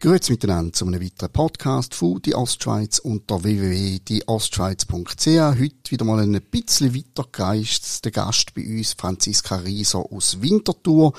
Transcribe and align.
Grüezi 0.00 0.32
miteinander 0.32 0.72
zu 0.72 0.84
einem 0.84 1.00
weiteren 1.00 1.30
Podcast 1.30 1.94
von 1.94 2.20
die 2.22 2.34
Ostschweiz 2.34 2.98
unter 2.98 3.44
www.dieostschweiz.ch. 3.44 5.26
Heute 5.26 5.90
wieder 5.90 6.04
mal 6.04 6.18
ein 6.18 6.42
bisschen 6.50 6.92
weitergeist. 6.92 8.04
Der 8.04 8.10
Gast 8.10 8.52
bei 8.54 8.66
uns, 8.66 8.94
Franziska 8.94 9.54
Rieser 9.58 10.04
aus 10.10 10.42
Winterthur. 10.42 11.12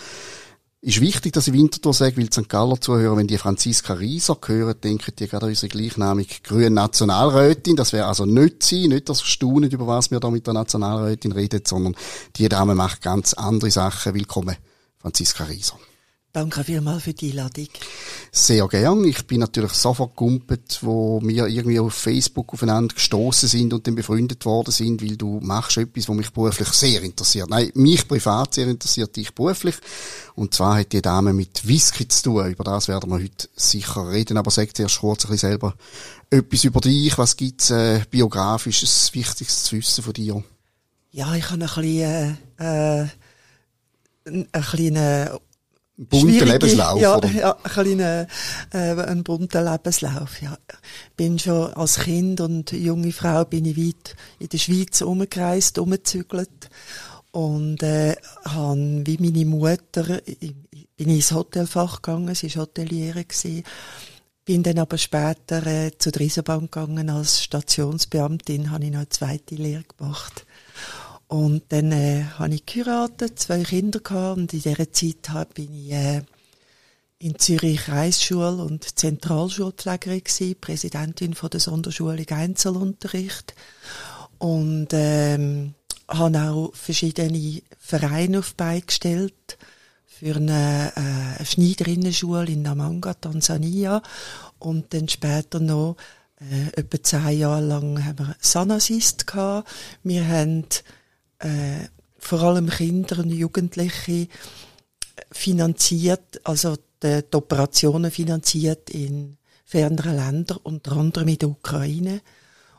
Ist 0.79 1.01
wichtig, 1.01 1.33
dass 1.33 1.47
ich 1.47 1.53
Winterthur 1.53 1.91
sage, 1.91 2.17
weil 2.17 2.31
St. 2.31 2.47
Galler 2.47 2.79
zuhören, 2.79 3.17
wenn 3.17 3.27
die 3.27 3.39
Franziska 3.39 3.93
Rieser 3.93 4.37
hören, 4.45 4.79
denken 4.79 5.11
die 5.17 5.27
gerade 5.27 5.47
an 5.47 5.49
unsere 5.49 5.69
gleichnamige 5.69 6.35
grüne 6.43 6.69
Nationalrätin. 6.69 7.75
Das 7.75 7.93
wäre 7.93 8.05
also 8.05 8.25
nicht 8.25 8.61
sie, 8.61 8.87
nicht 8.87 9.09
das 9.09 9.23
Staunen, 9.23 9.71
über 9.71 9.87
was 9.87 10.11
wir 10.11 10.19
da 10.19 10.29
mit 10.29 10.45
der 10.45 10.53
Nationalrätin 10.53 11.31
reden, 11.31 11.63
sondern 11.65 11.95
die 12.35 12.47
Dame 12.47 12.75
macht 12.75 13.01
ganz 13.01 13.33
andere 13.33 13.71
Sachen. 13.71 14.13
Willkommen, 14.13 14.55
Franziska 14.99 15.45
Rieser. 15.45 15.79
Danke 16.37 16.63
vielmals 16.63 17.01
für 17.01 17.15
die 17.15 17.31
Einladung. 17.31 17.67
Sehr 18.31 18.67
gern. 18.67 19.03
Ich 19.05 19.25
bin 19.25 19.39
natürlich 19.39 19.71
sofort 19.71 20.15
gumpet, 20.15 20.77
wo 20.81 21.19
wir 21.23 21.47
irgendwie 21.47 21.79
auf 21.79 21.95
Facebook 21.95 22.53
aufeinander 22.53 22.93
gestoßen 22.93 23.49
sind 23.49 23.73
und 23.73 23.87
dann 23.87 23.95
befreundet 23.95 24.45
worden 24.45 24.69
sind, 24.69 25.01
weil 25.01 25.17
du 25.17 25.39
machst 25.41 25.77
etwas, 25.77 26.07
was 26.07 26.15
mich 26.15 26.29
beruflich 26.29 26.67
sehr 26.67 27.01
interessiert. 27.01 27.49
Nein, 27.49 27.71
mich 27.73 28.07
privat 28.07 28.53
sehr 28.53 28.67
interessiert, 28.67 29.15
dich 29.15 29.33
beruflich. 29.33 29.77
Und 30.35 30.53
zwar 30.53 30.77
hat 30.77 30.93
die 30.93 31.01
Dame 31.01 31.33
mit 31.33 31.67
Whisky 31.67 32.07
zu 32.07 32.25
tun. 32.25 32.51
Über 32.51 32.63
das 32.63 32.87
werden 32.87 33.09
wir 33.09 33.15
heute 33.17 33.49
sicher 33.55 34.07
reden. 34.07 34.37
Aber 34.37 34.51
sag 34.51 34.77
zuerst 34.77 34.99
kurz 34.99 35.25
ein 35.25 35.31
bisschen 35.31 35.49
selber 35.49 35.73
etwas 36.29 36.63
über 36.65 36.81
dich. 36.81 37.17
Was 37.17 37.35
gibt's 37.35 37.71
äh, 37.71 38.01
biografisches, 38.11 39.11
Wichtiges 39.15 39.63
zu 39.63 39.77
wissen 39.77 40.03
von 40.03 40.13
dir? 40.13 40.43
Ja, 41.09 41.33
ich 41.33 41.49
habe 41.49 41.53
ein 41.53 41.59
bisschen, 41.61 42.37
äh, 42.59 43.01
äh, 43.01 43.07
einen 44.27 44.51
kleinen 44.51 45.29
bunter 45.97 46.45
Lebenslauf, 46.45 47.01
ja, 47.01 47.17
oder? 47.17 47.31
Ja, 47.31 47.57
ein 47.63 47.71
kleiner, 47.71 48.27
äh, 48.71 48.77
ein 48.77 49.23
bunter 49.23 49.63
Lebenslauf, 49.63 50.41
ja. 50.41 50.57
Bin 51.15 51.39
schon 51.39 51.73
als 51.73 51.99
Kind 51.99 52.39
und 52.39 52.71
junge 52.71 53.11
Frau 53.11 53.43
bin 53.45 53.65
ich 53.65 53.77
weit 53.77 54.15
in 54.39 54.49
der 54.49 54.57
Schweiz 54.57 55.01
umgereist, 55.01 55.79
umgezügelt 55.79 56.69
und 57.31 57.83
äh, 57.83 58.15
han 58.45 59.05
wie 59.05 59.17
meine 59.19 59.45
Mutter 59.45 60.21
ich, 60.25 60.55
bin 60.95 61.09
ins 61.09 61.31
Hotelfach 61.31 62.01
gegangen, 62.01 62.33
sie 62.33 62.53
war 62.55 62.63
Hoteliere 62.63 63.23
gewesen. 63.23 63.63
Bin 64.45 64.63
dann 64.63 64.79
aber 64.79 64.97
später 64.97 65.65
äh, 65.67 65.91
zur 65.97 66.15
Risenbank 66.15 66.71
gegangen 66.71 67.09
als 67.09 67.43
Stationsbeamtin, 67.43 68.71
habe 68.71 68.85
ich 68.85 68.91
noch 68.91 68.99
eine 68.99 69.09
zweite 69.09 69.55
Lehre 69.55 69.83
gemacht. 69.83 70.45
Und 71.27 71.63
dann 71.69 71.91
äh, 71.91 72.23
habe 72.37 72.55
ich 72.55 72.65
geheiratet, 72.65 73.37
zwei 73.37 73.63
Kinder 73.63 73.99
gehabt 73.99 74.37
und 74.37 74.53
in 74.53 74.61
dieser 74.61 74.91
Zeit 74.91 75.53
bin 75.53 75.73
ich 75.73 75.91
äh, 75.91 76.21
in 77.19 77.37
Zürich 77.37 77.89
Reisschule 77.89 78.63
und 78.63 78.97
Zentralschulpflegerin 78.97 80.23
gewesen, 80.23 80.55
Präsidentin 80.61 81.33
von 81.33 81.49
der 81.49 81.59
Sonderschule 81.59 82.25
Einzelunterricht 82.29 83.55
und 84.37 84.89
ähm, 84.91 85.73
habe 86.07 86.41
auch 86.41 86.71
verschiedene 86.73 87.61
Vereine 87.77 88.39
auf 88.39 88.55
beigestellt 88.55 89.57
für 90.05 90.35
eine, 90.35 90.93
äh, 90.95 91.45
Schneiderinnenschule 91.45 92.45
in 92.45 92.61
Namanga, 92.61 93.13
Tansania 93.15 94.01
und 94.59 94.93
dann 94.93 95.09
später 95.09 95.59
noch 95.59 95.97
äh, 96.39 96.79
etwa 96.79 97.03
zehn 97.03 97.39
Jahre 97.39 97.61
lang 97.61 98.05
haben 98.05 98.19
wir 98.19 98.35
Sanasist 98.39 99.27
gehabt. 99.27 99.69
Wir 100.03 100.27
haben 100.27 100.65
äh, 101.39 101.87
vor 102.17 102.41
allem 102.41 102.69
Kinder 102.69 103.19
und 103.19 103.31
Jugendliche 103.31 104.27
finanziert, 105.31 106.41
also 106.43 106.75
die, 107.03 107.21
die 107.21 107.35
Operationen 107.35 108.11
finanziert 108.11 108.89
in 108.89 109.37
ferneren 109.65 110.15
Ländern, 110.15 110.59
unter 110.63 110.93
anderem 110.93 111.27
in 111.27 111.37
der 111.37 111.49
Ukraine. 111.49 112.21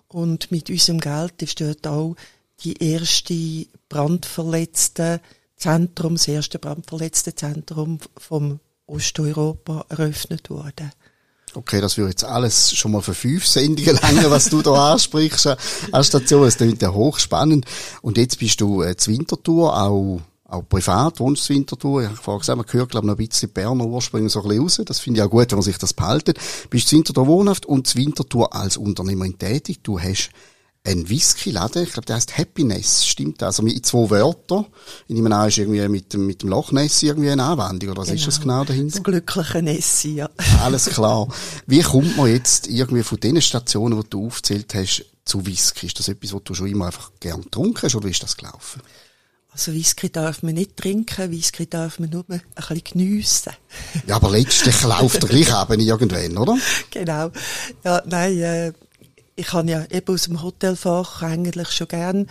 Und 0.09 0.51
mit 0.51 0.71
unserem 0.71 1.01
Geld 1.01 1.43
ist 1.43 1.61
dort 1.61 1.87
auch 1.87 2.17
die 2.61 2.83
erste 2.83 3.67
brandverletzte 3.89 5.21
Zentrum, 5.57 6.15
das 6.15 6.29
erste 6.29 6.59
brandverletzte 6.59 7.35
Zentrum 7.35 7.99
vom 8.17 8.61
Osteuropa 8.87 9.85
eröffnet 9.91 10.51
worden. 10.51 10.91
Okay, 11.55 11.81
das 11.81 11.97
würde 11.97 12.11
jetzt 12.11 12.25
alles 12.25 12.75
schon 12.75 12.93
mal 12.93 13.01
für 13.01 13.15
fünf 13.15 13.47
Sendungen 13.47 13.97
lang, 14.03 14.31
was 14.31 14.51
du 14.51 14.63
da 14.63 14.93
ansprichst 14.93 15.47
äh, 15.47 15.57
als 15.93 16.09
Station. 16.09 16.43
Das 16.43 16.57
klingt 16.57 16.83
ja 16.83 16.93
hochspannend. 16.93 17.67
Und 18.03 18.19
jetzt 18.19 18.39
bist 18.39 18.61
du 18.61 18.83
äh, 18.83 18.97
zu 18.97 19.11
Winterthur, 19.11 19.81
auch, 19.81 20.21
auch 20.45 20.63
privat, 20.69 21.21
wohnst 21.21 21.49
du 21.49 21.55
Winterthur. 21.55 22.03
Ich 22.03 22.09
habe 22.09 22.17
vorhin 22.17 22.41
gesagt, 22.41 22.57
man 22.57 22.67
hört, 22.71 22.91
glaube 22.91 23.07
ich, 23.07 23.09
noch 23.09 23.19
ein 23.19 23.27
bisschen 23.29 23.51
Berner 23.51 23.87
Ursprung 23.87 24.29
so 24.29 24.43
ein 24.43 24.49
bisschen 24.49 24.63
raus. 24.63 24.81
Das 24.85 25.01
finde 25.01 25.21
ich 25.21 25.27
auch 25.27 25.31
gut, 25.31 25.51
wenn 25.51 25.59
man 25.59 25.63
sich 25.63 25.79
das 25.79 25.93
behaltet. 25.93 26.39
Bist 26.71 26.89
zu 26.89 26.97
Winterthur 26.97 27.27
wohnhaft 27.27 27.67
und 27.67 27.87
zu 27.87 27.99
Winterthur 27.99 28.55
als 28.55 28.77
Unternehmerin 28.77 29.39
tätig. 29.39 29.81
Du 29.83 29.99
hast 30.01 30.31
ein 30.89 31.09
Whisky-Laden, 31.09 31.85
ich 31.85 31.93
glaube, 31.93 32.07
der 32.07 32.17
heißt 32.17 32.39
Happiness, 32.39 33.07
stimmt 33.07 33.43
das? 33.43 33.49
Also 33.49 33.63
mit 33.63 33.85
zwei 33.85 34.11
Wörtern. 34.11 34.67
In 35.07 35.17
dem 35.17 35.31
einen 35.31 35.49
ist 35.49 35.59
irgendwie 35.59 35.87
mit 35.89 36.13
dem, 36.13 36.27
mit 36.27 36.43
dem 36.43 36.49
Loch 36.49 36.73
Ness 36.73 37.03
irgendwie 37.03 37.31
eine 37.31 37.45
Anwendung, 37.45 37.91
oder 37.91 38.01
was 38.01 38.09
genau. 38.09 38.19
ist 38.19 38.27
das 38.27 38.41
genau 38.41 38.65
dahinter? 38.65 38.97
Das 38.97 39.05
glückliche 39.05 39.63
Nessi, 39.63 40.15
ja. 40.15 40.31
Alles 40.63 40.87
klar. 40.87 41.29
Wie 41.67 41.83
kommt 41.83 42.17
man 42.17 42.33
jetzt 42.33 42.67
irgendwie 42.69 43.03
von 43.03 43.21
den 43.21 43.41
Stationen, 43.43 44.01
die 44.01 44.09
du 44.09 44.27
aufgezählt 44.27 44.75
hast, 44.75 45.05
zu 45.25 45.45
Whisky? 45.45 45.87
Ist 45.87 45.99
das 45.99 46.09
etwas, 46.09 46.33
was 46.33 46.43
du 46.45 46.55
schon 46.55 46.69
immer 46.69 46.87
einfach 46.87 47.13
gern 47.21 47.43
getrunken 47.43 47.83
hast, 47.83 47.95
oder 47.95 48.07
wie 48.07 48.13
ist 48.13 48.23
das 48.23 48.37
gelaufen? 48.37 48.81
Also 49.51 49.73
Whisky 49.73 50.11
darf 50.11 50.43
man 50.43 50.55
nicht 50.55 50.77
trinken, 50.77 51.31
Whisky 51.31 51.67
darf 51.67 51.99
man 51.99 52.11
nur 52.11 52.25
ein 52.29 52.43
bisschen 52.55 52.85
geniessen. 52.85 53.53
ja, 54.07 54.17
aber 54.17 54.31
letztlich 54.31 54.83
läuft 54.85 55.23
der 55.23 55.29
gleich 55.29 55.63
eben 55.63 55.81
irgendwann, 55.81 56.39
oder? 56.39 56.57
Genau. 56.91 57.31
Ja, 57.83 58.03
nein, 58.07 58.39
äh, 58.39 58.73
ich 59.39 59.53
habe 59.53 59.71
ja 59.71 59.85
eben 59.91 60.13
aus 60.13 60.25
dem 60.25 60.43
Hotelfach 60.43 61.23
eigentlich 61.23 61.71
schon 61.71 61.87
gern 61.87 62.27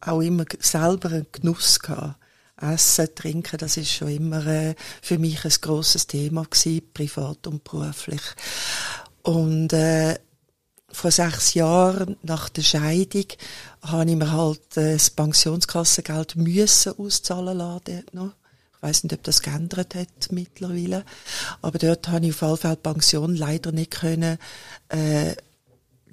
auch 0.00 0.20
immer 0.20 0.44
selber 0.60 1.10
einen 1.10 1.26
Genuss 1.32 1.80
gehabt. 1.80 2.16
Essen, 2.60 3.12
trinken, 3.14 3.58
das 3.58 3.76
ist 3.76 3.92
schon 3.92 4.08
immer 4.08 4.46
äh, 4.46 4.76
für 5.00 5.18
mich 5.18 5.44
ein 5.44 5.52
grosses 5.60 6.06
Thema 6.06 6.44
gewesen, 6.44 6.82
privat 6.94 7.48
und 7.48 7.64
beruflich. 7.64 8.22
Und 9.22 9.72
äh, 9.72 10.16
vor 10.92 11.10
sechs 11.10 11.54
Jahren 11.54 12.16
nach 12.22 12.48
der 12.50 12.62
Scheidung 12.62 13.26
habe 13.82 14.08
ich 14.08 14.16
mir 14.16 14.30
halt 14.30 14.76
äh, 14.76 14.92
das 14.92 15.10
Pensionskassengeld 15.10 16.36
müssen 16.36 16.96
auszahlen 16.98 17.58
lassen. 17.58 18.04
Ich 18.12 18.82
weiß 18.82 19.04
nicht, 19.04 19.14
ob 19.14 19.24
das 19.24 19.42
geändert 19.42 19.96
hat 19.96 20.30
mittlerweile. 20.30 21.04
Aber 21.62 21.78
dort 21.78 22.06
habe 22.08 22.26
ich 22.26 22.40
auf 22.40 22.60
Fall 22.60 22.76
die 22.76 22.82
Pension 22.82 23.34
leider 23.34 23.72
nicht 23.72 23.90
können 23.90 24.38
äh, 24.88 25.34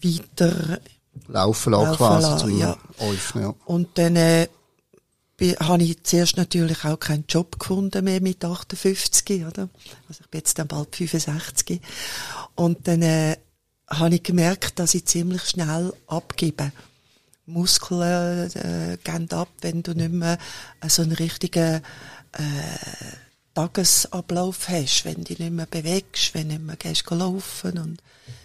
weiter 0.04 0.80
laufen 1.28 1.74
lassen, 1.74 1.98
quasi 1.98 2.38
zum 2.38 2.60
ja. 2.60 2.78
Öffnen, 3.00 3.44
ja. 3.44 3.56
Und 3.66 3.98
dann 3.98 4.16
äh, 4.16 4.48
habe 5.60 5.84
ich 5.84 6.04
zuerst 6.04 6.38
natürlich 6.38 6.84
auch 6.86 7.00
keinen 7.00 7.26
Job 7.28 7.60
gefunden 7.60 8.04
mehr 8.04 8.22
mit 8.22 8.44
58, 8.44 9.46
oder? 9.46 9.70
Also 10.08 10.22
ich 10.22 10.30
bin 10.30 10.40
jetzt 10.40 10.60
dann 10.60 10.68
bald 10.68 10.96
65. 10.96 11.82
Und 12.56 12.88
dann 12.88 13.02
äh, 13.02 13.38
habe 13.90 14.16
ich 14.16 14.24
gemerkt, 14.24 14.80
dass 14.80 14.96
ich 14.96 15.06
ziemlich 15.06 15.44
schnell 15.44 15.94
abgebe. 16.08 16.72
Muskeln 17.46 18.52
äh, 18.54 18.98
gehen 19.04 19.32
ab, 19.32 19.50
wenn 19.62 19.82
du 19.82 19.94
nicht 19.94 20.12
mehr 20.12 20.38
so 20.88 21.02
einen 21.02 21.14
richtigen 21.14 21.82
äh, 22.34 22.42
Tagesablauf 23.60 24.70
hast, 24.70 25.04
wenn 25.04 25.16
du 25.16 25.24
dich 25.24 25.40
nicht 25.40 25.52
mehr 25.52 25.66
bewegst, 25.66 26.34
wenn 26.34 26.48
du 26.48 26.56
nicht 26.56 26.66
mehr 26.66 26.78
gehst 26.78 27.10
laufen 27.10 27.78
und 27.78 28.02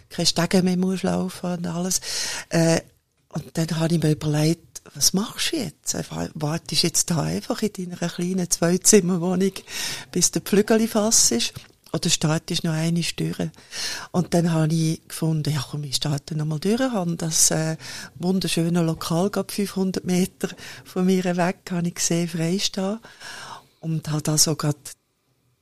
keine 0.09 0.25
Stege 0.25 0.61
mehr 0.61 0.75
musst 0.75 1.03
laufen 1.03 1.53
und 1.53 1.67
alles. 1.67 2.01
Äh, 2.49 2.81
und 3.29 3.45
dann 3.53 3.79
habe 3.79 3.95
ich 3.95 4.03
mir 4.03 4.11
überlegt, 4.11 4.81
was 4.93 5.13
machst 5.13 5.53
du 5.53 5.57
jetzt? 5.57 5.95
Wartest 6.33 6.83
jetzt 6.83 7.11
da 7.11 7.21
einfach 7.23 7.61
in 7.61 7.71
deiner 7.71 8.09
kleinen 8.09 8.49
Zweizimmerwohnung, 8.49 9.53
bis 10.11 10.31
der 10.31 10.41
Pflügel 10.41 10.85
fass 10.87 11.31
ist? 11.31 11.53
Oder 11.93 12.09
startest 12.09 12.65
noch 12.65 12.73
eine 12.73 13.01
durch? 13.01 13.49
Und 14.11 14.33
dann 14.33 14.51
habe 14.51 14.73
ich 14.73 15.07
gefunden, 15.07 15.53
ja 15.53 15.63
komm, 15.71 15.85
ich 15.85 15.95
starte 15.95 16.35
nochmal 16.35 16.59
durch, 16.59 16.81
habe 16.81 17.15
das 17.15 17.51
äh, 17.51 17.77
wunderschöne 18.15 18.83
Lokal, 18.83 19.29
gerade 19.29 19.53
500 19.53 20.03
Meter 20.03 20.49
von 20.83 21.05
mir 21.05 21.23
weg, 21.23 21.59
habe 21.71 21.87
ich 21.87 21.95
gesehen, 21.95 22.27
freistehen. 22.27 22.99
Und 23.79 24.09
habe 24.09 24.21
da 24.23 24.37
so 24.37 24.55
gerade 24.55 24.79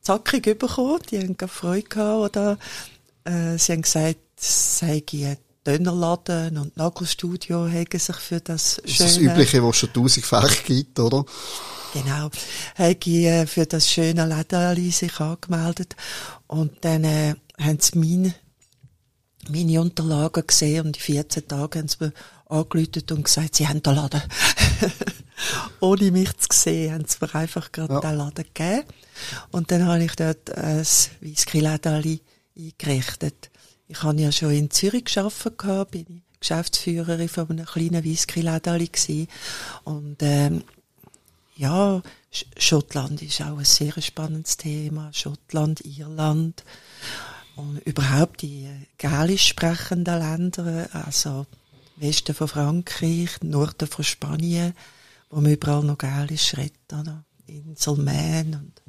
zackig 0.04 0.60
bekommen, 0.60 1.00
die 1.10 1.20
haben 1.20 1.36
Freude 1.48 1.88
gehabt, 1.88 2.38
oder, 2.38 2.58
äh, 3.24 3.58
sie 3.58 3.74
haben 3.74 3.82
gesagt, 3.82 4.20
sei 4.38 5.04
ein 5.12 5.38
Dönerladen 5.66 6.58
und 6.58 6.76
Nagelstudio 6.76 7.70
haben 7.70 8.00
sich 8.00 8.16
für 8.18 8.42
das 8.42 8.82
schöne... 8.84 8.84
Das 8.84 8.92
ist 8.92 9.02
das 9.02 9.18
Übliche, 9.18 9.64
was 9.64 9.78
schon 9.78 9.94
tausendfach 9.94 10.64
gibt, 10.66 11.00
oder? 11.00 11.26
Genau. 11.94 12.30
Haben 12.76 13.02
äh, 13.02 13.46
für 13.48 13.66
das 13.66 13.90
schöne 13.90 14.26
Läden 14.26 14.92
sich 14.92 15.20
angemeldet. 15.20 15.96
Und 16.48 16.74
dann 16.82 17.06
äh, 17.06 17.36
haben 17.60 17.80
sie 17.80 17.98
meine, 17.98 18.36
meine 19.50 19.82
Unterlagen 19.82 20.46
gesehen 20.46 20.88
und 20.88 20.98
in 20.98 21.02
14 21.02 21.48
Tagen 21.48 21.80
haben 21.80 21.88
sie 21.88 21.98
mir 22.02 22.14
angerufen 22.48 23.04
und 23.12 23.24
gesagt, 23.24 23.56
sie 23.56 23.68
haben 23.68 23.82
den 23.82 23.96
Laden. 23.96 24.22
Ohne 25.80 26.12
mich 26.12 26.36
zu 26.38 26.48
sehen, 26.52 26.94
haben 26.94 27.06
sie 27.06 27.18
mir 27.22 27.36
einfach 27.36 27.72
gerade 27.72 27.94
ja. 27.94 28.00
den 28.02 28.18
Laden 28.18 28.46
gegeben. 28.54 28.84
Und 29.52 29.72
dann 29.72 29.86
habe 29.86 30.04
ich 30.04 30.16
dort 30.16 30.52
ein 30.56 30.86
Whisky-Lädeli 31.22 32.22
eingerichtet. 32.58 33.50
Ich 33.88 34.02
habe 34.04 34.22
ja 34.22 34.32
schon 34.32 34.52
in 34.52 34.72
Zürich 34.72 35.06
gearbeitet, 35.06 35.92
bin 35.92 36.06
ich 36.08 36.40
Geschäftsführerin 36.40 37.30
von 37.30 37.50
einem 37.50 37.66
kleinen 37.66 38.04
Whisky-Lädeli 38.04 38.88
gewesen. 38.88 39.28
Und, 39.84 40.18
ähm, 40.22 40.64
ja, 41.56 42.02
Schottland 42.58 43.22
ist 43.22 43.42
auch 43.42 43.58
ein 43.58 43.66
sehr 43.66 43.94
spannendes 44.02 44.58
Thema. 44.58 45.12
Schottland, 45.14 45.82
Irland 45.86 46.64
und 47.56 47.78
überhaupt 47.86 48.42
die 48.42 48.66
äh, 48.66 48.88
gälisch 48.98 49.48
sprechenden 49.48 50.20
Länder, 50.20 50.90
also 50.94 51.46
Westen 51.98 52.34
von 52.34 52.48
Frankreich, 52.48 53.42
Norden 53.44 53.88
von 53.88 54.04
Spanien, 54.04 54.74
wo 55.34 55.42
man 55.42 55.52
überall 55.52 55.84
noch 55.84 55.98
Gälisch 55.98 56.56
redet, 56.58 56.94
oder? 56.94 57.24
Insel 57.48 57.98
Man 57.98 58.54
und 58.56 58.84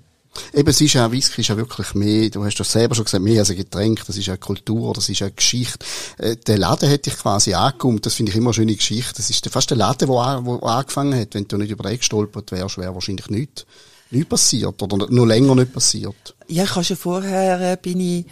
Eben, 0.53 0.69
es 0.69 0.81
ist 0.81 0.95
ja, 0.95 1.11
Whisky 1.11 1.41
ist 1.41 1.49
ja 1.49 1.57
wirklich 1.57 1.95
mehr, 1.95 2.29
du 2.31 2.45
hast 2.45 2.59
das 2.59 2.73
selber 2.73 2.95
schon 2.95 3.05
gesagt, 3.05 3.23
mehr 3.23 3.41
als 3.41 3.51
ein 3.51 3.57
Getränk, 3.57 4.05
das 4.07 4.17
ist 4.17 4.27
ja 4.27 4.37
Kultur, 4.37 4.93
das 4.93 5.09
ist 5.09 5.21
ja 5.21 5.29
Geschichte. 5.29 5.85
Äh, 6.19 6.37
der 6.37 6.59
Laden 6.59 6.89
hätte 6.89 7.11
ich 7.11 7.17
quasi 7.17 7.55
angekommen, 7.55 8.01
das 8.01 8.15
finde 8.15 8.31
ich 8.31 8.37
immer 8.37 8.49
eine 8.49 8.55
schöne 8.55 8.75
Geschichte. 8.75 9.15
Das 9.17 9.31
ist 9.31 9.49
fast 9.49 9.71
der 9.71 9.77
Laden, 9.77 10.09
wo, 10.09 10.15
wo 10.15 10.59
angefangen 10.67 11.19
hat. 11.19 11.35
Wenn 11.35 11.47
du 11.47 11.57
nicht 11.57 11.71
über 11.71 11.89
den 11.89 11.99
gestolpert 11.99 12.51
wärst, 12.53 12.79
wäre 12.79 12.95
wahrscheinlich 12.95 13.29
nichts, 13.31 13.65
nichts 14.11 14.29
passiert 14.29 14.83
oder 14.83 15.09
nur 15.09 15.27
länger 15.27 15.55
nicht 15.55 15.73
passiert. 15.73 16.35
Ja, 16.49 16.65
ich 16.65 16.75
habe 16.75 16.85
schon 16.85 16.97
vorher, 16.97 17.73
äh, 17.73 17.77
bin 17.81 18.01
ich 18.01 18.27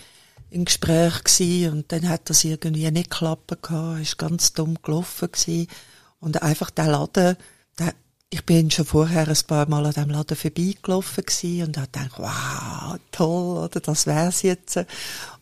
im 0.51 0.65
Gespräch 0.65 1.25
gewesen 1.25 1.73
und 1.73 1.93
dann 1.93 2.09
hat 2.09 2.29
das 2.29 2.45
irgendwie 2.45 2.91
nicht 2.91 3.11
geklappt 3.11 3.63
gehabt, 3.63 4.01
ist 4.01 4.19
ganz 4.19 4.53
dumm 4.53 4.77
gelaufen 4.83 5.29
gewesen. 5.31 5.69
Und 6.21 6.43
einfach 6.43 6.71
der 6.71 6.89
Laden, 6.89 7.37
der, 7.79 7.95
ich 8.33 8.47
bin 8.47 8.71
schon 8.71 8.87
vorher 8.87 9.29
ein 9.29 9.39
paar 9.47 9.69
Mal 9.69 9.85
an 9.85 9.93
diesem 9.93 10.09
Laden 10.09 10.37
vorbeigelaufen 10.39 11.25
und 11.67 11.77
habe 11.77 11.87
gedacht, 11.93 12.13
wow, 12.17 12.99
toll, 13.11 13.59
oder, 13.65 13.79
das 13.81 14.07
wär's 14.07 14.41
jetzt. 14.41 14.81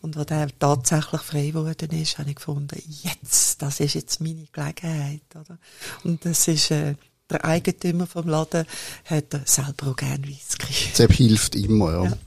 Und 0.01 0.17
als 0.17 0.27
der 0.27 0.49
tatsächlich 0.59 1.21
frei 1.21 1.51
geworden 1.51 1.89
ist, 1.91 2.17
habe 2.17 2.31
ich 2.31 2.35
gefunden, 2.35 2.77
jetzt, 3.01 3.61
das 3.61 3.79
ist 3.79 3.93
jetzt 3.93 4.19
meine 4.19 4.45
Gelegenheit, 4.51 5.21
oder. 5.33 5.57
Und 6.03 6.25
das 6.25 6.49
ist, 6.49 6.71
äh, 6.71 6.95
der 7.29 7.45
Eigentümer 7.45 8.07
vom 8.07 8.27
Laden 8.27 8.65
hat 9.05 9.39
selber 9.45 9.91
auch 9.91 9.95
gerne 9.95 10.27
Whisky. 10.27 10.91
Das 10.93 11.15
hilft 11.15 11.55
immer, 11.55 11.93
ja. 11.93 12.03
ja. 12.03 12.17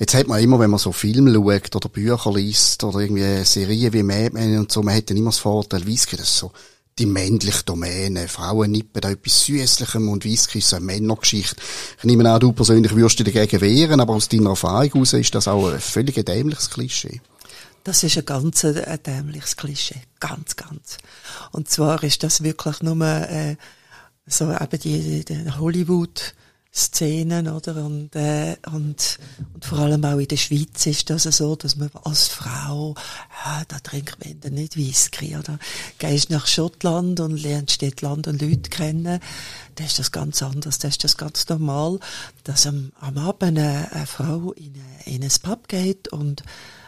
Jetzt 0.00 0.14
hat 0.14 0.26
man 0.26 0.42
immer, 0.42 0.58
wenn 0.58 0.70
man 0.70 0.80
so 0.80 0.90
Filme 0.90 1.32
schaut 1.32 1.76
oder 1.76 1.88
Bücher 1.88 2.32
liest 2.32 2.82
oder 2.82 2.98
irgendwie 2.98 3.44
Serien 3.44 3.92
wie 3.92 4.02
Mad 4.02 4.30
Men 4.32 4.58
und 4.58 4.72
so, 4.72 4.82
man 4.82 4.96
hat 4.96 5.10
dann 5.10 5.16
immer 5.16 5.30
das 5.30 5.38
Vorteil, 5.38 5.86
Whisky, 5.86 6.16
das 6.16 6.28
ist 6.30 6.38
so 6.38 6.50
die 6.98 7.06
männliche 7.06 7.62
Domäne. 7.64 8.28
Frauen 8.28 8.72
nippen 8.72 9.00
da 9.00 9.10
etwas 9.10 9.44
Süßlichem 9.44 10.08
und 10.08 10.24
Whisky 10.24 10.58
ist 10.58 10.74
eine 10.74 10.84
Männergeschichte. 10.84 11.56
Ich 11.98 12.04
nehme 12.04 12.30
an, 12.30 12.40
du 12.40 12.52
persönlich 12.52 12.94
würdest 12.94 13.18
dich 13.18 13.32
dagegen 13.32 13.60
wehren, 13.60 14.00
aber 14.00 14.14
aus 14.14 14.28
deiner 14.28 14.50
Erfahrung 14.50 14.90
heraus 14.92 15.12
ist 15.12 15.34
das 15.34 15.48
auch 15.48 15.72
ein 15.72 15.80
völlig 15.80 16.24
dämliches 16.24 16.70
Klischee. 16.70 17.20
Das 17.84 18.02
ist 18.02 18.18
ein 18.18 18.24
ganz 18.24 18.64
äh, 18.64 18.98
dämliches 18.98 19.56
Klischee. 19.56 20.02
Ganz, 20.20 20.56
ganz. 20.56 20.98
Und 21.52 21.70
zwar 21.70 22.02
ist 22.02 22.22
das 22.22 22.42
wirklich 22.42 22.82
nur, 22.82 23.00
äh, 23.02 23.56
so 24.26 24.52
eben 24.52 24.80
die, 24.82 25.24
die 25.24 25.50
Hollywood, 25.52 26.34
Szenen, 26.78 27.48
oder? 27.48 27.84
Und, 27.84 28.14
äh, 28.14 28.56
und, 28.72 29.18
und 29.54 29.64
vor 29.64 29.78
allem 29.78 30.04
auch 30.04 30.18
in 30.18 30.28
der 30.28 30.36
Schweiz 30.36 30.86
ist 30.86 31.10
das 31.10 31.24
so, 31.24 31.56
dass 31.56 31.76
man 31.76 31.90
als 32.04 32.28
Frau, 32.28 32.94
ja, 33.44 33.62
da 33.66 33.78
trinkt 33.80 34.24
man 34.24 34.40
dann 34.40 34.54
nicht 34.54 34.76
Whisky, 34.76 35.36
oder? 35.36 35.58
Gehst 35.98 36.30
nach 36.30 36.46
Schottland 36.46 37.20
und 37.20 37.36
lernst 37.36 37.82
dort 37.82 38.00
Land 38.00 38.28
und 38.28 38.40
Leute 38.40 38.70
kennen, 38.70 39.20
da 39.74 39.84
ist 39.84 39.98
das 39.98 40.12
ganz 40.12 40.42
anders, 40.42 40.78
da 40.78 40.88
ist 40.88 41.04
das 41.04 41.16
ganz 41.16 41.48
normal, 41.48 41.98
dass 42.44 42.66
am, 42.66 42.92
am 43.00 43.18
Abend 43.18 43.58
eine, 43.58 43.92
eine 43.92 44.06
Frau 44.06 44.52
in, 44.52 44.74
ein 45.06 45.28
Pub 45.42 45.68
geht 45.68 46.08
und 46.08 46.42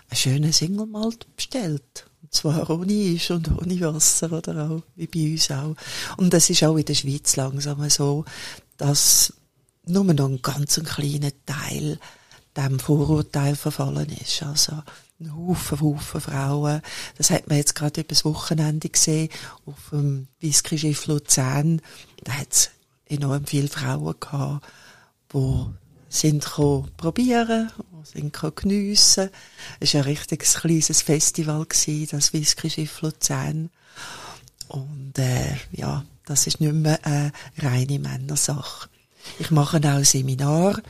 einen 0.08 0.16
schönen 0.16 0.52
Single 0.52 0.86
Malt 0.86 1.26
bestellt. 1.36 2.06
Und 2.22 2.34
zwar 2.34 2.68
ohne 2.70 2.92
Eis 2.92 3.30
und 3.30 3.50
ohne 3.60 3.80
Wasser, 3.80 4.32
oder 4.32 4.70
auch, 4.70 4.82
wie 4.94 5.06
bei 5.06 5.32
uns 5.32 5.50
auch. 5.50 5.74
Und 6.16 6.32
das 6.32 6.50
ist 6.50 6.62
auch 6.64 6.76
in 6.76 6.84
der 6.84 6.94
Schweiz 6.94 7.36
langsam 7.36 7.88
so, 7.90 8.24
dass 8.76 9.32
nur 9.90 10.04
noch 10.04 10.28
ein 10.28 10.42
ganz 10.42 10.80
kleiner 10.82 11.32
Teil 11.46 11.98
dem 12.56 12.78
Vorurteil 12.78 13.56
verfallen 13.56 14.08
ist. 14.10 14.42
Also 14.42 14.82
ein 15.20 15.36
Haufen, 15.36 15.80
Haufen 15.80 16.20
Frauen. 16.20 16.82
Das 17.16 17.30
hat 17.30 17.48
man 17.48 17.58
jetzt 17.58 17.74
gerade 17.74 18.00
über 18.00 18.08
das 18.08 18.24
Wochenende 18.24 18.88
gesehen 18.88 19.28
auf 19.66 19.90
dem 19.92 20.28
Whisky-Schiff 20.40 21.06
Luzern. 21.06 21.80
Da 22.24 22.32
hat 22.32 22.52
es 22.52 22.70
enorm 23.06 23.46
viele 23.46 23.68
Frauen 23.68 24.14
gehabt, 24.18 24.66
die 25.32 25.66
sind 26.08 26.44
probieren, 26.96 27.70
sind 28.02 28.36
geniessen. 28.56 29.30
Es 29.78 29.94
war 29.94 30.02
ein 30.02 30.06
richtiges 30.08 30.54
kleines 30.54 31.02
Festival 31.02 31.64
gewesen, 31.66 32.08
das 32.10 32.32
Whisky-Schiff 32.32 33.02
Luzern. 33.02 33.70
Und 34.68 35.18
äh, 35.18 35.56
ja, 35.72 36.04
das 36.24 36.46
ist 36.46 36.60
nicht 36.60 36.72
mehr 36.72 36.98
eine 37.04 37.32
reine 37.58 37.98
Männersache. 37.98 38.88
Ich 39.38 39.50
mache 39.50 39.78
auch 39.78 40.04
Seminar 40.04 40.80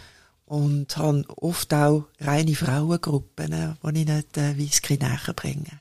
und 0.47 0.97
habe 0.97 1.25
oft 1.37 1.73
auch 1.75 2.06
reine 2.21 2.55
Frauengruppen, 2.55 3.77
wo 3.82 3.88
ich 3.88 4.06
nicht 4.06 4.37
äh, 4.37 4.56
Whisky 4.56 4.99
näher 4.99 5.32
bringe. 5.35 5.81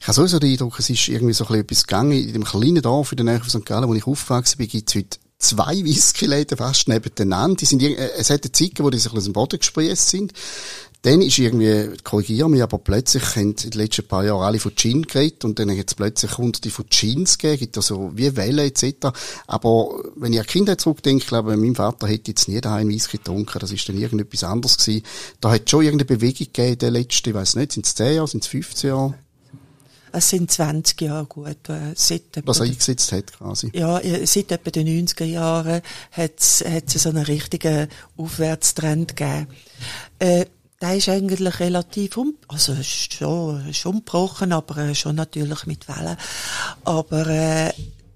Ich 0.00 0.06
habe 0.06 0.14
sowieso 0.14 0.38
den 0.38 0.52
Eindruck, 0.52 0.78
es 0.78 0.88
ist 0.88 1.08
irgendwie 1.08 1.34
so 1.34 1.44
etwas 1.44 1.86
gegangen. 1.86 2.12
In 2.12 2.32
dem 2.32 2.44
kleinen 2.44 2.80
Dorf 2.80 3.12
in 3.12 3.16
der 3.16 3.26
Nähe 3.26 3.40
von 3.40 3.50
St. 3.50 3.66
Gallen, 3.66 3.88
wo 3.88 3.94
ich 3.94 4.06
aufgewachsen 4.06 4.58
bin, 4.58 4.68
gibt 4.68 4.88
es 4.88 4.96
heute 4.96 5.18
zwei 5.38 5.74
Whisky-Läden 5.84 6.56
fast 6.56 6.88
nebeneinander. 6.88 7.56
Die 7.56 7.66
sind, 7.66 7.82
äh, 7.82 8.12
es 8.16 8.30
hat 8.30 8.44
Zeiten, 8.44 8.84
wo 8.84 8.90
die 8.90 8.98
sich 8.98 9.12
aus 9.12 9.24
dem 9.24 9.32
Boden 9.32 9.58
gesprießt 9.58 10.08
sind. 10.08 10.32
Dann 11.02 11.22
ist 11.22 11.38
irgendwie, 11.38 11.96
korrigiere 12.02 12.50
mich, 12.50 12.62
aber 12.62 12.78
plötzlich 12.78 13.36
haben 13.36 13.54
in 13.62 13.70
den 13.70 13.80
letzten 13.80 14.06
paar 14.06 14.24
Jahren 14.24 14.42
alle 14.42 14.58
von 14.58 14.74
Gin 14.74 15.02
geredet 15.02 15.44
und 15.44 15.58
dann 15.58 15.70
hat 15.70 15.86
es 15.86 15.94
plötzlich 15.94 16.36
hunderte 16.36 16.70
von 16.70 16.86
Gins 16.90 17.38
gegeben, 17.38 17.60
gibt 17.60 17.76
also 17.76 18.10
wie 18.14 18.34
Wellen 18.34 18.66
etc. 18.66 19.16
Aber 19.46 20.02
wenn 20.16 20.32
ich 20.32 20.40
an 20.40 20.46
Kindheit 20.46 20.80
zurückdenke, 20.80 21.22
ich 21.22 21.28
glaube, 21.28 21.56
mein 21.56 21.76
Vater 21.76 22.08
hätte 22.08 22.32
jetzt 22.32 22.48
nie 22.48 22.60
daheim 22.60 22.88
Whisky 22.88 23.18
getrunken, 23.18 23.60
das 23.60 23.70
ist 23.70 23.88
dann 23.88 23.96
irgendetwas 23.96 24.42
anderes 24.42 24.76
gewesen. 24.76 25.04
Da 25.40 25.52
hat 25.52 25.62
es 25.66 25.70
schon 25.70 25.84
irgendeine 25.84 26.18
Bewegung 26.18 26.46
gegeben 26.46 26.72
in 26.72 26.78
den 26.78 26.92
letzten, 26.94 27.28
ich 27.28 27.34
weiss 27.34 27.54
nicht, 27.54 27.72
sind 27.72 27.86
es 27.86 27.94
10 27.94 28.16
Jahre, 28.16 28.28
sind 28.28 28.42
es 28.42 28.48
15 28.48 28.90
Jahre? 28.90 29.14
Es 30.10 30.30
sind 30.30 30.50
20 30.50 31.00
Jahre 31.02 31.26
gut. 31.26 31.68
Äh, 31.68 31.92
seit 31.94 32.22
Was 32.44 32.60
er 32.60 32.66
eingesetzt 32.66 33.12
hat, 33.12 33.32
quasi. 33.32 33.70
Ja, 33.74 34.00
seit 34.24 34.50
etwa 34.50 34.70
den 34.70 35.06
90er 35.06 35.24
Jahren 35.24 35.82
hat 36.10 36.32
es 36.38 36.64
so 36.86 37.08
einen 37.10 37.24
richtigen 37.24 37.88
Aufwärtstrend 38.16 39.16
gegeben. 39.16 39.48
Äh, 40.18 40.46
der 40.80 40.96
ist 40.96 41.08
eigentlich 41.08 41.60
relativ 41.60 42.16
um, 42.16 42.36
also 42.46 42.74
schon, 42.82 43.74
schon 43.74 43.94
umgebrochen, 43.94 44.52
aber 44.52 44.78
äh, 44.78 44.94
schon 44.94 45.16
natürlich 45.16 45.66
mit 45.66 45.88
Wellen. 45.88 46.16
Aber 46.84 47.26
äh, 47.26 47.72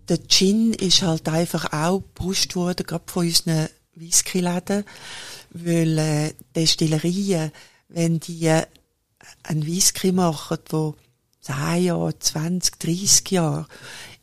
der 0.08 0.28
Gin 0.28 0.72
ist 0.72 1.02
halt 1.02 1.28
einfach 1.28 1.72
auch 1.72 1.98
gepusht 1.98 2.54
worden, 2.54 2.86
gerade 2.86 3.04
von 3.06 3.26
unseren 3.26 3.68
Whisky-Läden, 3.94 4.84
weil 5.50 5.98
äh, 5.98 6.34
Destillerien, 6.54 7.50
wenn 7.88 8.20
die 8.20 8.46
äh, 8.46 8.66
einen 9.42 9.66
Whisky 9.66 10.12
machen, 10.12 10.58
wo 10.70 10.94
10 11.40 11.84
Jahre, 11.84 12.18
20, 12.18 12.78
30 12.78 13.30
Jahre 13.30 13.66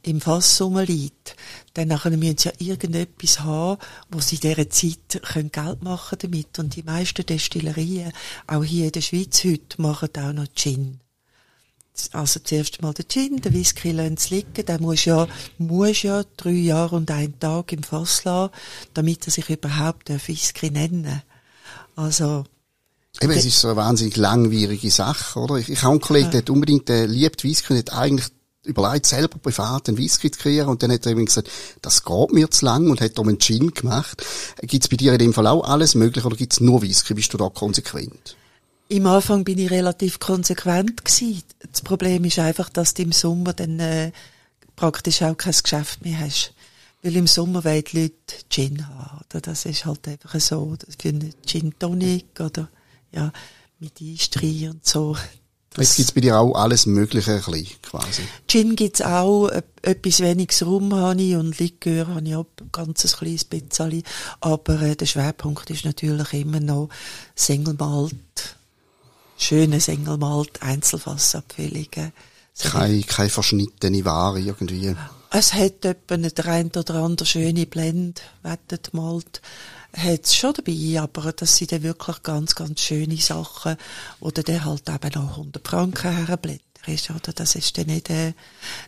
im 0.01 0.21
Fass 0.21 0.61
rumliegt, 0.61 1.35
dann 1.79 1.87
nachher 1.89 2.11
müssen 2.11 2.37
sie 2.37 2.49
ja 2.49 2.53
irgendetwas 2.59 3.39
haben, 3.39 3.79
wo 4.09 4.19
sie 4.19 4.35
in 4.35 4.41
dieser 4.41 4.69
Zeit 4.69 5.21
können 5.23 5.51
Geld 5.51 5.83
machen 5.83 6.17
damit. 6.21 6.59
Und 6.59 6.75
die 6.75 6.83
meisten 6.83 7.25
Destillerien, 7.25 8.11
auch 8.47 8.63
hier 8.63 8.85
in 8.87 8.91
der 8.91 9.01
Schweiz 9.01 9.43
heute, 9.43 9.81
machen 9.81 10.09
auch 10.17 10.33
noch 10.33 10.47
Gin. 10.53 10.99
Also 12.13 12.39
zuerst 12.39 12.81
mal 12.81 12.93
der 12.93 13.07
Gin, 13.07 13.41
der 13.41 13.53
Whisky 13.53 13.91
lassen 13.91 14.17
sie 14.17 14.35
liegen, 14.35 14.65
der 14.65 14.79
muss 14.79 15.05
ja, 15.05 15.27
muss 15.57 16.03
ja 16.03 16.23
drei 16.37 16.51
Jahre 16.51 16.95
und 16.95 17.11
einen 17.11 17.37
Tag 17.39 17.73
im 17.73 17.83
Fass 17.83 18.23
lassen, 18.23 18.53
damit 18.93 19.27
er 19.27 19.31
sich 19.31 19.49
überhaupt 19.49 20.07
der 20.07 20.25
Whisky 20.25 20.71
nennen 20.71 21.21
Also, 21.95 22.45
Eben, 23.21 23.33
es 23.33 23.43
ist 23.43 23.59
so 23.59 23.67
eine 23.69 23.75
wahnsinnig 23.75 24.15
langwierige 24.15 24.91
Sache, 24.91 25.39
oder? 25.39 25.55
Ich, 25.55 25.67
ich 25.67 25.81
habe 25.81 25.91
einen 25.91 26.01
Kollegen, 26.01 26.31
der 26.31 26.41
hat 26.41 26.49
unbedingt, 26.49 26.87
der 26.87 27.07
liebt 27.07 27.43
Whisky 27.43 27.73
und 27.73 27.79
hat 27.79 27.93
eigentlich 27.93 28.29
überlegt, 28.69 29.05
selber 29.05 29.37
privat 29.37 29.87
einen 29.87 29.97
Whisky 29.97 30.31
zu 30.31 30.39
kreieren 30.39 30.69
und 30.69 30.81
dann 30.81 30.91
hat 30.91 31.05
er 31.05 31.11
eben 31.11 31.25
gesagt, 31.25 31.49
das 31.81 32.03
geht 32.03 32.31
mir 32.31 32.49
zu 32.49 32.65
lang 32.65 32.89
und 32.89 33.01
hat 33.01 33.17
darum 33.17 33.29
einen 33.29 33.39
Gin 33.39 33.71
gemacht. 33.73 34.25
Gibt 34.61 34.83
es 34.83 34.89
bei 34.89 34.97
dir 34.97 35.13
in 35.13 35.19
dem 35.19 35.33
Fall 35.33 35.47
auch 35.47 35.63
alles 35.63 35.95
möglich 35.95 36.25
oder 36.25 36.35
gibt 36.35 36.53
es 36.53 36.59
nur 36.59 36.81
Whisky? 36.81 37.13
Bist 37.13 37.33
du 37.33 37.37
da 37.37 37.49
konsequent? 37.49 38.35
Im 38.87 39.05
Anfang 39.05 39.43
bin 39.43 39.59
ich 39.59 39.69
relativ 39.69 40.19
konsequent 40.19 41.05
gewesen. 41.05 41.43
Das 41.71 41.81
Problem 41.81 42.25
ist 42.25 42.39
einfach, 42.39 42.69
dass 42.69 42.95
du 42.95 43.03
im 43.03 43.11
Sommer 43.11 43.53
dann 43.53 43.79
äh, 43.79 44.11
praktisch 44.75 45.21
auch 45.21 45.37
kein 45.37 45.53
Geschäft 45.53 46.03
mehr 46.03 46.19
hast. 46.19 46.53
Weil 47.03 47.15
im 47.15 47.27
Sommer 47.27 47.63
wollen 47.63 47.83
die 47.91 48.01
Leute 48.01 48.45
Gin 48.49 48.87
haben. 48.87 49.23
Das 49.29 49.65
ist 49.65 49.85
halt 49.85 50.07
einfach 50.07 50.39
so. 50.39 50.75
Für 50.99 51.09
einen 51.09 51.33
Gin 51.45 51.73
Tonic 51.77 52.39
oder 52.39 52.67
ja, 53.11 53.31
mit 53.79 54.01
Eistrie 54.01 54.67
und 54.67 54.85
so 54.85 55.15
Jetzt 55.77 55.97
gibt's 55.97 56.11
bei 56.11 56.21
dir 56.21 56.39
auch 56.39 56.55
alles 56.55 56.85
Mögliche 56.85 57.33
ein 57.33 57.37
bisschen, 57.37 57.81
quasi. 57.83 58.23
Gin 58.47 58.75
gibt's 58.75 59.01
auch, 59.01 59.49
äh, 59.49 59.61
etwas 59.81 60.19
weniges 60.19 60.65
Rum 60.65 60.93
habe 60.95 61.21
ich 61.21 61.35
und 61.35 61.59
Likör 61.59 62.07
habe 62.07 62.27
ich 62.27 62.35
auch 62.35 62.47
ein 62.59 62.69
ganzes 62.71 63.17
kleines 63.17 63.45
bisschen. 63.45 64.03
Aber 64.41 64.81
äh, 64.81 64.95
der 64.95 65.05
Schwerpunkt 65.05 65.69
ist 65.69 65.85
natürlich 65.85 66.33
immer 66.33 66.59
noch 66.59 66.89
Sengelmalt, 67.35 68.15
schöne 69.37 69.79
Sengelmalt, 69.79 70.61
Einzelfassabfüllungen. 70.61 72.13
Keine, 72.61 73.01
keine 73.03 73.29
verschnittene 73.29 74.03
Ware 74.03 74.39
irgendwie. 74.39 74.95
Es 75.31 75.53
hat 75.53 75.85
etwa 75.85 76.17
der 76.17 76.45
ein 76.47 76.71
oder 76.75 76.95
andere 76.95 77.25
schöne 77.27 77.67
Blend, 77.67 78.21
wettet 78.41 78.93
malt 78.93 79.41
hat 79.93 80.25
es 80.25 80.35
schon 80.35 80.53
dabei, 80.53 81.01
aber 81.01 81.31
das 81.31 81.57
sind 81.57 81.71
dann 81.71 81.83
wirklich 81.83 82.21
ganz, 82.23 82.55
ganz 82.55 82.79
schöne 82.81 83.17
Sachen, 83.17 83.75
oder 84.19 84.43
der 84.43 84.65
halt 84.65 84.87
eben 84.89 85.21
noch 85.21 85.37
100 85.37 85.67
Franken 85.67 86.25
herblättert 86.27 86.63
ist, 86.87 87.09
oder? 87.09 87.33
Das 87.33 87.55
ist 87.55 87.77
dann 87.77 87.87
nicht, 87.87 88.09
äh, 88.09 88.33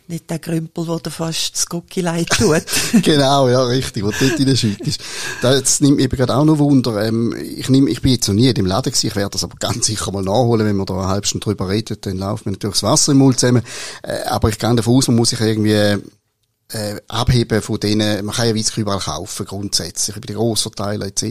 nicht 0.08 0.28
der 0.30 0.38
Grümpel, 0.38 0.86
wo 0.86 0.98
der 0.98 1.12
fast 1.12 1.54
das 1.54 1.66
Gucki 1.66 2.00
leid 2.00 2.28
tut. 2.38 2.64
genau, 3.02 3.48
ja, 3.48 3.62
richtig, 3.64 4.02
wo 4.02 4.10
dort 4.10 4.38
in 4.38 4.46
der 4.46 4.56
Schütte 4.56 4.84
ist. 4.84 5.00
Das 5.40 5.80
nimmt 5.80 5.96
mich 5.96 6.06
eben 6.06 6.16
gerade 6.16 6.34
auch 6.34 6.44
noch 6.44 6.58
Wunder. 6.58 7.04
Ähm, 7.06 7.34
ich 7.36 7.68
nehm, 7.68 7.86
ich 7.86 8.00
bin 8.00 8.12
jetzt 8.12 8.28
noch 8.28 8.34
nie 8.34 8.48
in 8.48 8.54
dem 8.54 8.66
Laden 8.66 8.90
gewesen, 8.90 9.06
ich 9.06 9.16
werde 9.16 9.30
das 9.30 9.44
aber 9.44 9.56
ganz 9.56 9.86
sicher 9.86 10.10
mal 10.12 10.22
nachholen, 10.22 10.66
wenn 10.66 10.76
wir 10.76 10.86
da 10.86 10.94
eine 10.94 11.08
halbe 11.08 11.26
Stunde 11.26 11.44
drüber 11.44 11.68
reden, 11.68 11.96
dann 12.00 12.18
laufen 12.18 12.46
wir 12.46 12.52
natürlich 12.52 12.80
das 12.80 12.82
Wasser 12.82 13.12
im 13.12 13.18
Mund 13.18 13.38
zusammen. 13.38 13.62
Äh, 14.02 14.22
aber 14.26 14.48
ich 14.48 14.58
gehe 14.58 14.74
davon 14.74 14.96
aus, 14.96 15.08
man 15.08 15.16
muss 15.16 15.30
sich 15.30 15.40
irgendwie, 15.40 15.98
äh, 16.72 17.00
abheben 17.08 17.62
von 17.62 17.78
denen, 17.78 18.24
man 18.24 18.34
kann 18.34 18.48
ja 18.48 18.54
Whisky 18.54 18.80
überall 18.80 18.98
kaufen, 18.98 19.46
grundsätzlich, 19.46 20.14
bei 20.16 20.20
den 20.20 20.36
Grossverteilern 20.36 21.08
etc. 21.08 21.24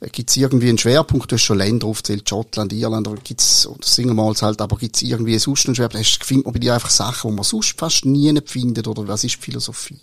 Äh, 0.00 0.08
gibt 0.10 0.30
es 0.30 0.36
irgendwie 0.36 0.68
einen 0.68 0.78
Schwerpunkt, 0.78 1.30
du 1.30 1.36
hast 1.36 1.42
schon 1.42 1.58
Länder 1.58 1.86
aufgezählt, 1.86 2.28
Schottland, 2.28 2.72
Irland, 2.72 3.08
oder 3.08 3.20
gibt's, 3.22 3.66
oder 3.66 3.86
Singemals 3.86 4.42
halt, 4.42 4.60
aber 4.60 4.76
gibt 4.76 4.96
es 4.96 5.02
irgendwie 5.02 5.38
sonst 5.38 5.66
einen 5.66 5.74
Schwerpunkt? 5.74 6.06
Hast, 6.06 6.24
findet 6.24 6.46
man 6.46 6.54
bei 6.54 6.60
dir 6.60 6.74
einfach 6.74 6.90
Sachen, 6.90 7.30
die 7.30 7.36
man 7.36 7.44
sonst 7.44 7.78
fast 7.78 8.04
nie 8.04 8.38
findet, 8.44 8.86
oder 8.86 9.08
was 9.08 9.24
ist 9.24 9.36
die 9.36 9.42
Philosophie? 9.42 10.00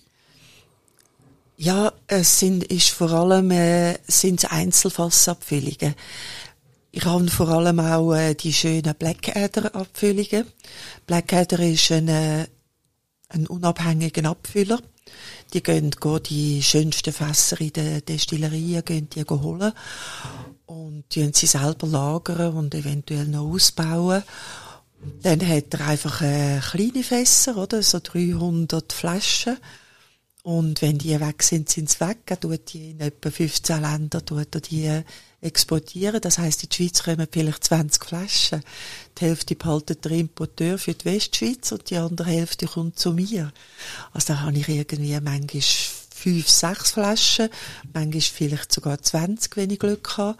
Ja, 1.58 1.94
es 2.08 2.40
sind, 2.40 2.64
ist 2.64 2.90
vor 2.90 3.12
allem, 3.12 3.52
äh, 3.52 3.98
sind 4.08 4.52
Einzelfassabfüllungen. 4.52 5.96
Ich 6.92 7.06
habe 7.06 7.28
vor 7.28 7.50
allem 7.50 7.80
auch 7.80 8.14
äh, 8.14 8.36
die 8.36 8.54
schönen 8.54 8.94
Blackadder-Abfüllungen. 8.94 10.46
Blackadder 11.08 11.60
ist 11.60 11.92
eine 11.92 12.48
einen 13.34 13.48
unabhängigen 13.48 14.26
Abfüller. 14.26 14.80
Die 15.54 15.62
gehen, 15.62 15.92
die 16.30 16.64
schönsten 16.64 17.14
Fässer 17.14 17.60
in 17.62 17.74
den 17.74 18.06
Destillerien 18.06 18.84
holen 19.30 19.74
und 20.66 21.06
sie 21.12 21.46
selber 21.46 21.88
lagern 21.88 22.56
und 22.56 22.74
eventuell 22.74 23.28
noch 23.28 23.54
ausbauen. 23.54 24.24
Dann 25.22 25.46
hat 25.48 25.74
er 25.74 25.88
einfach 25.88 26.22
äh, 26.22 26.60
kleine 26.60 27.04
Fässer, 27.04 27.58
oder? 27.58 27.84
So 27.84 28.00
300 28.02 28.94
Flaschen. 28.94 29.58
Und 30.44 30.82
wenn 30.82 30.98
die 30.98 31.20
weg 31.20 31.44
sind, 31.44 31.70
sind 31.70 31.90
sie 31.90 32.00
weg. 32.00 32.20
Er 32.26 32.40
tut 32.40 32.74
die 32.74 32.92
in 32.92 33.00
etwa 33.00 33.30
15 33.30 33.82
Ländern 33.82 34.26
tut 34.26 34.56
er 34.56 34.62
die 34.62 35.04
exportieren. 35.44 36.22
Das 36.22 36.38
heißt, 36.38 36.64
in 36.64 36.70
die 36.70 36.76
Schweiz 36.76 37.04
kommen 37.04 37.28
vielleicht 37.30 37.64
20 37.64 38.04
Flaschen. 38.04 38.64
Die 39.18 39.26
Hälfte 39.26 39.56
behaltet 39.56 40.06
der 40.06 40.14
Importeur 40.14 40.78
für 40.78 40.94
die 40.94 41.06
Westschweiz 41.06 41.72
und 41.72 41.90
die 41.90 41.98
andere 41.98 42.30
Hälfte 42.30 42.68
kommt 42.68 42.98
zu 42.98 43.14
mir. 43.14 43.52
Also 44.12 44.34
da 44.34 44.42
habe 44.42 44.58
ich 44.58 44.70
irgendwie 44.70 45.20
manchmal 45.20 45.62
fünf, 46.16 46.50
sechs 46.50 46.92
Flaschen, 46.92 47.50
manchmal 47.94 48.22
vielleicht 48.22 48.72
sogar 48.72 49.02
20, 49.02 49.58
wenn 49.58 49.70
ich 49.70 49.80
Glück 49.80 50.18
habe. 50.18 50.38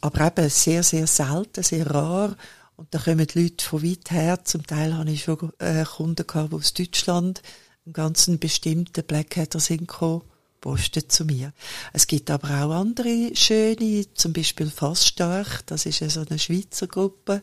Aber 0.00 0.26
eben 0.26 0.50
sehr, 0.50 0.82
sehr 0.82 1.06
selten, 1.06 1.62
sehr 1.62 1.90
rar. 1.90 2.36
Und 2.76 2.94
da 2.94 2.98
kommen 2.98 3.26
die 3.26 3.42
Leute 3.42 3.64
von 3.64 3.82
weit 3.82 4.10
her. 4.10 4.44
Zum 4.44 4.66
Teil 4.66 4.94
habe 4.94 5.10
ich 5.10 5.24
schon 5.24 5.50
äh, 5.58 5.84
Kunden 5.84 6.26
gehabt, 6.26 6.52
die 6.52 6.56
aus 6.56 6.74
Deutschland 6.74 7.42
einen 7.86 7.94
ganzen 7.94 8.38
bestimmten 8.38 9.04
Blackhatter 9.04 9.60
sind 9.60 9.88
gekommen 9.88 10.22
postet 10.60 11.12
zu 11.12 11.24
mir. 11.24 11.52
Es 11.92 12.06
gibt 12.06 12.30
aber 12.30 12.64
auch 12.64 12.70
andere 12.72 13.30
schöne, 13.34 14.06
zum 14.14 14.32
Beispiel 14.32 14.70
Fassstark, 14.70 15.64
das 15.66 15.86
ist 15.86 16.00
ja 16.00 16.08
so 16.08 16.24
eine 16.28 16.38
Schweizer 16.38 16.86
Gruppe, 16.86 17.42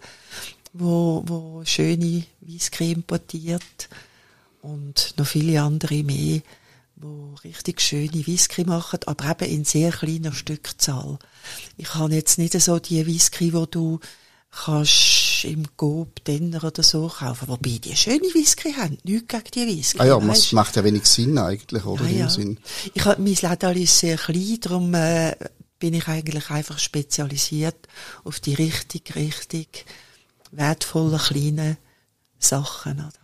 wo, 0.74 1.24
wo 1.26 1.64
schöne 1.66 2.24
Whisky 2.42 2.92
importiert 2.92 3.90
und 4.62 5.14
noch 5.18 5.28
viele 5.28 5.62
andere 5.62 6.04
mehr, 6.04 6.42
wo 6.96 7.36
richtig 7.44 7.82
schöne 7.82 8.26
Whisky 8.26 8.64
machen, 8.64 9.00
aber 9.06 9.32
eben 9.32 9.52
in 9.52 9.66
sehr 9.66 9.92
kleiner 9.92 10.32
Stückzahl. 10.32 11.20
Ich 11.78 11.94
habe 11.94 12.16
jetzt 12.16 12.38
nicht 12.38 12.60
so 12.60 12.80
die 12.80 13.06
Whisky, 13.06 13.54
wo 13.54 13.66
du 13.66 14.00
kannst 14.52 15.23
im 15.46 15.66
Coop 15.78 16.24
Denner 16.26 16.64
oder 16.64 16.84
so 16.84 17.08
kaufen. 17.08 17.48
Wobei 17.48 17.80
die 17.84 17.96
schöne 17.96 18.34
Whisky 18.34 18.74
haben, 18.74 18.98
nichts 19.04 19.28
gegen 19.28 19.52
die 19.54 19.78
Whisky. 19.78 20.00
Ah 20.00 20.06
ja, 20.06 20.20
das 20.20 20.52
macht 20.52 20.76
ja 20.76 20.84
wenig 20.84 21.06
Sinn 21.06 21.38
eigentlich, 21.38 21.86
oder? 21.86 22.06
Ja, 22.06 22.20
ja. 22.20 22.30
Sinn. 22.30 22.60
Ich 22.94 23.06
hab, 23.06 23.20
mein 23.20 23.38
Laden 23.42 23.78
ist 23.78 24.00
sehr 24.00 24.18
klein, 24.18 24.58
darum 24.62 24.94
äh, 24.94 25.36
bin 25.80 25.94
ich 25.94 26.08
eigentlich 26.08 26.50
einfach 26.50 26.80
spezialisiert 26.80 27.88
auf 28.24 28.40
die 28.40 28.54
richtig, 28.54 29.16
richtig 29.16 29.86
wertvollen 30.52 31.20
kleinen 31.20 31.78
Sachen. 32.40 33.00
Oder? 33.00 33.23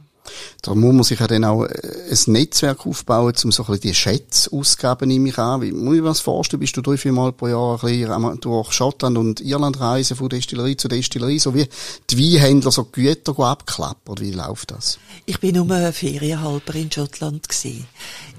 Da 0.62 0.75
muss 0.75 0.93
man 0.93 1.03
sich 1.03 1.19
ja 1.19 1.27
dann 1.27 1.43
auch 1.43 1.65
äh, 1.65 2.12
ein 2.12 2.33
Netzwerk 2.33 2.86
aufbauen, 2.86 3.33
um 3.43 3.51
so 3.51 3.63
ein 3.63 3.67
bisschen 3.67 3.81
die 3.81 3.95
Schätze 3.95 4.51
auszugeben, 4.51 5.07
nehme 5.07 5.29
ich 5.29 5.38
an. 5.38 5.62
Wie, 5.62 5.71
muss 5.71 5.95
ich 5.95 6.01
mir 6.01 6.07
das 6.07 6.19
vorstellen? 6.19 6.59
Bist 6.59 6.75
du 6.77 6.81
drei, 6.81 6.98
vier 6.98 7.12
Mal 7.12 7.31
pro 7.31 7.48
Jahr 7.48 7.83
ein 7.83 7.98
bisschen 7.98 8.39
durch 8.41 8.71
Schottland 8.71 9.17
und 9.17 9.41
Irland 9.41 9.79
reisen, 9.79 10.17
von 10.17 10.29
Destillerie 10.29 10.77
zu 10.77 10.88
Destillerie, 10.88 11.39
so 11.39 11.53
wie 11.53 11.67
die 12.09 12.17
Weinhändler 12.17 12.71
so 12.71 12.86
Güter 12.86 13.38
abklappen, 13.39 14.12
oder 14.12 14.21
wie 14.21 14.31
läuft 14.31 14.71
das? 14.71 15.00
Ich 15.25 15.39
bin 15.39 15.55
nur 15.55 15.91
Ferienhalber 15.93 16.75
in 16.75 16.91
Schottland. 16.91 17.48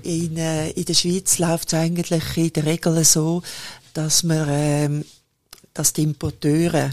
In, 0.03 0.37
äh, 0.37 0.71
in 0.71 0.85
der 0.85 0.95
Schweiz 0.95 1.39
läuft 1.39 1.69
es 1.69 1.75
eigentlich 1.75 2.37
in 2.37 2.53
der 2.53 2.65
Regel 2.65 3.05
so, 3.05 3.43
dass 3.95 4.23
man, 4.23 4.47
ähm, 4.51 5.05
dass 5.75 5.93
die 5.93 6.03
Importeure 6.03 6.91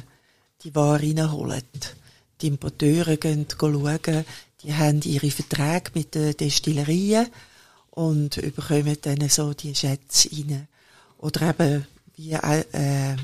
die 0.63 0.75
Ware 0.75 1.01
reinholen. 1.01 1.63
Die 2.41 2.47
Importeure 2.47 3.17
gehen 3.17 3.45
schauen, 3.49 4.25
die 4.63 4.73
haben 4.73 5.01
ihre 5.01 5.31
Verträge 5.31 5.91
mit 5.93 6.15
den 6.15 6.35
Destillerien 6.35 7.27
und 7.91 8.35
bekommen 8.55 8.97
dann 9.01 9.29
so 9.29 9.53
die 9.53 9.75
Schätze 9.75 10.29
rein. 10.31 10.67
Oder 11.17 11.49
eben 11.49 11.87
wie, 12.15 12.33
äh, 12.33 13.15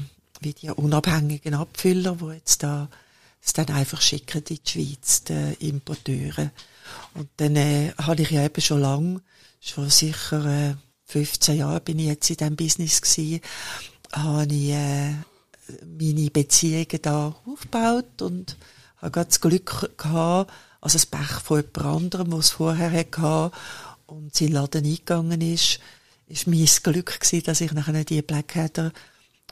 wie 0.41 0.53
die 0.53 0.69
unabhängigen 0.69 1.53
Abfüller, 1.53 2.17
die 2.21 2.35
jetzt 2.35 2.63
da 2.63 2.89
es 3.45 3.53
dann 3.53 3.67
einfach 3.69 4.01
schicken 4.01 4.41
in 4.47 4.57
die 4.57 4.61
Schweiz, 4.65 5.23
die 5.23 5.67
Importeure. 5.69 6.51
Und 7.13 7.29
dann 7.37 7.55
äh, 7.55 7.91
habe 7.97 8.21
ich 8.21 8.31
ja 8.31 8.45
eben 8.45 8.61
schon 8.61 8.81
lang, 8.81 9.21
schon 9.59 9.89
sicher 9.89 10.45
äh, 10.45 10.75
15 11.05 11.57
Jahre 11.57 11.81
bin 11.81 11.99
ich 11.99 12.07
jetzt 12.07 12.29
in 12.29 12.37
diesem 12.37 12.55
Business 12.55 13.01
gewesen, 13.01 13.41
habe 14.13 14.53
ich 14.53 14.71
äh, 14.71 15.13
meine 15.85 16.29
Beziehungen 16.31 17.01
da 17.01 17.35
aufgebaut 17.45 18.21
und 18.21 18.57
habe 18.97 19.25
das 19.25 19.41
Glück 19.41 19.91
gehabt, 19.97 20.51
also 20.83 20.95
das 20.97 21.05
Pech 21.05 21.39
von 21.41 21.61
jemand 21.61 21.77
anderem, 21.77 22.29
der 22.31 22.39
es 22.39 22.49
vorher 22.49 22.91
hatte 22.91 23.55
und 24.05 24.35
sein 24.35 24.49
Laden 24.49 24.83
eingegangen 24.83 25.39
ist, 25.39 25.79
ist 26.27 26.45
mein 26.45 26.65
Glück 26.65 27.21
gewesen, 27.21 27.45
dass 27.45 27.61
ich 27.61 27.71
nachher 27.71 28.03
die 28.03 28.21
Blackadder 28.21 28.91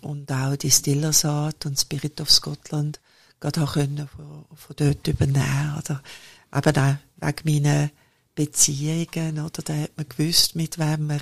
und 0.02 0.30
auch 0.30 0.58
die 0.58 0.72
Stillers 0.72 1.24
Art 1.24 1.66
und 1.66 1.80
Spirit 1.80 2.20
of 2.20 2.30
Scotland 2.30 3.00
gerade 3.40 3.66
von, 3.66 4.08
von 4.08 4.76
dort 4.76 5.08
übernehmen, 5.08 5.78
oder 5.78 6.04
eben 6.54 6.78
auch 6.78 6.96
wegen 7.22 7.64
meinen 7.64 7.92
Beziehungen, 8.36 9.40
oder 9.40 9.62
da 9.64 9.74
hat 9.74 9.96
man 9.96 10.10
gewusst, 10.10 10.56
mit 10.58 10.78
wem 10.80 11.08
man 11.08 11.22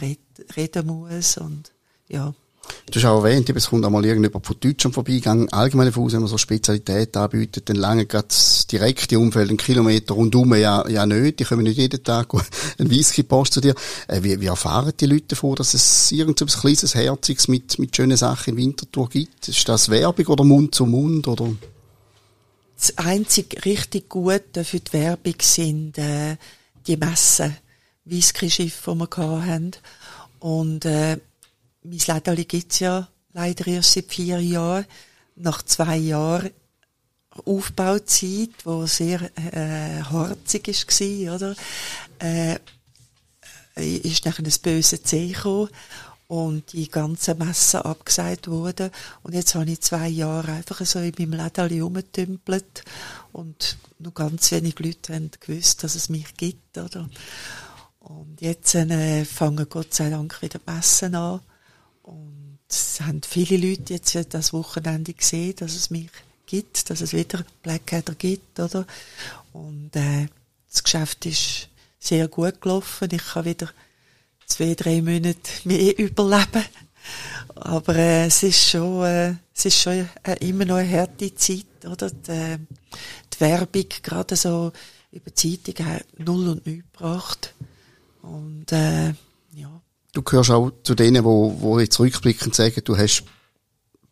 reden 0.58 0.88
muss 0.88 1.38
und 1.38 1.72
ja. 2.08 2.34
Du 2.92 3.00
hast 3.00 3.06
auch 3.06 3.24
erwähnt, 3.24 3.50
es 3.50 3.70
kommt 3.70 3.86
einmal 3.86 4.04
irgendjemand 4.04 4.46
von 4.46 4.56
Deutschland 4.60 4.96
vorbeigegangen. 4.96 5.52
Allgemein 5.54 5.92
von 5.92 6.12
wenn 6.12 6.22
man 6.22 6.28
so 6.28 6.38
Spezialität 6.38 7.16
anbietet, 7.16 7.70
dann 7.70 7.76
lange 7.76 8.06
gerade 8.06 8.30
das 8.30 8.66
direkte 8.68 9.20
Umfeld, 9.20 9.50
einen 9.50 9.58
Kilometer 9.58 10.16
rundum 10.16 10.56
ja, 10.56 10.88
ja 10.88 11.06
nicht. 11.06 11.40
Die 11.40 11.44
kommen 11.44 11.64
nicht 11.64 11.78
jeden 11.78 12.04
Tag 12.04 12.34
ein 12.80 12.90
Whisky 12.90 13.24
post 13.24 13.54
zu 13.54 13.62
dir. 13.62 13.76
Äh, 14.08 14.24
wie, 14.24 14.42
wie 14.42 14.48
erfahren 14.48 14.94
die 15.00 15.06
Leute 15.06 15.28
davon, 15.30 15.56
dass 15.56 15.74
es 15.74 16.12
irgendetwas 16.12 16.62
kleines, 16.62 16.96
herziges 16.96 17.48
mit, 17.48 17.78
mit 17.78 17.96
schönen 17.96 18.18
Sachen 18.18 18.52
in 18.52 18.58
Winterthur 18.58 19.10
gibt? 19.10 19.48
Ist 19.48 19.70
das 19.70 19.90
Werbung 19.90 20.26
oder 20.28 20.44
Mund 20.44 20.74
zu 20.74 20.86
Mund, 20.86 21.28
oder? 21.28 21.52
Das 22.76 22.98
einzig 22.98 23.66
richtig 23.66 24.10
Gute 24.10 24.64
für 24.64 24.80
die 24.80 24.94
Werbung 24.94 25.36
sind, 25.42 25.98
äh, 25.98 26.38
die 26.88 26.98
Messen, 26.98 27.56
Whisky-Schiffe, 28.06 28.94
die 28.96 29.18
wir 29.18 29.46
hatten. 29.46 29.72
Und, 30.40 30.86
äh, 30.86 31.18
mein 31.90 32.16
Lädeli 32.16 32.46
gibt's 32.46 32.80
ja 32.80 33.08
leider 33.34 33.68
erst 33.68 33.94
seit 33.94 34.06
vier 34.06 34.40
Jahren. 34.40 34.86
Nach 35.36 35.62
zwei 35.64 35.98
Jahren 35.98 36.52
Aufbauzeit, 37.46 38.50
wo 38.66 38.86
sehr 38.86 39.22
äh, 39.38 40.02
harzig 40.04 40.68
war, 40.68 41.36
oder? 41.36 41.56
Äh, 42.20 42.60
ist 43.76 44.26
nachher 44.26 44.44
ein 44.44 44.54
böses 44.62 45.04
C 45.04 45.34
und 46.28 46.74
die 46.74 46.90
ganzen 46.90 47.38
Messen 47.38 47.82
abgesagt 47.82 48.50
wurden. 48.50 48.92
Und 49.24 49.34
jetzt 49.34 49.56
habe 49.56 49.70
ich 49.72 49.80
zwei 49.82 50.10
Jahre 50.10 50.52
einfach 50.52 50.86
so 50.86 51.00
in 51.00 51.14
meinem 51.18 51.34
Läden 51.34 51.82
rumgetümpelt 51.82 52.84
und 53.32 53.78
nur 54.00 54.14
ganz 54.14 54.52
wenig 54.52 54.78
Leute 54.80 55.16
haben 55.16 55.32
gewusst, 55.40 55.84
dass 55.84 55.96
es 55.96 56.10
mich 56.10 56.36
gibt, 56.36 56.78
oder? 56.78 57.10
Und 58.00 58.42
jetzt 58.42 58.76
äh, 58.76 59.24
fangen 59.26 59.68
Gott 59.70 59.94
sei 59.94 60.10
Dank 60.10 60.42
wieder 60.42 60.60
die 60.60 60.72
Messen 60.72 61.16
an. 61.16 61.42
Und 62.10 62.60
es 62.68 63.02
haben 63.02 63.22
viele 63.22 63.58
Leute 63.58 63.94
jetzt 63.94 64.18
das 64.34 64.52
Wochenende 64.52 65.14
gesehen, 65.14 65.56
dass 65.58 65.76
es 65.76 65.92
mich 65.92 66.10
gibt, 66.48 66.90
dass 66.90 67.02
es 67.02 67.14
wieder 67.14 67.46
Blackadder 67.62 68.16
gibt, 68.16 68.60
oder? 68.60 68.86
Und 69.54 69.96
äh, 69.96 70.28
das 70.72 70.84
Geschäft 70.84 71.28
ist 71.28 71.70
sehr 72.00 72.28
gut 72.28 72.62
gelaufen. 72.62 73.10
Ich 73.12 73.24
kann 73.24 73.46
wieder 73.46 73.70
zwei, 74.48 74.74
drei 74.74 75.02
Monate 75.02 75.52
mehr 75.66 75.98
überleben. 76.00 76.66
Aber 77.56 77.96
äh, 77.96 78.26
es 78.26 78.42
ist 78.42 78.70
schon, 78.70 79.06
äh, 79.06 79.36
es 79.56 79.66
ist 79.66 79.82
schon 79.82 80.10
äh, 80.24 80.48
immer 80.48 80.66
noch 80.66 80.78
eine 80.78 80.90
harte 80.92 81.34
Zeit, 81.36 81.86
oder? 81.86 82.10
Die, 82.10 82.32
äh, 82.32 82.58
die 83.34 83.40
Werbung, 83.40 83.86
gerade 84.02 84.36
so 84.36 84.72
über 85.12 85.30
die 85.30 85.60
Zeitung, 85.64 85.86
hat 85.86 86.06
null 86.18 86.48
und 86.48 86.66
nichts 86.66 86.92
gebracht. 86.92 87.54
Und 88.24 88.72
äh, 88.72 89.10
ja. 89.54 89.82
Du 90.20 90.24
gehörst 90.24 90.52
auch 90.52 90.70
zu 90.84 90.96
denen, 90.96 91.24
wo, 91.24 91.56
wo 91.62 91.80
jetzt 91.80 91.98
rückblickend 91.98 92.54
sagen, 92.54 92.82
du 92.84 92.98
hast 92.98 93.24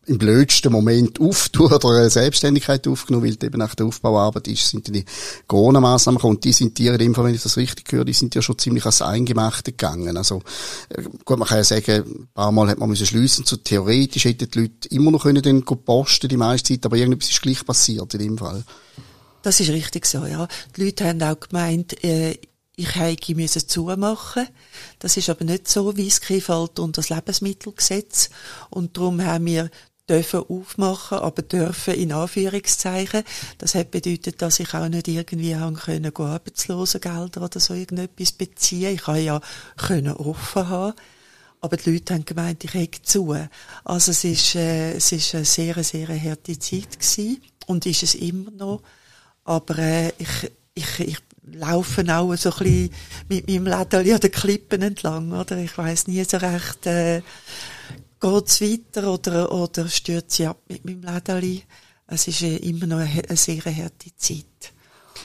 im 0.06 0.16
blödsten 0.16 0.72
Moment 0.72 1.20
auf 1.20 1.50
oder 1.58 1.98
eine 1.98 2.08
Selbstständigkeit 2.08 2.88
aufgenommen, 2.88 3.26
weil 3.26 3.46
eben 3.46 3.58
nach 3.58 3.74
der 3.74 3.84
Aufbauarbeit 3.84 4.48
ist, 4.48 4.70
sind 4.70 4.88
die 4.88 5.04
Corona-Massnahmen 5.48 6.18
und 6.22 6.44
die 6.44 6.52
sind 6.52 6.78
dir 6.78 6.92
in 6.92 6.98
dem 6.98 7.14
Fall, 7.14 7.26
wenn 7.26 7.34
ich 7.34 7.42
das 7.42 7.58
richtig 7.58 7.92
höre, 7.92 8.06
die 8.06 8.14
sind 8.14 8.34
ja 8.34 8.40
schon 8.40 8.56
ziemlich 8.56 8.86
als 8.86 9.02
Eingemachte 9.02 9.72
gegangen. 9.72 10.16
Also, 10.16 10.40
äh, 10.88 11.02
gut, 11.02 11.38
man 11.38 11.46
kann 11.46 11.58
ja 11.58 11.64
sagen, 11.64 12.04
ein 12.06 12.28
paar 12.32 12.52
Mal 12.52 12.68
hat 12.68 12.78
man 12.78 12.88
müssen 12.88 13.04
schliessen, 13.04 13.44
so 13.44 13.56
theoretisch 13.56 14.24
hätten 14.24 14.50
die 14.50 14.60
Leute 14.60 14.88
immer 14.88 15.10
noch 15.10 15.24
können 15.24 15.42
dann 15.42 15.62
posten 15.62 16.30
die 16.30 16.38
meiste 16.38 16.72
Zeit, 16.72 16.86
aber 16.86 16.96
irgendetwas 16.96 17.28
ist 17.28 17.42
gleich 17.42 17.66
passiert 17.66 18.14
in 18.14 18.20
dem 18.20 18.38
Fall. 18.38 18.64
Das 19.42 19.60
ist 19.60 19.68
richtig 19.68 20.06
so, 20.06 20.24
ja. 20.24 20.48
Die 20.74 20.84
Leute 20.84 21.04
haben 21.04 21.22
auch 21.22 21.38
gemeint, 21.38 22.02
äh, 22.02 22.38
ich 22.78 22.94
hätte 22.94 23.34
müssen 23.34 23.66
zumachen. 23.66 24.46
Das 25.00 25.16
ist 25.16 25.28
aber 25.28 25.44
nicht 25.44 25.66
so, 25.66 25.96
wie 25.96 26.06
es 26.06 26.18
fällt 26.18 26.78
unter 26.78 27.00
das 27.00 27.10
Lebensmittelgesetz. 27.10 28.30
Und 28.70 28.96
darum 28.96 29.20
haben 29.20 29.46
wir 29.46 29.68
dürfen 30.08 30.44
aufmachen, 30.48 31.18
aber 31.18 31.42
dürfen 31.42 31.94
in 31.94 32.12
Anführungszeichen. 32.12 33.24
Das 33.58 33.74
hat 33.74 33.90
bedeutet, 33.90 34.40
dass 34.42 34.60
ich 34.60 34.72
auch 34.74 34.88
nicht 34.88 35.08
irgendwie 35.08 35.56
haben 35.56 35.74
können, 35.74 36.14
Arbeitslosengelder 36.14 37.42
oder 37.42 37.58
so 37.58 37.74
irgendetwas 37.74 38.30
beziehen. 38.30 38.94
Ich 38.94 39.06
habe 39.08 39.18
ja 39.18 39.40
können 39.76 40.12
offen 40.12 40.68
haben. 40.68 40.94
Aber 41.60 41.76
die 41.76 41.90
Leute 41.90 42.14
haben 42.14 42.24
gemeint, 42.24 42.62
ich 42.62 42.74
hätte 42.74 43.02
zu. 43.02 43.36
Also 43.82 44.12
es 44.12 44.22
ist, 44.22 44.54
äh, 44.54 44.92
es 44.92 45.10
ist 45.10 45.34
eine 45.34 45.44
sehr, 45.44 45.82
sehr 45.82 46.08
harte 46.08 46.56
Zeit 46.60 47.00
gewesen. 47.00 47.42
Und 47.66 47.86
ist 47.86 48.04
es 48.04 48.14
immer 48.14 48.52
noch. 48.52 48.82
Aber, 49.42 49.78
äh, 49.78 50.12
ich, 50.18 50.52
ich, 50.74 51.00
ich 51.00 51.27
laufe 51.54 52.04
auch 52.08 52.34
so 52.36 52.50
ein 52.50 52.58
bisschen 52.58 52.90
mit 53.28 53.48
meinem 53.48 53.66
Läden 53.66 54.12
an 54.12 54.20
den 54.20 54.30
Klippen 54.30 54.82
entlang, 54.82 55.32
oder? 55.32 55.56
Ich 55.58 55.76
weiss 55.78 56.06
nie 56.06 56.24
so 56.24 56.36
recht, 56.36 56.86
äh, 56.86 57.22
geht's 58.20 58.60
weiter 58.60 59.12
oder, 59.12 59.52
oder 59.52 59.88
stürzt 59.88 60.32
sie 60.32 60.46
ab 60.46 60.58
mit 60.68 60.84
meinem 60.84 61.02
Lädeli. 61.02 61.62
Es 62.06 62.26
ist 62.26 62.42
immer 62.42 62.86
noch 62.86 62.98
eine, 62.98 63.22
eine 63.28 63.36
sehr 63.36 63.62
harte 63.62 64.16
Zeit. 64.16 64.72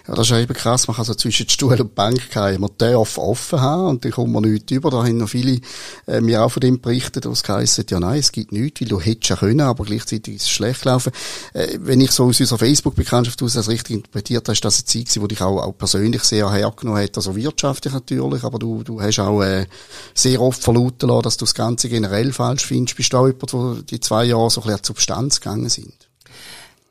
Ja, 0.05 0.15
das 0.15 0.29
ist 0.29 0.38
eben 0.38 0.53
krass. 0.53 0.88
Man 0.88 0.98
kann 0.98 1.05
so 1.05 1.13
zwischen 1.13 1.48
Stuhl 1.48 1.79
und 1.79 1.95
Bank 1.95 2.29
kein. 2.29 2.60
Man 2.60 2.72
darf 2.77 3.17
offen 3.17 3.62
haben 3.62 3.88
und 3.88 4.03
dann 4.03 4.12
kommt 4.12 4.33
man 4.33 4.43
nichts 4.43 4.69
über. 4.69 4.91
Da 4.91 4.98
haben 4.98 5.15
noch 5.15 5.29
viele 5.29 5.62
äh, 6.07 6.19
mir 6.19 6.43
auch 6.43 6.50
von 6.50 6.60
dem 6.60 6.81
berichtet, 6.81 7.25
was 7.25 7.41
geheißen 7.43 7.86
ja 7.89 8.01
nein, 8.01 8.19
es 8.19 8.33
gibt 8.33 8.51
nichts, 8.51 8.81
weil 8.81 8.89
du 8.89 9.00
hättest 9.00 9.29
ja 9.29 9.36
können, 9.38 9.62
aber 9.62 9.86
gleichzeitig 9.86 10.36
ist 10.36 10.41
es 10.43 10.50
schlecht 10.50 10.81
gelaufen. 10.81 11.13
Äh, 11.53 11.77
wenn 11.79 12.01
ich 12.01 12.12
so 12.12 12.25
aus 12.25 12.38
unserer 12.38 12.60
Facebook-Bekanntschaft 12.60 13.41
aus 13.41 13.53
das 13.53 13.69
richtig 13.69 13.95
interpretiert 13.95 14.45
habe, 14.45 14.53
ist 14.53 14.65
das 14.65 14.79
eine 14.79 14.86
Zeit, 14.86 15.22
wo 15.22 15.27
dich 15.27 15.41
auch, 15.41 15.62
auch 15.62 15.77
persönlich 15.77 16.24
sehr 16.24 16.51
hergenommen 16.51 17.01
hat, 17.01 17.15
also 17.15 17.36
wirtschaftlich 17.38 17.93
natürlich, 17.93 18.43
aber 18.43 18.60
du, 18.60 18.83
du 18.83 19.01
hast 19.01 19.19
auch 19.19 19.41
äh, 19.41 19.67
sehr 20.13 20.41
oft 20.41 20.62
verlauten 20.62 21.07
lassen, 21.07 21.24
dass 21.24 21.38
du 21.38 21.45
das 21.45 21.55
Ganze 21.55 21.88
generell 21.88 22.33
falsch 22.33 22.65
findest. 22.65 22.98
Bist 22.98 23.13
du 23.13 23.17
auch 23.17 23.27
jemand, 23.27 23.53
wo 23.53 23.74
die 23.75 24.01
zwei 24.01 24.25
Jahre 24.25 24.50
so 24.50 24.60
ein 24.62 24.63
bisschen 24.65 24.79
an 24.79 24.83
Substanz 24.83 25.39
gegangen 25.39 25.69
sind? 25.69 26.10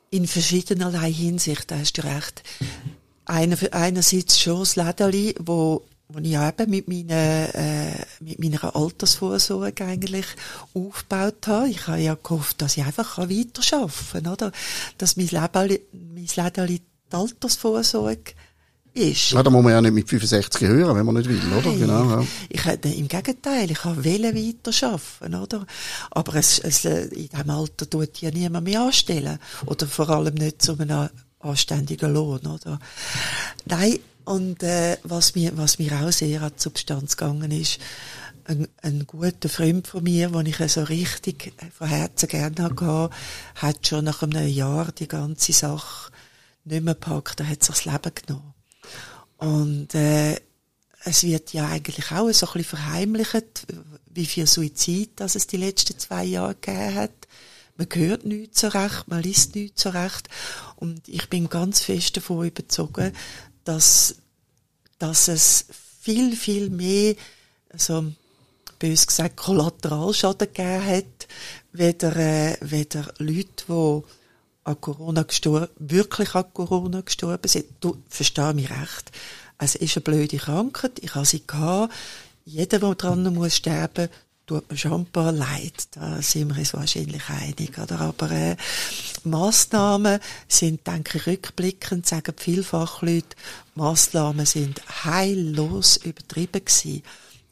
In 0.09 0.27
verschiedenerlei 0.27 1.11
Hinsicht, 1.11 1.69
da 1.69 1.77
hast 1.77 1.97
du 1.97 2.03
recht 2.03 2.43
einer, 3.25 3.57
einerseits 3.71 4.39
schon 4.39 4.59
das 4.59 4.75
Lädeli, 4.75 5.35
wo 5.39 5.83
wo 6.09 6.19
ich 6.19 6.33
eben 6.33 6.69
mit 6.69 6.87
meiner, 6.87 7.55
äh, 7.55 8.05
mit 8.19 8.37
meiner 8.37 8.75
Altersvorsorge 8.75 9.85
eigentlich 9.85 10.25
aufgebaut 10.73 11.47
habe. 11.47 11.69
Ich 11.69 11.87
habe 11.87 11.99
ja 11.99 12.15
gehofft, 12.21 12.61
dass 12.61 12.77
ich 12.77 12.83
einfach 12.83 13.17
weiterarbeiten 13.17 14.23
kann, 14.23 14.27
oder? 14.27 14.51
Dass 14.97 15.17
mein 15.17 15.27
Leben, 15.27 15.79
mein 16.13 16.27
Lädeli 16.35 16.81
die 17.11 17.15
Altersvorsorge 17.15 18.33
ist. 18.93 19.31
Ja, 19.31 19.41
da 19.41 19.49
muss 19.49 19.63
man 19.63 19.73
ja 19.73 19.81
nicht 19.81 19.93
mit 19.93 20.09
65 20.09 20.67
hören, 20.67 20.95
wenn 20.95 21.05
man 21.05 21.15
nicht 21.15 21.27
will, 21.27 21.41
oder? 21.57 21.69
Nein. 21.69 21.79
Genau, 21.79 22.09
ja. 22.09 22.27
Ich 22.49 22.63
hätte, 22.63 22.89
im 22.89 23.07
Gegenteil, 23.07 23.71
ich 23.71 23.83
habe 23.83 24.05
weiter 24.05 24.87
arbeiten, 24.87 25.35
oder? 25.35 25.65
Aber 26.11 26.35
es, 26.35 26.59
es, 26.59 26.85
in 26.85 27.29
diesem 27.29 27.49
Alter 27.49 27.89
tut 27.89 28.21
ja 28.21 28.29
niemand 28.29 28.65
mehr 28.65 28.81
anstellen. 28.81 29.39
Oder 29.65 29.87
vor 29.87 30.09
allem 30.09 30.35
nicht 30.35 30.61
zu 30.61 30.77
einem 30.77 31.09
anständiger 31.43 32.07
Lohn, 32.07 32.45
oder? 32.45 32.79
Nein, 33.65 33.99
und 34.25 34.63
äh, 34.63 34.97
was 35.03 35.35
mir 35.35 35.57
was 35.57 35.79
mir 35.79 35.91
auch 36.01 36.11
sehr 36.11 36.41
an 36.41 36.53
die 36.55 36.61
Substanz 36.61 37.17
gegangen 37.17 37.51
ist, 37.51 37.79
ein, 38.45 38.67
ein 38.81 39.05
guter 39.07 39.49
Freund 39.49 39.87
von 39.87 40.03
mir, 40.03 40.29
den 40.29 40.45
ich 40.45 40.57
so 40.71 40.83
richtig 40.83 41.53
von 41.77 41.87
Herzen 41.87 42.29
gerne 42.29 42.63
hatte, 42.63 43.09
hat 43.55 43.87
schon 43.87 44.05
nach 44.05 44.21
einem 44.23 44.47
Jahr 44.47 44.91
die 44.91 45.07
ganze 45.07 45.53
Sache 45.53 46.11
nicht 46.65 46.83
mehr 46.83 46.93
gepackt, 46.93 47.39
er 47.39 47.49
hat 47.49 47.63
sich 47.63 47.75
das 47.75 47.85
Leben 47.85 48.11
genommen. 48.15 48.53
Und 49.37 49.95
äh, 49.95 50.39
es 51.05 51.23
wird 51.23 51.53
ja 51.53 51.67
eigentlich 51.67 52.11
auch 52.11 52.31
so 52.31 52.47
ein 52.47 52.53
bisschen 52.53 52.77
verheimlicht, 52.77 53.67
wie 54.13 54.25
viel 54.25 54.47
Suizid 54.47 55.11
das 55.17 55.35
es 55.35 55.47
die 55.47 55.57
letzten 55.57 55.99
zwei 55.99 56.23
Jahre 56.23 56.55
gegeben 56.55 56.95
hat 56.95 57.27
man 57.75 57.87
hört 57.93 58.25
nichts 58.25 58.61
so 58.61 58.67
recht, 58.67 59.07
man 59.07 59.23
liest 59.23 59.55
nichts 59.55 59.83
so 59.83 59.89
recht. 59.89 60.29
Und 60.75 61.07
ich 61.07 61.29
bin 61.29 61.49
ganz 61.49 61.81
fest 61.81 62.17
davon 62.17 62.47
überzogen, 62.47 63.13
dass, 63.63 64.15
dass 64.99 65.27
es 65.27 65.65
viel, 66.01 66.35
viel 66.35 66.69
mehr, 66.69 67.15
also, 67.69 68.11
bös 68.79 69.07
gesagt, 69.07 69.37
Kollateralschaden 69.37 70.47
gegeben 70.53 70.85
hat, 70.85 71.27
weder, 71.71 72.15
äh, 72.15 72.57
weder 72.61 73.13
Leute, 73.17 73.65
die 73.67 74.01
an 74.65 74.81
Corona 74.81 75.23
gestorben, 75.23 75.69
wirklich 75.77 76.35
an 76.35 76.53
Corona 76.53 77.01
gestorben 77.01 77.47
sind. 77.47 77.65
Du 77.79 77.97
verstehst 78.09 78.55
mich 78.55 78.69
recht. 78.69 79.11
Es 79.57 79.75
ist 79.75 79.95
eine 79.95 80.03
blöde 80.03 80.37
Krankheit. 80.37 80.99
Ich 80.99 81.15
habe 81.15 81.25
sie 81.25 81.45
gehabt. 81.45 81.93
Jeder, 82.45 82.79
der 82.79 82.95
dran 82.95 83.33
muss 83.33 83.55
sterben, 83.55 84.09
tut 84.45 84.69
mir 84.69 84.77
schon 84.77 85.01
ein 85.01 85.05
paar 85.05 85.31
leid, 85.31 85.87
da 85.91 86.21
sind 86.21 86.49
wir 86.49 86.59
uns 86.59 86.73
wahrscheinlich 86.73 87.29
einig, 87.29 87.77
oder? 87.77 88.01
Aber 88.01 88.31
äh, 88.31 88.55
Massnahmen 89.23 90.19
sind, 90.47 90.85
denke 90.85 91.17
ich, 91.17 91.27
rückblickend, 91.27 92.05
sagen 92.05 92.35
viele 92.37 92.63
Fachleute, 92.63 93.35
Massnahmen 93.75 94.45
sind 94.45 94.81
heillos 95.05 95.97
übertrieben 95.97 96.65
gewesen. 96.65 97.03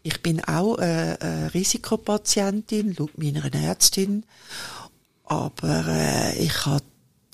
Ich 0.04 0.22
bin 0.22 0.44
auch 0.44 0.80
äh, 0.80 1.18
eine 1.20 1.54
Risikopatientin, 1.54 2.96
laut 2.98 3.18
meiner 3.18 3.54
Ärztin, 3.54 4.26
aber 5.26 5.86
äh, 5.88 6.44
ich 6.44 6.66
habe 6.66 6.84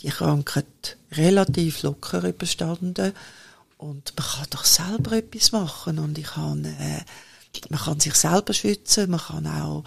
die 0.01 0.09
Krankheit 0.09 0.97
relativ 1.13 1.81
locker 1.81 2.23
überstanden 2.23 3.13
und 3.77 4.13
man 4.17 4.27
kann 4.27 4.47
doch 4.51 4.65
selber 4.65 5.13
etwas 5.13 5.51
machen 5.51 5.97
und 5.97 6.17
ich 6.17 6.35
habe 6.35 6.67
äh, 6.67 7.01
man 7.69 7.79
kann 7.79 7.99
sich 7.99 8.15
selber 8.15 8.53
schützen, 8.53 9.09
man 9.09 9.19
kann 9.19 9.47
auch 9.47 9.83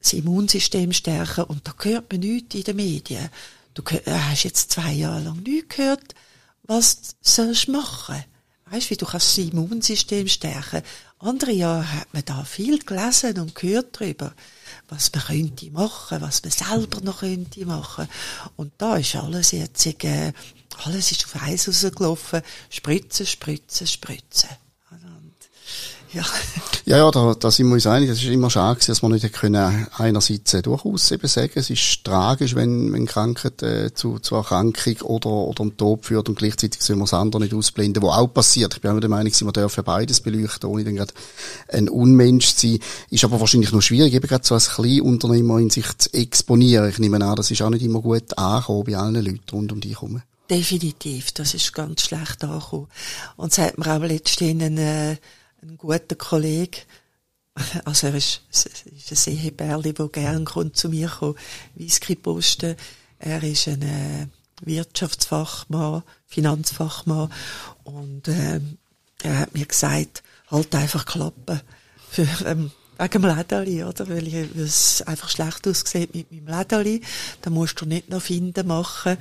das 0.00 0.12
Immunsystem 0.12 0.92
stärken 0.92 1.44
und 1.44 1.66
da 1.66 1.74
hört 1.82 2.10
man 2.10 2.20
nichts 2.20 2.54
in 2.54 2.64
den 2.64 2.76
Medien. 2.76 3.28
Du 3.74 3.82
äh, 3.90 4.00
hast 4.10 4.44
jetzt 4.44 4.72
zwei 4.72 4.92
Jahre 4.92 5.20
lang 5.20 5.42
nichts 5.42 5.76
gehört, 5.76 6.14
was 6.64 7.16
sollst 7.20 7.68
du 7.68 7.72
machen? 7.72 8.24
Weißt 8.70 8.86
du, 8.86 8.90
wie 8.90 8.96
du 8.96 9.06
kannst 9.06 9.36
das 9.36 9.38
Immunsystem 9.38 10.28
stärken? 10.28 10.82
Andere 11.18 11.52
Jahre 11.52 11.92
hat 11.92 12.14
man 12.14 12.24
da 12.24 12.44
viel 12.44 12.78
gelesen 12.78 13.38
und 13.40 13.54
gehört 13.54 14.00
darüber, 14.00 14.32
was 14.88 15.12
man 15.12 15.24
könnte 15.24 15.70
machen, 15.70 16.22
was 16.22 16.42
man 16.42 16.52
selber 16.52 17.00
noch 17.02 17.20
könnte 17.20 17.66
machen. 17.66 18.08
Und 18.56 18.72
da 18.78 18.96
ist 18.96 19.16
alles 19.16 19.50
jetzt, 19.50 19.84
äh, 20.04 20.32
alles 20.84 21.12
ist 21.12 21.26
auf 21.26 21.42
Eis 21.42 21.68
rausgelaufen. 21.68 22.42
Spritzen, 22.70 23.26
spritzen, 23.26 23.86
spritzen. 23.86 24.48
Ja. 26.12 26.24
Ja, 26.86 26.96
ja, 26.96 27.10
da, 27.12 27.34
da 27.38 27.50
sind 27.52 27.68
wir 27.68 27.74
uns 27.74 27.86
einig. 27.86 28.08
Das 28.08 28.18
ist 28.18 28.28
immer 28.28 28.50
schade, 28.50 28.80
dass 28.84 29.00
wir 29.00 29.08
nicht 29.08 29.32
können 29.32 29.86
einerseits 29.96 30.54
äh, 30.54 30.62
durchaus 30.62 31.12
eben 31.12 31.28
sagen, 31.28 31.52
es 31.54 31.70
ist 31.70 32.02
tragisch, 32.02 32.56
wenn, 32.56 32.92
wenn 32.92 33.06
Krankheit 33.06 33.62
äh, 33.62 33.94
zu, 33.94 34.18
zu 34.18 34.34
Erkrankung 34.34 34.96
oder, 35.02 35.30
oder 35.30 35.62
einem 35.62 35.76
Tod 35.76 36.06
führt 36.06 36.28
und 36.28 36.38
gleichzeitig 36.38 36.82
sollen 36.82 36.98
wir 36.98 37.04
das 37.04 37.14
andere 37.14 37.42
nicht 37.42 37.54
ausblenden, 37.54 38.02
was 38.02 38.16
auch 38.16 38.26
passiert. 38.26 38.74
Ich 38.74 38.80
bin 38.80 38.90
auch 38.90 38.98
der 38.98 39.10
Meinung, 39.10 39.32
wir 39.32 39.52
dürfen 39.52 39.84
beides 39.84 40.20
beleuchten, 40.20 40.68
ohne 40.68 40.82
dann 40.82 40.96
gerade 40.96 41.14
ein 41.68 41.88
Unmensch 41.88 42.56
zu 42.56 42.66
sein. 42.66 42.78
Ist 43.10 43.22
aber 43.22 43.38
wahrscheinlich 43.38 43.70
noch 43.70 43.82
schwierig, 43.82 44.12
eben 44.12 44.26
gerade 44.26 44.44
so 44.44 44.54
als 44.54 44.70
Kleinunternehmer 44.70 45.58
in 45.58 45.70
sich 45.70 45.96
zu 45.96 46.12
exponieren. 46.12 46.88
Ich 46.88 46.98
nehme 46.98 47.24
an, 47.24 47.36
das 47.36 47.52
ist 47.52 47.62
auch 47.62 47.70
nicht 47.70 47.84
immer 47.84 48.00
gut 48.00 48.36
angekommen 48.36 48.84
bei 48.84 48.96
allen 48.96 49.14
Leuten 49.14 49.50
rund 49.52 49.70
um 49.70 49.80
dich 49.80 49.92
herum. 49.92 50.22
Definitiv, 50.50 51.30
das 51.30 51.54
ist 51.54 51.72
ganz 51.72 52.02
schlecht 52.02 52.42
angekommen. 52.42 52.88
Und 53.36 53.52
es 53.52 53.58
hat 53.58 53.78
mir 53.78 53.94
auch 53.94 54.00
letztens 54.00 54.50
einen, 54.50 54.78
äh, 54.78 55.16
ein 55.62 55.76
guter 55.76 56.16
Kollege, 56.16 56.78
also 57.84 58.06
er 58.06 58.14
ist, 58.14 58.42
ist 58.50 58.68
ein 59.10 59.16
Seehebärli, 59.16 59.92
der 59.92 60.08
gern 60.08 60.44
kommt 60.44 60.76
zu 60.76 60.88
mir 60.88 61.08
kommt, 61.08 61.38
Whisky 61.74 62.14
posten. 62.14 62.76
Er 63.18 63.42
ist 63.42 63.68
ein 63.68 63.82
äh, 63.82 64.26
Wirtschaftsfachmann, 64.62 66.02
Finanzfachmann 66.26 67.30
und 67.84 68.28
äh, 68.28 68.60
er 69.22 69.38
hat 69.40 69.54
mir 69.54 69.66
gesagt, 69.66 70.22
halt 70.50 70.74
einfach 70.74 71.04
klappen 71.04 71.60
für 72.10 72.26
ähm, 72.46 72.70
wegen 73.00 73.22
dem 73.22 73.36
Lädeli, 73.36 73.84
oder? 73.84 74.08
Weil 74.08 74.26
ich, 74.26 74.34
es 74.56 75.02
einfach 75.02 75.28
schlecht 75.28 75.66
aussieht 75.66 76.14
mit 76.14 76.30
meinem 76.30 76.58
Lädeli. 76.58 77.00
Da 77.42 77.50
musst 77.50 77.80
du 77.80 77.86
nicht 77.86 78.10
noch 78.10 78.22
Finden 78.22 78.66
machen, 78.66 79.16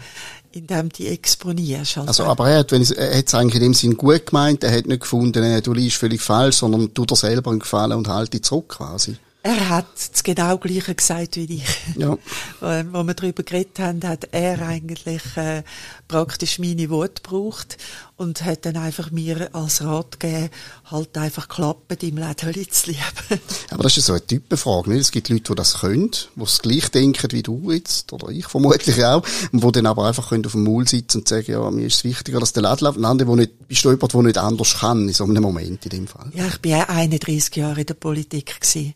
indem 0.51 0.89
du 0.89 0.97
die 0.97 1.07
exponierst. 1.07 1.97
Also, 1.97 2.07
also 2.07 2.25
aber 2.25 2.49
er 2.49 2.59
hat, 2.59 2.71
wenn 2.71 2.81
es, 2.81 2.91
er 2.91 3.17
hat 3.17 3.27
es 3.27 3.33
eigentlich 3.33 3.55
in 3.55 3.61
dem 3.61 3.73
Sinn 3.73 3.97
gut 3.97 4.27
gemeint, 4.27 4.63
er 4.63 4.75
hat 4.75 4.87
nicht 4.87 5.01
gefunden, 5.01 5.63
du 5.63 5.73
liest 5.73 5.97
völlig 5.97 6.21
falsch, 6.21 6.57
sondern 6.57 6.93
tu 6.93 7.05
dir 7.05 7.15
selber 7.15 7.51
einen 7.51 7.59
Gefallen 7.59 7.97
und 7.97 8.07
halt 8.07 8.33
dich 8.33 8.43
zurück 8.43 8.69
quasi. 8.69 9.17
Er 9.49 9.69
hat 9.69 9.87
das 9.95 10.21
genau 10.21 10.59
Gleiche 10.59 10.93
gesagt 10.93 11.35
wie 11.35 11.55
ich. 11.55 11.97
Ja. 11.97 12.19
Wo 12.59 13.03
wir 13.03 13.13
darüber 13.15 13.41
geredet 13.41 13.79
haben, 13.79 14.07
hat 14.07 14.27
er 14.31 14.61
eigentlich 14.61 15.23
äh, 15.37 15.63
praktisch 16.07 16.59
meine 16.59 16.87
Worte 16.91 17.23
gebraucht 17.23 17.77
und 18.15 18.45
hat 18.45 18.67
dann 18.67 18.77
einfach 18.77 19.09
mir 19.09 19.49
als 19.55 19.83
Rat 19.83 20.19
gegeben, 20.19 20.51
halt 20.85 21.17
einfach 21.17 21.49
klappen, 21.49 21.97
im 22.01 22.17
Läden 22.17 22.69
zu 22.69 22.91
lieben. 22.91 23.01
Aber 23.71 23.81
das 23.81 23.93
ist 23.93 23.97
ja 23.97 24.03
so 24.03 24.13
eine 24.13 24.27
Typenfrage, 24.27 24.91
nicht? 24.91 25.01
Es 25.01 25.11
gibt 25.11 25.29
Leute, 25.29 25.43
die 25.43 25.55
das 25.55 25.79
können, 25.79 26.11
die 26.11 26.43
es 26.43 26.59
gleich 26.59 26.89
denken 26.89 27.31
wie 27.31 27.41
du 27.41 27.71
jetzt, 27.71 28.13
oder 28.13 28.29
ich 28.29 28.45
vermutlich 28.45 29.03
auch, 29.03 29.23
und 29.51 29.63
die 29.63 29.71
dann 29.71 29.87
aber 29.87 30.05
einfach 30.05 30.29
können 30.29 30.45
auf 30.45 30.51
dem 30.51 30.63
Maul 30.63 30.87
sitzen 30.87 31.19
und 31.19 31.27
sagen, 31.27 31.51
ja, 31.51 31.71
mir 31.71 31.87
ist 31.87 31.95
es 31.95 32.03
wichtiger, 32.03 32.39
dass 32.39 32.53
der 32.53 32.61
Laden 32.61 32.85
läuft. 32.85 32.97
Und 32.97 33.05
andere, 33.05 33.27
wo 33.27 33.35
nicht, 33.35 33.67
bist 33.67 33.83
du 33.83 33.89
jemand, 33.89 34.13
der 34.13 34.21
nicht 34.21 34.37
anders 34.37 34.77
kann, 34.79 35.07
in 35.07 35.13
so 35.15 35.23
einem 35.23 35.41
Moment, 35.41 35.85
in 35.85 35.89
dem 35.89 36.07
Fall. 36.07 36.29
Ja, 36.35 36.45
ich 36.45 36.59
bin 36.59 36.73
ja 36.73 36.87
31 36.87 37.55
Jahre 37.55 37.79
in 37.79 37.87
der 37.87 37.95
Politik 37.95 38.61
gewesen. 38.61 38.93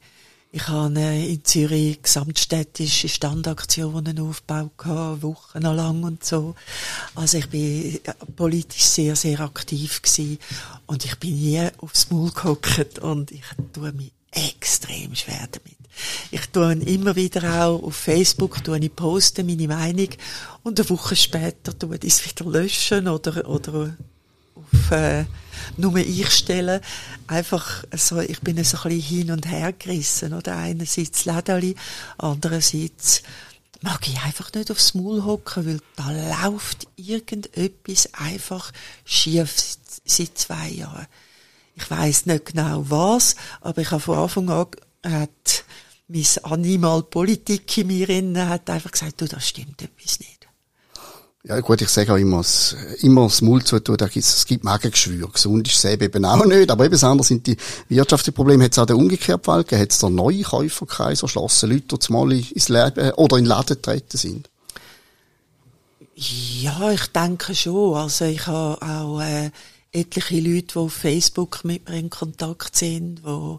Ich 0.55 0.67
habe 0.67 0.99
in 0.99 1.43
Zürich 1.43 1.99
gesamtstädtische 2.03 3.09
Standaktionen 3.09 4.19
aufgebaut, 4.19 5.23
wochenlang 5.23 6.03
und 6.03 6.23
so. 6.23 6.53
Also 7.15 7.39
ich 7.39 7.49
bin 7.49 7.99
politisch 8.35 8.83
sehr, 8.83 9.15
sehr 9.15 9.39
aktiv 9.39 9.99
gewesen. 10.03 10.37
Und 10.85 11.05
ich 11.05 11.17
bin 11.17 11.33
nie 11.33 11.67
aufs 11.77 12.11
Maul 12.11 12.29
gehockt 12.29 12.99
und 12.99 13.31
ich 13.31 13.41
tue 13.73 13.93
mich 13.93 14.11
extrem 14.29 15.15
schwer 15.15 15.47
damit. 15.51 15.75
Ich 16.29 16.45
tue 16.49 16.73
immer 16.73 17.15
wieder 17.15 17.65
auch 17.65 17.81
auf 17.81 17.95
Facebook, 17.95 18.63
tue 18.63 18.77
ich 18.77 18.95
posten, 18.95 19.47
meine 19.47 19.67
Meinung, 19.67 20.09
und 20.61 20.79
eine 20.79 20.89
Woche 20.91 21.15
später 21.15 21.75
tue 21.77 21.95
ich 21.95 22.13
es 22.13 22.25
wieder 22.25 22.47
löschen 22.47 23.07
oder, 23.07 23.49
oder 23.49 23.97
auf, 24.55 24.91
äh, 24.91 25.25
nur 25.77 25.95
ich 25.97 26.29
stelle. 26.31 26.81
Einfach 27.27 27.83
so, 27.95 28.19
ich 28.19 28.41
bin 28.41 28.63
so 28.63 28.77
ein 28.77 28.83
bisschen 28.83 29.01
hin 29.01 29.31
und 29.31 29.49
her 29.49 29.73
gerissen, 29.73 30.33
oder? 30.33 30.57
Einerseits 30.57 31.25
Lädeli, 31.25 31.75
andererseits 32.17 33.23
mag 33.81 34.07
ich 34.07 34.19
einfach 34.21 34.51
nicht 34.53 34.71
aufs 34.71 34.93
Maul 34.93 35.23
hocken, 35.23 35.65
weil 35.65 35.79
da 35.95 36.45
läuft 36.45 36.87
irgendetwas 36.95 38.09
einfach 38.13 38.71
schief 39.03 39.77
seit 40.05 40.37
zwei 40.37 40.69
Jahren. 40.69 41.07
Ich 41.75 41.89
weiß 41.89 42.27
nicht 42.27 42.45
genau 42.45 42.85
was, 42.89 43.35
aber 43.61 43.81
ich 43.81 43.91
habe 43.91 43.99
von 43.99 44.17
Anfang 44.17 44.49
an 44.49 44.67
hat 45.05 45.65
mein 46.07 46.25
Animal 46.43 47.03
Politik 47.03 47.77
in 47.77 47.87
mir 47.87 48.07
innen 48.09 48.47
hat 48.47 48.69
einfach 48.69 48.91
gesagt, 48.91 49.19
du, 49.21 49.25
das 49.27 49.47
stimmt 49.47 49.81
etwas 49.81 50.19
nicht. 50.19 50.42
Ja, 51.45 51.59
gut, 51.59 51.81
ich 51.81 51.89
sage 51.89 52.13
auch 52.13 52.17
immer, 52.17 52.39
es, 52.39 52.73
immer 53.01 53.23
das 53.23 53.41
Maul 53.41 53.61
zu 53.65 53.77
tun, 53.81 53.97
da 53.97 54.07
gibt's, 54.07 54.33
es 54.33 54.45
gibt 54.45 54.63
Magengeschwür. 54.63 55.27
Gesund 55.27 55.67
ist 55.67 55.83
es 55.83 55.91
eben 55.91 56.23
auch 56.23 56.45
nicht. 56.45 56.71
Aber 56.71 56.85
eben 56.85 56.97
das 56.97 57.27
sind 57.27 57.45
die 57.45 57.57
wirtschaftlichen 57.89 58.33
Probleme. 58.33 58.63
Hat 58.63 58.71
es 58.71 58.79
auch 58.79 58.85
den 58.85 58.95
umgekehrten 58.95 59.43
Fall 59.43 59.63
gegeben? 59.63 59.81
Hat 59.81 59.91
es 59.91 59.99
da 59.99 60.09
neue 60.09 60.43
Käuferkreise 60.43 61.23
erschlossen? 61.23 61.71
Leute, 61.71 61.87
die 61.91 61.99
zumal 61.99 62.31
ins 62.31 62.69
Leben, 62.69 63.11
oder 63.15 63.37
in 63.37 63.45
Laden 63.45 63.75
getreten 63.75 64.17
sind? 64.17 64.49
Ja, 66.15 66.91
ich 66.91 67.07
denke 67.07 67.53
schon. 67.53 67.97
Also 67.97 68.23
ich 68.23 68.47
habe 68.47 68.81
auch 68.81 69.19
äh, 69.19 69.51
etliche 69.91 70.39
Leute, 70.39 70.67
die 70.67 70.79
auf 70.79 70.93
Facebook 70.93 71.65
mit 71.65 71.89
mir 71.89 71.97
in 71.97 72.09
Kontakt 72.09 72.77
sind, 72.77 73.19
die 73.25 73.57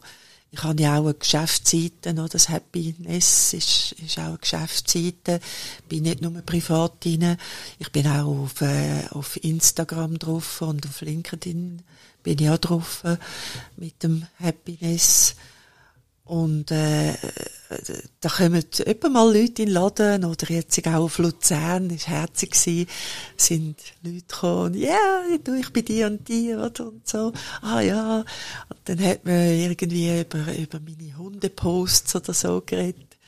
ich 0.54 0.62
habe 0.62 0.80
ja 0.80 0.98
auch 0.98 1.04
eine 1.04 1.14
Geschäftsseite, 1.14 2.12
oder? 2.12 2.28
das 2.28 2.48
Happiness 2.48 3.52
ist, 3.54 3.92
ist 3.92 4.18
auch 4.18 4.24
eine 4.24 4.38
Geschäftsseite. 4.38 5.40
Bin 5.88 6.04
nicht 6.04 6.22
nur 6.22 6.30
privat 6.42 7.04
drin. 7.04 7.36
Ich 7.80 7.90
bin 7.90 8.06
auch 8.06 8.44
auf, 8.44 8.60
äh, 8.60 9.04
auf 9.10 9.42
Instagram 9.42 10.18
drauf 10.18 10.62
und 10.62 10.86
auf 10.86 11.00
LinkedIn 11.00 11.82
bin 12.22 12.38
ich 12.38 12.48
auch 12.48 12.58
drauf 12.58 13.02
äh, 13.04 13.16
mit 13.76 14.00
dem 14.04 14.26
Happiness. 14.40 15.34
Und 16.24 16.70
äh, 16.70 17.12
da 18.20 18.28
kommen 18.30 18.64
etwa 18.78 19.08
mal 19.10 19.26
Leute 19.26 19.62
in 19.62 19.66
den 19.66 19.74
Laden, 19.74 20.24
oder 20.24 20.48
jetzt 20.48 20.86
auch 20.86 21.04
auf 21.04 21.18
Luzern, 21.18 21.90
ist 21.90 22.08
herzig 22.08 22.52
gewesen, 22.52 22.88
sind 23.36 23.76
Leute 24.02 24.24
gekommen, 24.26 24.74
ja, 24.74 24.88
yeah, 24.88 25.56
ich 25.60 25.70
bin 25.70 25.84
die 25.84 26.02
und 26.04 26.26
die, 26.26 26.54
oder, 26.54 26.88
und 26.88 27.06
so. 27.06 27.32
Ah 27.60 27.80
ja, 27.80 28.20
und 28.20 28.78
dann 28.84 29.04
hat 29.04 29.26
man 29.26 29.34
irgendwie 29.34 30.20
über, 30.20 30.56
über 30.56 30.80
meine 30.80 31.16
Hundeposts 31.16 32.16
oder 32.16 32.32
so 32.32 32.62
geredet. 32.64 33.18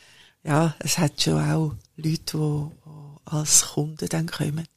Ja, 0.42 0.74
es 0.78 0.96
hat 0.96 1.20
schon 1.20 1.35
auch 1.35 1.74
Leute, 1.96 2.38
die 2.38 2.70
als 3.26 3.66
Kunden 3.72 4.09
dann 4.09 4.26
kommen. 4.26 4.68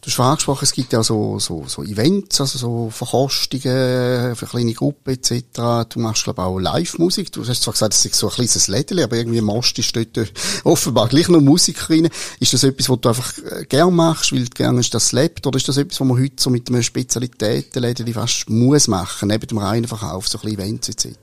Du 0.00 0.10
hast 0.10 0.20
angesprochen, 0.20 0.64
es 0.64 0.72
gibt 0.72 0.92
ja 0.92 1.02
so, 1.02 1.40
so, 1.40 1.64
so 1.66 1.82
Events, 1.82 2.40
also 2.40 2.56
so 2.58 2.90
Verkostungen 2.90 4.36
für 4.36 4.46
kleine 4.46 4.72
Gruppen 4.72 5.14
etc. 5.14 5.88
Du 5.88 5.98
machst, 5.98 6.22
glaube 6.22 6.42
auch 6.42 6.58
Live-Musik. 6.58 7.32
Du 7.32 7.44
hast 7.44 7.62
zwar 7.62 7.72
gesagt, 7.72 7.94
es 7.94 8.04
ist 8.04 8.14
so 8.14 8.28
ein 8.28 8.34
kleines 8.34 8.68
Lädeli, 8.68 9.02
aber 9.02 9.16
irgendwie 9.16 9.40
machst 9.40 9.76
du 9.76 10.04
dort 10.04 10.32
offenbar 10.64 11.08
gleich 11.08 11.28
noch 11.28 11.40
Musik 11.40 11.90
rein. 11.90 12.08
Ist 12.38 12.52
das 12.52 12.62
etwas, 12.62 12.88
was 12.88 13.00
du 13.00 13.08
einfach 13.08 13.38
äh, 13.38 13.64
gern 13.68 13.94
machst, 13.94 14.32
weil 14.32 14.44
du 14.44 14.50
gerne 14.50 14.80
das 14.88 15.10
lebt, 15.10 15.44
oder 15.46 15.56
ist 15.56 15.68
das 15.68 15.76
etwas, 15.76 16.00
was 16.00 16.06
man 16.06 16.18
heute 16.18 16.36
so 16.38 16.50
mit 16.50 16.68
einem 16.68 16.84
Spezialitätenlädeli 16.84 18.12
fast 18.12 18.48
muss 18.48 18.86
machen, 18.86 19.28
neben 19.28 19.48
dem 19.48 19.58
reinen 19.58 19.88
Verkauf, 19.88 20.28
so 20.28 20.38
ein 20.38 20.42
bisschen 20.42 20.60
Events 20.60 20.88
etc.? 20.90 21.16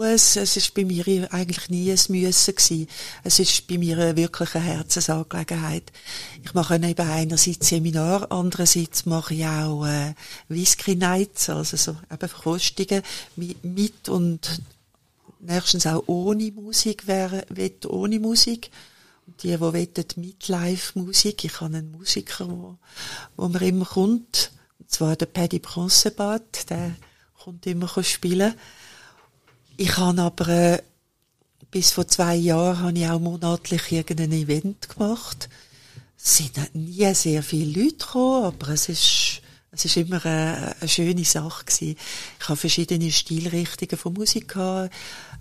Muss. 0.00 0.36
Es 0.36 0.56
ist 0.56 0.74
bei 0.74 0.84
mir 0.84 1.04
eigentlich 1.32 1.68
nie 1.68 1.90
ein 1.90 1.98
Müssen 2.08 2.54
gewesen. 2.54 2.88
Es 3.22 3.38
ist 3.38 3.66
bei 3.66 3.78
mir 3.78 3.98
eine 3.98 4.16
wirkliche 4.16 4.58
Herzensangelegenheit. 4.58 5.92
Ich 6.42 6.54
mache 6.54 6.76
eben 6.76 7.08
einerseits 7.08 7.68
Seminar, 7.68 8.32
andererseits 8.32 9.06
mache 9.06 9.34
ich 9.34 9.46
auch 9.46 9.86
äh, 9.86 10.14
Whisky 10.48 10.96
Nights, 10.96 11.50
also 11.50 11.76
so 11.76 11.96
eben 12.10 12.28
Verkostungen 12.28 13.02
mit 13.36 14.08
und 14.08 14.62
nächstens 15.40 15.86
auch 15.86 16.04
ohne 16.06 16.50
Musik, 16.52 17.02
wer 17.06 17.44
will 17.50 17.76
ohne 17.86 18.18
Musik. 18.18 18.70
Die, 19.42 19.48
die 19.48 19.60
wollen 19.60 19.88
mit 20.16 20.48
Live-Musik. 20.48 21.44
Ich 21.44 21.60
habe 21.60 21.76
einen 21.76 21.92
Musiker, 21.92 22.48
wo, 22.48 22.76
wo 23.36 23.48
mir 23.48 23.62
immer 23.62 23.84
kommt, 23.84 24.50
und 24.78 24.90
zwar 24.90 25.14
der 25.14 25.26
Paddy 25.26 25.60
Bronzebart, 25.60 26.68
der 26.68 26.96
kommt 27.38 27.66
immer 27.66 27.88
spielen. 28.02 28.54
Ich 29.82 29.96
habe 29.96 30.20
aber 30.20 30.48
äh, 30.48 30.82
bis 31.70 31.92
vor 31.92 32.06
zwei 32.06 32.36
Jahren 32.36 32.80
habe 32.80 32.98
ich 32.98 33.08
auch 33.08 33.18
monatlich 33.18 33.90
irgendein 33.90 34.32
Event 34.32 34.90
gemacht. 34.90 35.48
Es 36.22 36.36
sind 36.36 36.74
nie 36.74 37.14
sehr 37.14 37.42
viele 37.42 37.84
Leute 37.84 37.96
gekommen, 37.96 38.44
aber 38.44 38.68
es 38.68 38.90
ist, 38.90 39.40
es 39.70 39.86
ist 39.86 39.96
immer 39.96 40.22
eine, 40.26 40.76
eine 40.78 40.86
schöne 40.86 41.24
Sache 41.24 41.64
gewesen. 41.64 41.96
Ich 42.38 42.48
habe 42.50 42.58
verschiedene 42.58 43.10
Stilrichtungen 43.10 43.96
von 43.96 44.12
Musik 44.12 44.48
gehabt. 44.48 44.92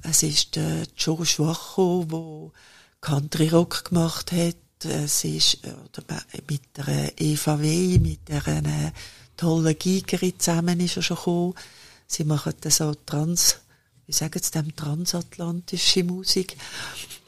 Es 0.04 0.23
ist 0.23 0.56
der 0.56 0.84
Joe 0.95 1.25
Schwacho, 1.25 2.06
der 2.10 2.52
Country 3.02 3.49
Rock 3.49 3.89
gemacht 3.89 4.32
hat. 4.32 4.86
Es 4.86 5.25
ist 5.25 5.65
äh, 5.65 5.73
mit 6.49 6.62
der 6.78 7.12
Eva 7.19 7.60
W., 7.60 7.99
mit 7.99 8.30
der 8.30 8.47
eine 8.47 8.93
tollen 9.36 9.78
Gigerin 9.78 10.39
zusammen 10.39 10.80
ist 10.80 10.95
er 10.95 11.04
schon 11.04 11.17
gekommen. 11.17 11.54
Sie 12.08 12.23
machen 12.23 12.54
so 12.69 12.95
Trans 13.06 13.60
wie 14.10 14.13
sagen 14.13 14.41
sie 14.41 14.50
dem, 14.50 14.76
transatlantische 14.76 16.04
Musik. 16.04 16.58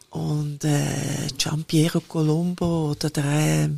Und 0.10 0.65
äh, 0.65 1.28
Giampiero 1.38 2.02
Colombo 2.02 2.89
oder 2.89 3.12
der, 3.12 3.65
äh, 3.65 3.70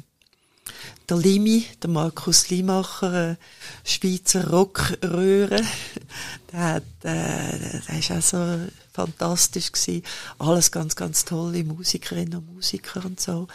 der 1.10 1.18
Limi, 1.18 1.66
der 1.82 1.90
Markus 1.90 2.50
Limacher, 2.50 3.32
äh, 3.32 3.36
Schweizer 3.84 4.50
Rockröhre, 4.50 5.62
der 6.54 6.60
hat, 6.60 6.84
äh, 7.04 7.82
der 7.90 8.00
ist 8.00 8.12
auch 8.12 8.22
so 8.22 8.72
fantastisch 8.94 9.74
gewesen. 9.74 10.04
Alles 10.40 10.72
ganz, 10.72 10.96
ganz 10.96 11.26
tolle 11.26 11.66
Musikerinnen 11.66 12.38
und 12.38 12.54
Musiker 12.54 13.04
und 13.04 13.20
so. 13.20 13.50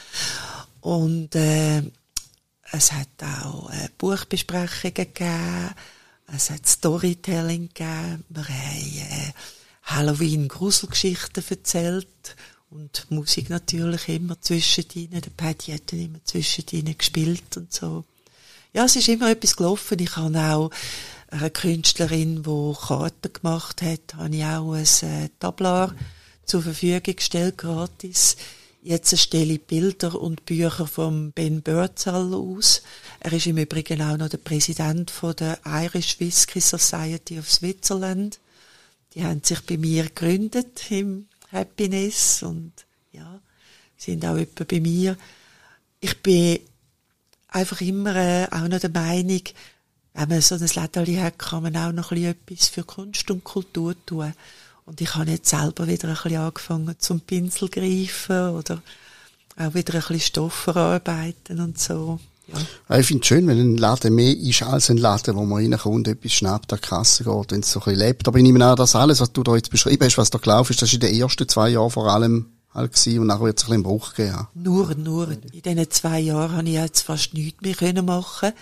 Und, 0.83 1.35
äh, 1.35 1.85
es 2.71 2.93
hat 2.93 3.09
auch 3.23 3.71
äh, 3.71 3.89
Buchbesprechungen 3.97 4.95
gegeben, 4.95 5.71
es 6.35 6.51
hat 6.51 6.67
Storytelling 6.67 7.69
gegeben, 7.69 8.25
wir 8.29 8.49
haben 8.49 8.99
äh, 8.99 9.33
Halloween-Gruselgeschichten 9.85 11.43
erzählt 11.49 12.37
und 12.71 13.11
Musik 13.11 13.49
natürlich 13.49 14.09
immer 14.09 14.41
zwischendrin. 14.41 15.11
Der 15.11 15.31
Patty 15.37 15.73
hat 15.73 15.91
dann 15.91 16.01
immer 16.01 16.25
zwischendrin 16.25 16.97
gespielt 16.97 17.57
und 17.57 17.73
so. 17.73 18.05
Ja, 18.75 18.85
es 18.85 18.97
ist 18.97 19.09
immer 19.09 19.31
etwas 19.31 19.57
gelaufen. 19.57 19.99
Ich 19.99 20.17
habe 20.17 20.39
auch 20.39 20.71
eine 21.31 21.51
Künstlerin, 21.51 22.43
die 22.43 22.75
Karten 22.87 23.33
gemacht 23.33 23.81
hat, 23.83 24.15
habe 24.15 24.37
ich 24.37 24.45
auch 24.45 24.73
ein 24.73 24.85
äh, 24.85 25.29
Tablar 25.39 25.95
zur 26.45 26.63
Verfügung 26.63 27.17
gestellt, 27.17 27.59
gratis. 27.59 28.37
Jetzt 28.81 29.19
stelle 29.19 29.55
ich 29.55 29.65
Bilder 29.65 30.21
und 30.21 30.47
Bücher 30.47 30.87
von 30.87 31.33
Ben 31.33 31.63
Birdsall 31.63 32.33
aus. 32.33 32.83
Er 33.19 33.33
ist 33.33 33.47
im 33.47 33.59
Übrigen 33.59 34.01
auch 34.03 34.17
noch 34.17 34.29
der 34.29 34.39
Präsident 34.39 35.11
von 35.11 35.35
der 35.35 35.59
Irish 35.65 36.21
Whisky 36.21 36.61
Society 36.61 37.39
of 37.39 37.51
Switzerland. 37.51 38.39
Die 39.15 39.25
haben 39.25 39.43
sich 39.43 39.61
bei 39.63 39.77
mir 39.77 40.05
gegründet 40.05 40.91
im 40.91 41.27
Happiness 41.51 42.43
und 42.43 42.73
ja, 43.11 43.41
sind 43.97 44.25
auch 44.25 44.37
etwa 44.37 44.65
bei 44.65 44.81
mir. 44.81 45.17
Ich 46.01 46.23
bin 46.23 46.61
einfach 47.49 47.81
immer 47.81 48.15
äh, 48.15 48.47
auch 48.51 48.69
noch 48.69 48.79
der 48.79 48.91
Meinung, 48.91 49.43
wenn 50.15 50.29
man 50.29 50.41
so 50.41 50.55
ein 50.55 50.61
Lädeli 50.61 51.17
hat, 51.17 51.39
kann 51.39 51.65
man 51.65 51.77
auch 51.77 51.93
noch 51.93 52.13
ein 52.13 52.19
bisschen 52.19 52.31
etwas 52.31 52.69
für 52.69 52.85
Kunst 52.85 53.31
und 53.31 53.45
Kultur 53.45 53.95
tun. 54.07 54.33
Und 54.89 55.03
ich 55.03 55.15
habe 55.15 55.31
jetzt 55.31 55.51
selber 55.51 55.87
wieder 55.87 56.09
ein 56.09 56.15
bisschen 56.15 56.39
angefangen 56.39 56.97
zum 56.99 57.21
Pinsel 57.21 57.69
greifen 57.69 58.49
oder 58.55 58.81
auch 59.59 59.75
wieder 59.75 59.95
ein 59.95 60.01
bisschen 60.01 60.21
Stoff 60.21 60.55
verarbeiten 60.55 61.61
und 61.61 61.79
so. 61.79 62.19
Ja. 62.47 62.99
Ich 62.99 63.07
finde 63.07 63.21
es 63.21 63.29
schön, 63.29 63.47
wenn 63.47 63.59
ein 63.59 63.77
Laden 63.77 64.15
mehr 64.15 64.35
ist 64.35 64.63
als 64.63 64.89
ein 64.89 64.97
Laden, 64.97 65.37
wo 65.37 65.45
man 65.45 65.63
reinkommt, 65.63 66.09
etwas 66.09 66.33
schnappt, 66.33 66.73
an 66.73 66.79
die 66.83 66.89
Kasse 66.89 67.23
geht, 67.23 67.51
wenn 67.51 67.61
es 67.61 67.71
so 67.71 67.81
ein 67.81 67.85
bisschen 67.85 67.99
lebt. 67.99 68.29
Aber 68.29 68.39
ich 68.39 68.43
nehme 68.43 68.65
an, 68.65 68.77
dass 68.77 68.97
alles, 68.97 69.21
was 69.21 69.31
du 69.31 69.43
da 69.43 69.57
jetzt 69.57 69.71
beschrieben 69.71 70.03
hast, 70.07 70.17
was 70.17 70.31
da 70.31 70.39
gelaufen 70.39 70.73
ist, 70.73 70.81
das 70.81 70.89
ist 70.89 70.95
in 70.95 71.01
den 71.01 71.15
ersten 71.15 71.47
zwei 71.47 71.69
Jahren 71.69 71.91
vor 71.91 72.11
allem 72.11 72.47
halt 72.73 72.95
gewesen 72.95 73.19
und 73.19 73.27
nachher 73.27 73.45
wird 73.45 73.59
es 73.59 73.65
ein 73.65 73.69
bisschen 73.69 73.83
Bruch 73.83 74.15
geben. 74.15 74.49
Nur, 74.55 74.95
nur. 74.95 75.33
In 75.33 75.63
diesen 75.63 75.91
zwei 75.91 76.21
Jahren 76.21 76.57
habe 76.57 76.67
ich 76.67 76.75
jetzt 76.77 77.03
fast 77.03 77.35
nichts 77.35 77.61
mehr 77.61 77.75
können 77.75 78.07
machen 78.07 78.53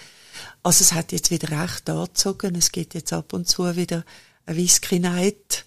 Also 0.64 0.82
es 0.82 0.92
hat 0.92 1.12
jetzt 1.12 1.30
wieder 1.30 1.62
recht 1.62 1.88
angezogen. 1.88 2.56
Es 2.56 2.72
geht 2.72 2.94
jetzt 2.94 3.12
ab 3.12 3.32
und 3.32 3.46
zu 3.46 3.76
wieder 3.76 4.02
eine 4.44 4.56
Whisky 4.56 4.98
Night. 4.98 5.65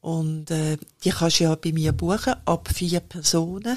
Und 0.00 0.50
äh, 0.50 0.76
die 1.04 1.10
kannst 1.10 1.40
du 1.40 1.44
ja 1.44 1.54
bei 1.54 1.72
mir 1.72 1.92
buchen, 1.92 2.34
ab 2.44 2.68
vier 2.72 3.00
Personen. 3.00 3.76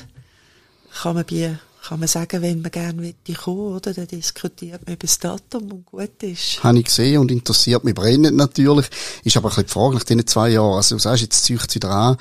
Kann 0.93 1.15
man 1.15 1.25
bei 1.25 1.57
kann 1.83 1.99
man 1.99 2.07
sagen, 2.07 2.43
wenn 2.43 2.61
man 2.61 2.69
gerne 2.69 3.15
kommen, 3.35 3.75
oder? 3.75 3.91
Dann 3.93 4.05
diskutiert 4.05 4.85
man 4.85 4.93
über 4.93 5.07
das 5.07 5.17
Datum 5.17 5.71
und 5.71 5.85
gut 5.85 6.21
ist. 6.21 6.63
Habe 6.63 6.77
ich 6.77 6.85
gesehen 6.85 7.17
und 7.17 7.31
interessiert 7.31 7.83
mich 7.83 7.95
brennend 7.95 8.37
natürlich. 8.37 8.87
Ist 9.23 9.35
aber 9.35 9.49
ein 9.49 9.49
bisschen 9.49 9.65
die 9.65 9.71
Frage 9.71 9.95
nach 9.95 10.03
diesen 10.03 10.27
zwei 10.27 10.49
Jahren. 10.49 10.75
Also, 10.75 10.95
du 10.95 10.99
sagst, 10.99 11.23
jetzt 11.23 11.43
zieht 11.43 11.59
es 11.67 11.73
wieder 11.73 11.89
an. 11.89 12.17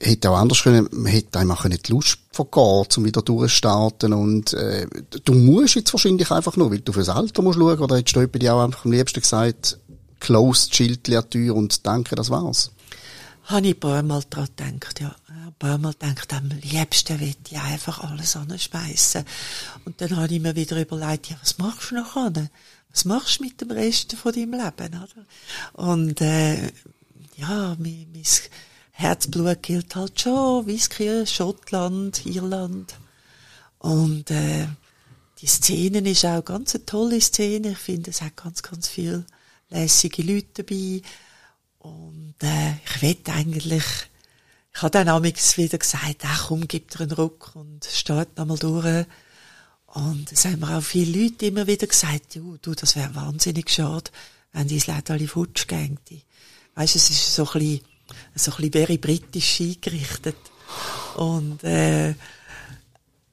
Hätte 0.00 0.30
auch 0.30 0.36
anders 0.36 0.62
können, 0.62 0.86
man 0.92 1.10
hätte 1.10 1.38
einfach 1.38 1.64
nicht 1.64 1.88
Lust 1.88 2.18
vergehen, 2.30 2.86
um 2.98 3.04
wieder 3.04 3.22
durchzustarten 3.22 4.12
und, 4.12 4.52
äh, 4.52 4.86
du 5.24 5.32
musst 5.32 5.76
jetzt 5.76 5.94
wahrscheinlich 5.94 6.30
einfach 6.30 6.54
nur, 6.56 6.70
weil 6.70 6.80
du 6.80 6.92
fürs 6.92 7.08
Alter 7.08 7.40
musst 7.40 7.58
schauen, 7.58 7.78
oder 7.78 7.96
hättest 7.96 8.14
du 8.14 8.28
bei 8.28 8.38
dir 8.38 8.54
auch 8.54 8.62
einfach 8.62 8.84
am 8.84 8.92
liebsten 8.92 9.22
gesagt, 9.22 9.78
closed, 10.20 10.74
Schild, 10.74 11.04
Tür 11.30 11.56
und 11.56 11.86
danke, 11.86 12.14
das 12.14 12.28
war's? 12.28 12.70
Habe 13.50 13.66
ich 13.66 13.74
ein 13.74 13.80
paar 13.80 14.02
Mal 14.02 14.22
dran 14.30 14.48
gedacht, 14.56 15.00
ja 15.00 15.14
paar 15.60 15.78
Mal 15.78 15.92
gedacht, 15.92 16.32
am 16.32 16.48
liebsten 16.48 17.20
will 17.20 17.34
ich 17.48 17.58
einfach 17.58 18.02
alles 18.02 18.34
anschmeißen. 18.34 19.24
Und 19.84 20.00
dann 20.00 20.16
habe 20.16 20.34
ich 20.34 20.40
mir 20.40 20.56
wieder 20.56 20.80
überlegt, 20.80 21.28
ja, 21.28 21.36
was 21.40 21.58
machst 21.58 21.90
du 21.90 21.96
noch 21.96 22.16
an? 22.16 22.48
Was 22.90 23.04
machst 23.04 23.38
du 23.38 23.44
mit 23.44 23.60
dem 23.60 23.70
Rest 23.70 24.14
von 24.14 24.32
deinem 24.32 24.52
Leben, 24.52 25.02
oder? 25.02 25.26
Und, 25.74 26.20
äh, 26.22 26.72
ja, 27.36 27.76
mein, 27.78 28.06
mein 28.12 28.24
Herzblut 28.92 29.62
gilt 29.62 29.94
halt 29.94 30.18
schon, 30.18 30.66
Whisky, 30.66 31.26
Schottland, 31.26 32.24
Irland. 32.26 32.94
Und, 33.78 34.30
äh, 34.30 34.66
die 35.40 35.46
Szene 35.46 36.00
ist 36.10 36.24
auch 36.24 36.44
ganz 36.44 36.74
eine 36.74 36.86
tolle 36.86 37.20
Szene. 37.20 37.72
Ich 37.72 37.78
finde, 37.78 38.10
es 38.10 38.22
hat 38.22 38.36
ganz, 38.36 38.62
ganz 38.62 38.88
viele 38.88 39.24
lässige 39.68 40.22
Leute 40.22 40.64
dabei. 40.64 41.02
Und, 41.80 42.34
äh, 42.42 42.74
ich 42.84 43.02
will 43.02 43.16
eigentlich, 43.32 43.84
ich 44.72 44.82
habe 44.82 44.90
dann 44.90 45.08
amigs 45.08 45.56
wieder 45.56 45.78
gesagt, 45.78 46.22
ach 46.24 46.48
komm, 46.48 46.68
gib 46.68 46.90
dir 46.90 47.00
einen 47.00 47.12
Ruck 47.12 47.52
und 47.54 47.84
steht 47.84 48.36
nochmal 48.36 48.58
durch. 48.58 49.06
Und 49.86 50.30
es 50.30 50.44
haben 50.44 50.60
mir 50.60 50.76
auch 50.76 50.82
viele 50.82 51.22
Leute 51.22 51.46
immer 51.46 51.66
wieder 51.66 51.86
gesagt, 51.86 52.36
du, 52.36 52.58
du 52.60 52.74
das 52.74 52.96
wäre 52.96 53.14
wahnsinnig 53.14 53.70
schade, 53.70 54.10
wenn 54.52 54.68
dein 54.68 54.78
Leben 54.78 55.08
alle 55.08 55.26
futsch 55.26 55.66
gängte. 55.66 56.20
Weißt, 56.74 56.96
es 56.96 57.10
ist 57.10 57.34
so 57.34 57.46
ein 57.46 57.52
bisschen, 57.54 57.80
so 58.34 58.52
ein 58.52 58.56
bisschen 58.56 58.72
very 58.72 58.98
britisch 58.98 59.60
eingerichtet. 59.60 60.36
Und, 61.16 61.64
äh, 61.64 62.10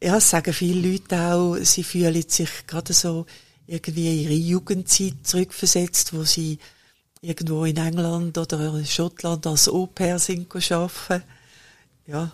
ja, 0.02 0.18
es 0.18 0.30
sagen 0.30 0.54
viele 0.54 0.90
Leute 0.90 1.20
auch, 1.20 1.58
sie 1.58 1.84
fühlen 1.84 2.24
sich 2.28 2.66
gerade 2.66 2.94
so 2.94 3.26
irgendwie 3.68 4.08
in 4.08 4.22
ihre 4.24 4.34
Jugendzeit 4.34 5.16
zurückversetzt, 5.24 6.14
wo 6.14 6.24
sie 6.24 6.60
irgendwo 7.22 7.66
in 7.66 7.78
England 7.78 8.38
oder 8.38 8.84
Schottland 8.86 9.48
als 9.48 9.68
Au-pair 9.70 10.20
sind 10.20 10.48
arbeiten. 10.72 11.24
Ja, 12.06 12.32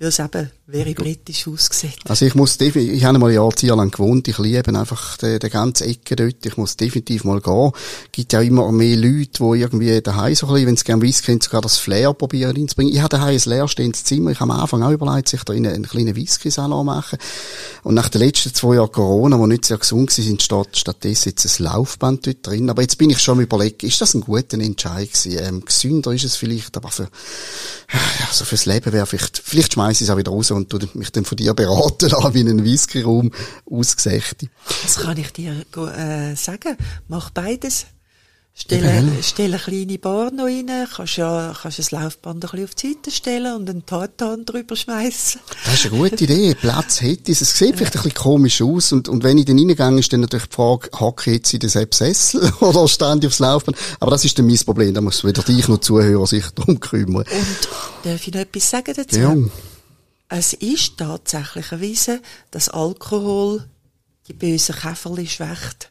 weil 0.00 0.08
es 0.08 0.18
eben 0.18 0.50
very 0.66 0.94
britisch 0.94 1.46
ausgesehen. 1.46 1.92
Also 2.08 2.24
ich 2.24 2.34
muss 2.34 2.56
definitiv, 2.56 2.96
ich 2.96 3.04
habe 3.04 3.18
mal 3.18 3.30
ein 3.30 3.68
lang 3.68 3.90
gewohnt, 3.90 4.28
ich 4.28 4.38
liebe 4.38 4.74
einfach 4.78 5.18
die, 5.18 5.38
die 5.38 5.50
ganze 5.50 5.84
Ecke 5.84 6.16
dort, 6.16 6.46
ich 6.46 6.56
muss 6.56 6.76
definitiv 6.76 7.24
mal 7.24 7.40
gehen. 7.42 7.72
Gibt 8.10 8.32
ja 8.32 8.40
immer 8.40 8.72
mehr 8.72 8.96
Leute, 8.96 9.42
die 9.42 9.60
irgendwie 9.60 10.00
daheim 10.00 10.34
so 10.34 10.46
ein 10.46 10.54
bisschen, 10.54 10.68
wenn 10.68 10.76
sie 10.78 10.84
gerne 10.84 11.02
Whisky 11.02 11.32
haben, 11.32 11.40
sogar 11.42 11.60
das 11.60 11.76
Flair 11.76 12.14
probieren 12.14 12.56
reinzubringen. 12.56 12.94
Ich 12.94 13.00
habe 13.00 13.10
daheim 13.10 13.34
ein 13.34 13.42
leerstehendes 13.44 14.04
Zimmer, 14.04 14.30
ich 14.30 14.40
habe 14.40 14.50
am 14.50 14.60
Anfang 14.60 14.82
auch 14.82 14.90
überlegt, 14.90 15.28
sich 15.28 15.44
da 15.44 15.52
in 15.52 15.66
einen 15.66 15.86
kleinen 15.86 16.16
Whisky-Salon 16.16 16.86
machen. 16.86 17.18
Und 17.82 17.94
nach 17.94 18.08
den 18.08 18.22
letzten 18.22 18.54
zwei 18.54 18.76
Jahren 18.76 18.92
Corona, 18.92 19.38
wo 19.38 19.46
nicht 19.46 19.66
sehr 19.66 19.78
gesund 19.78 20.10
sind, 20.10 20.42
steht 20.42 20.78
stattdessen 20.78 21.30
jetzt 21.30 21.60
ein 21.60 21.64
Laufband 21.64 22.26
dort 22.26 22.46
drin. 22.46 22.70
Aber 22.70 22.80
jetzt 22.80 22.96
bin 22.96 23.10
ich 23.10 23.18
schon 23.18 23.36
am 23.36 23.42
überlegen, 23.42 23.86
ist 23.86 24.00
das 24.00 24.14
ein 24.14 24.22
guter 24.22 24.58
Entscheid 24.58 25.12
gewesen? 25.12 25.38
Ähm, 25.38 25.64
gesünder 25.64 26.12
ist 26.12 26.24
es 26.24 26.36
vielleicht, 26.36 26.76
aber 26.78 26.88
für, 26.90 27.02
ja, 27.92 28.28
so 28.32 28.46
fürs 28.46 28.64
Leben 28.64 28.94
wäre 28.94 29.04
vielleicht, 29.04 29.42
vielleicht 29.44 29.74
schmeiße 29.74 29.89
ich 29.98 30.08
es 30.08 30.10
auch 30.10 30.16
wieder 30.16 30.30
raus 30.30 30.50
und 30.50 30.70
tu 30.70 30.78
mich 30.94 31.12
dann 31.12 31.24
von 31.24 31.36
dir 31.36 31.54
beraten 31.54 32.08
lassen, 32.10 32.34
wie 32.34 32.40
ein 32.40 32.64
Whisky-Raum 32.64 33.30
ausgesächte. 33.70 34.48
Das 34.82 34.96
kann 34.96 35.16
ich 35.16 35.32
dir 35.32 35.64
äh, 35.76 36.34
sagen. 36.34 36.76
Mach 37.08 37.30
beides. 37.30 37.86
Stell, 38.52 39.08
stell 39.22 39.54
eine 39.54 39.58
kleine 39.58 39.98
Bar 39.98 40.32
noch 40.32 40.44
rein, 40.44 40.68
kannst 40.94 41.16
ja, 41.16 41.54
kannst 41.62 41.78
das 41.78 41.92
Laufband 41.92 42.44
ein 42.44 42.50
bisschen 42.50 42.64
auf 42.64 42.74
die 42.74 42.88
Seite 42.88 43.10
stellen 43.10 43.54
und 43.54 43.70
einen 43.70 43.86
Tartan 43.86 44.44
drüber 44.44 44.76
schmeißen. 44.76 45.40
Das 45.64 45.74
ist 45.74 45.86
eine 45.86 45.98
gute 45.98 46.24
Idee. 46.24 46.54
Platz 46.60 47.00
hätte 47.00 47.32
es. 47.32 47.40
Es 47.40 47.56
sieht 47.56 47.76
vielleicht 47.76 47.96
ein 47.96 48.02
bisschen 48.02 48.14
komisch 48.14 48.60
aus 48.60 48.92
und, 48.92 49.08
und 49.08 49.24
wenn 49.24 49.38
ich 49.38 49.46
dann 49.46 49.58
reingehe, 49.58 49.98
ist 49.98 50.12
dann 50.12 50.20
natürlich 50.20 50.46
die 50.46 50.54
Frage, 50.54 50.90
hacke 50.92 51.30
ich 51.30 51.36
jetzt 51.36 51.54
in 51.54 51.60
den 51.60 51.70
Sessel 51.70 52.52
oder 52.60 52.86
stand 52.86 53.24
ich 53.24 53.28
aufs 53.28 53.38
Laufband? 53.38 53.78
Aber 53.98 54.10
das 54.10 54.24
ist 54.24 54.38
dann 54.38 54.46
mein 54.46 54.58
Problem. 54.58 54.92
Da 54.92 55.00
muss 55.00 55.24
weder 55.24 55.42
dich 55.42 55.66
noch 55.68 55.78
Zuhörer 55.78 56.26
sich 56.26 56.44
darum 56.54 56.80
kümmern. 56.80 57.24
Und 57.24 57.68
darf 58.02 58.26
ich 58.26 58.34
noch 58.34 58.40
etwas 58.40 58.68
sagen 58.68 58.92
dazu? 58.94 59.18
Ja. 59.18 59.36
Es 60.32 60.52
ist 60.52 60.96
tatsächlich 60.96 61.72
erwiesen, 61.72 62.20
dass 62.52 62.68
Alkohol 62.68 63.68
die 64.28 64.32
bösen 64.32 64.76
Käferli 64.76 65.26
schwächt. 65.26 65.90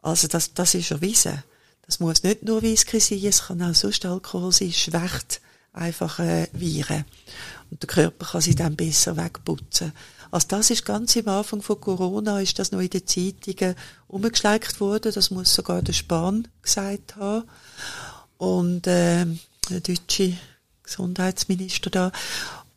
Also 0.00 0.28
das, 0.28 0.54
das 0.54 0.74
ist 0.74 0.90
erwiesen. 0.90 1.42
Das 1.84 2.00
muss 2.00 2.22
nicht 2.22 2.42
nur 2.42 2.62
Whisky 2.62 2.98
sein, 2.98 3.22
es 3.22 3.44
kann 3.44 3.62
auch 3.62 3.74
sonst 3.74 4.06
Alkohol 4.06 4.50
sein, 4.50 4.72
schwächt 4.72 5.42
einfach 5.74 6.18
äh, 6.20 6.48
Viren. 6.52 7.04
Und 7.70 7.82
der 7.82 7.86
Körper 7.86 8.24
kann 8.24 8.40
sie 8.40 8.54
dann 8.54 8.76
besser 8.76 9.14
wegputzen. 9.18 9.92
Also 10.30 10.48
das 10.48 10.70
ist 10.70 10.86
ganz 10.86 11.14
am 11.18 11.28
Anfang 11.28 11.60
von 11.60 11.78
Corona, 11.78 12.40
ist 12.40 12.58
das 12.58 12.72
noch 12.72 12.80
in 12.80 12.88
den 12.88 13.06
Zeitungen 13.06 13.74
umgeschleckt 14.08 14.80
worden, 14.80 15.12
das 15.14 15.30
muss 15.30 15.54
sogar 15.54 15.82
der 15.82 15.92
Spahn 15.92 16.48
gesagt 16.62 17.16
haben. 17.16 17.44
Und 18.38 18.86
äh, 18.86 19.26
der 19.68 19.80
deutsche 19.80 20.38
Gesundheitsminister 20.82 21.90
da. 21.90 22.12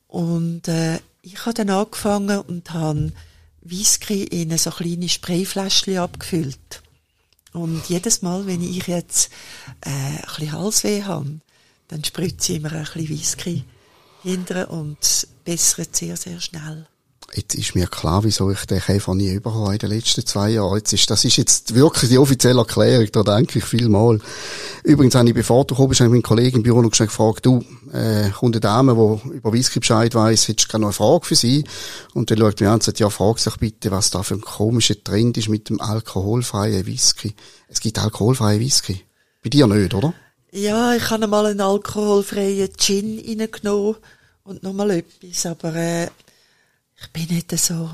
Und 0.09 0.67
äh, 0.67 0.99
ich 1.21 1.45
habe 1.45 1.53
dann 1.53 1.69
angefangen 1.69 2.41
und 2.41 2.73
habe 2.73 3.13
Whisky 3.61 4.23
in 4.23 4.57
so 4.57 4.71
kleine 4.71 5.07
Sprayfläschchen 5.07 5.99
abgefüllt. 5.99 6.81
Und 7.53 7.87
jedes 7.89 8.21
Mal, 8.21 8.45
wenn 8.45 8.61
ich 8.61 8.87
jetzt 8.87 9.31
äh, 9.81 9.89
ein 9.89 10.21
bisschen 10.21 10.51
Halsweh 10.51 11.03
habe, 11.03 11.39
dann 11.87 12.03
spritze 12.03 12.53
ich 12.53 12.57
immer 12.59 12.73
ein 12.73 12.83
bisschen 12.83 13.09
Whisky 13.09 13.63
hinterher 14.23 14.69
und 14.71 15.27
bessert 15.45 15.95
sehr, 15.95 16.17
sehr 16.17 16.39
schnell. 16.41 16.87
Jetzt 17.35 17.53
ist 17.55 17.75
mir 17.75 17.87
klar, 17.87 18.23
wieso 18.23 18.49
ich 18.49 18.65
den 18.65 18.79
Käfer 18.79 19.13
nie 19.13 19.33
überhabe 19.33 19.73
in 19.73 19.79
den 19.79 19.89
letzten 19.91 20.25
zwei 20.25 20.49
Jahren. 20.49 20.77
Jetzt 20.77 20.93
ist, 20.93 21.09
das 21.09 21.25
ist 21.25 21.37
jetzt 21.37 21.75
wirklich 21.75 22.09
die 22.09 22.17
offizielle 22.17 22.59
Erklärung, 22.59 23.07
da 23.11 23.23
denke 23.23 23.59
ich 23.59 23.65
viel 23.65 23.87
mal. 23.87 24.19
Übrigens 24.83 25.15
habe 25.15 25.27
ich, 25.27 25.35
bevor 25.35 25.65
du 25.65 25.75
kommst, 25.75 25.99
meinen 25.99 26.23
Kollegen 26.23 26.57
im 26.57 26.63
Büro 26.63 26.81
noch 26.81 26.89
gefragt, 26.89 27.45
du, 27.45 27.63
äh, 27.93 28.29
kommt 28.31 28.55
eine 28.55 28.61
Dame, 28.61 28.93
die 28.95 29.29
über 29.37 29.53
Whisky 29.53 29.79
Bescheid 29.79 30.15
weiss, 30.15 30.47
hättest 30.47 30.73
du 30.73 30.77
noch 30.79 30.87
eine 30.87 30.93
Frage 30.93 31.25
für 31.25 31.35
sie? 31.35 31.63
Und 32.13 32.31
dann 32.31 32.39
schaut 32.39 32.59
mich 32.59 32.67
an 32.67 32.75
und 32.75 32.83
sagt, 32.83 32.99
ja, 32.99 33.09
frag 33.09 33.37
sich 33.39 33.57
bitte, 33.57 33.91
was 33.91 34.09
da 34.09 34.23
für 34.23 34.35
ein 34.35 34.41
komischer 34.41 35.01
Trend 35.03 35.37
ist 35.37 35.49
mit 35.49 35.69
dem 35.69 35.79
alkoholfreien 35.79 36.85
Whisky. 36.87 37.35
Es 37.67 37.79
gibt 37.79 37.99
alkoholfreie 37.99 38.59
Whisky. 38.59 39.01
Bei 39.43 39.49
dir 39.49 39.67
nicht, 39.67 39.93
oder? 39.93 40.13
Ja, 40.51 40.95
ich 40.95 41.09
habe 41.11 41.27
mal 41.27 41.45
einen 41.45 41.61
alkoholfreien 41.61 42.69
Gin 42.75 43.21
reingenommen 43.23 43.97
und 44.43 44.63
nochmal 44.63 44.91
etwas, 44.91 45.45
aber 45.45 45.75
äh, 45.75 46.07
ich 47.01 47.09
bin 47.11 47.35
nicht 47.35 47.57
so 47.57 47.89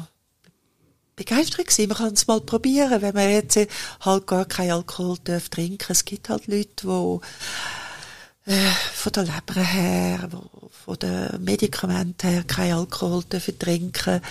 begeistert 1.15 1.67
gewesen. 1.67 1.87
Man 1.89 1.97
kann 1.97 2.13
es 2.13 2.27
mal 2.27 2.41
probieren, 2.41 3.01
wenn 3.01 3.15
man 3.15 3.29
jetzt 3.29 3.57
halt 4.01 4.27
gar 4.27 4.45
keinen 4.45 4.71
Alkohol 4.71 5.17
darf 5.23 5.49
trinken. 5.49 5.91
Es 5.91 6.05
gibt 6.05 6.29
halt 6.29 6.47
Leute, 6.47 6.69
die 6.83 8.51
äh, 8.51 8.71
von 8.93 9.11
der 9.13 9.23
Leber 9.23 9.61
her, 9.61 10.27
wo, 10.31 10.69
von 10.69 10.99
den 10.99 11.43
Medikamenten 11.43 12.29
her 12.29 12.43
keinen 12.43 12.73
Alkohol 12.73 13.23
dürfen 13.23 13.57
trinken. 13.57 14.21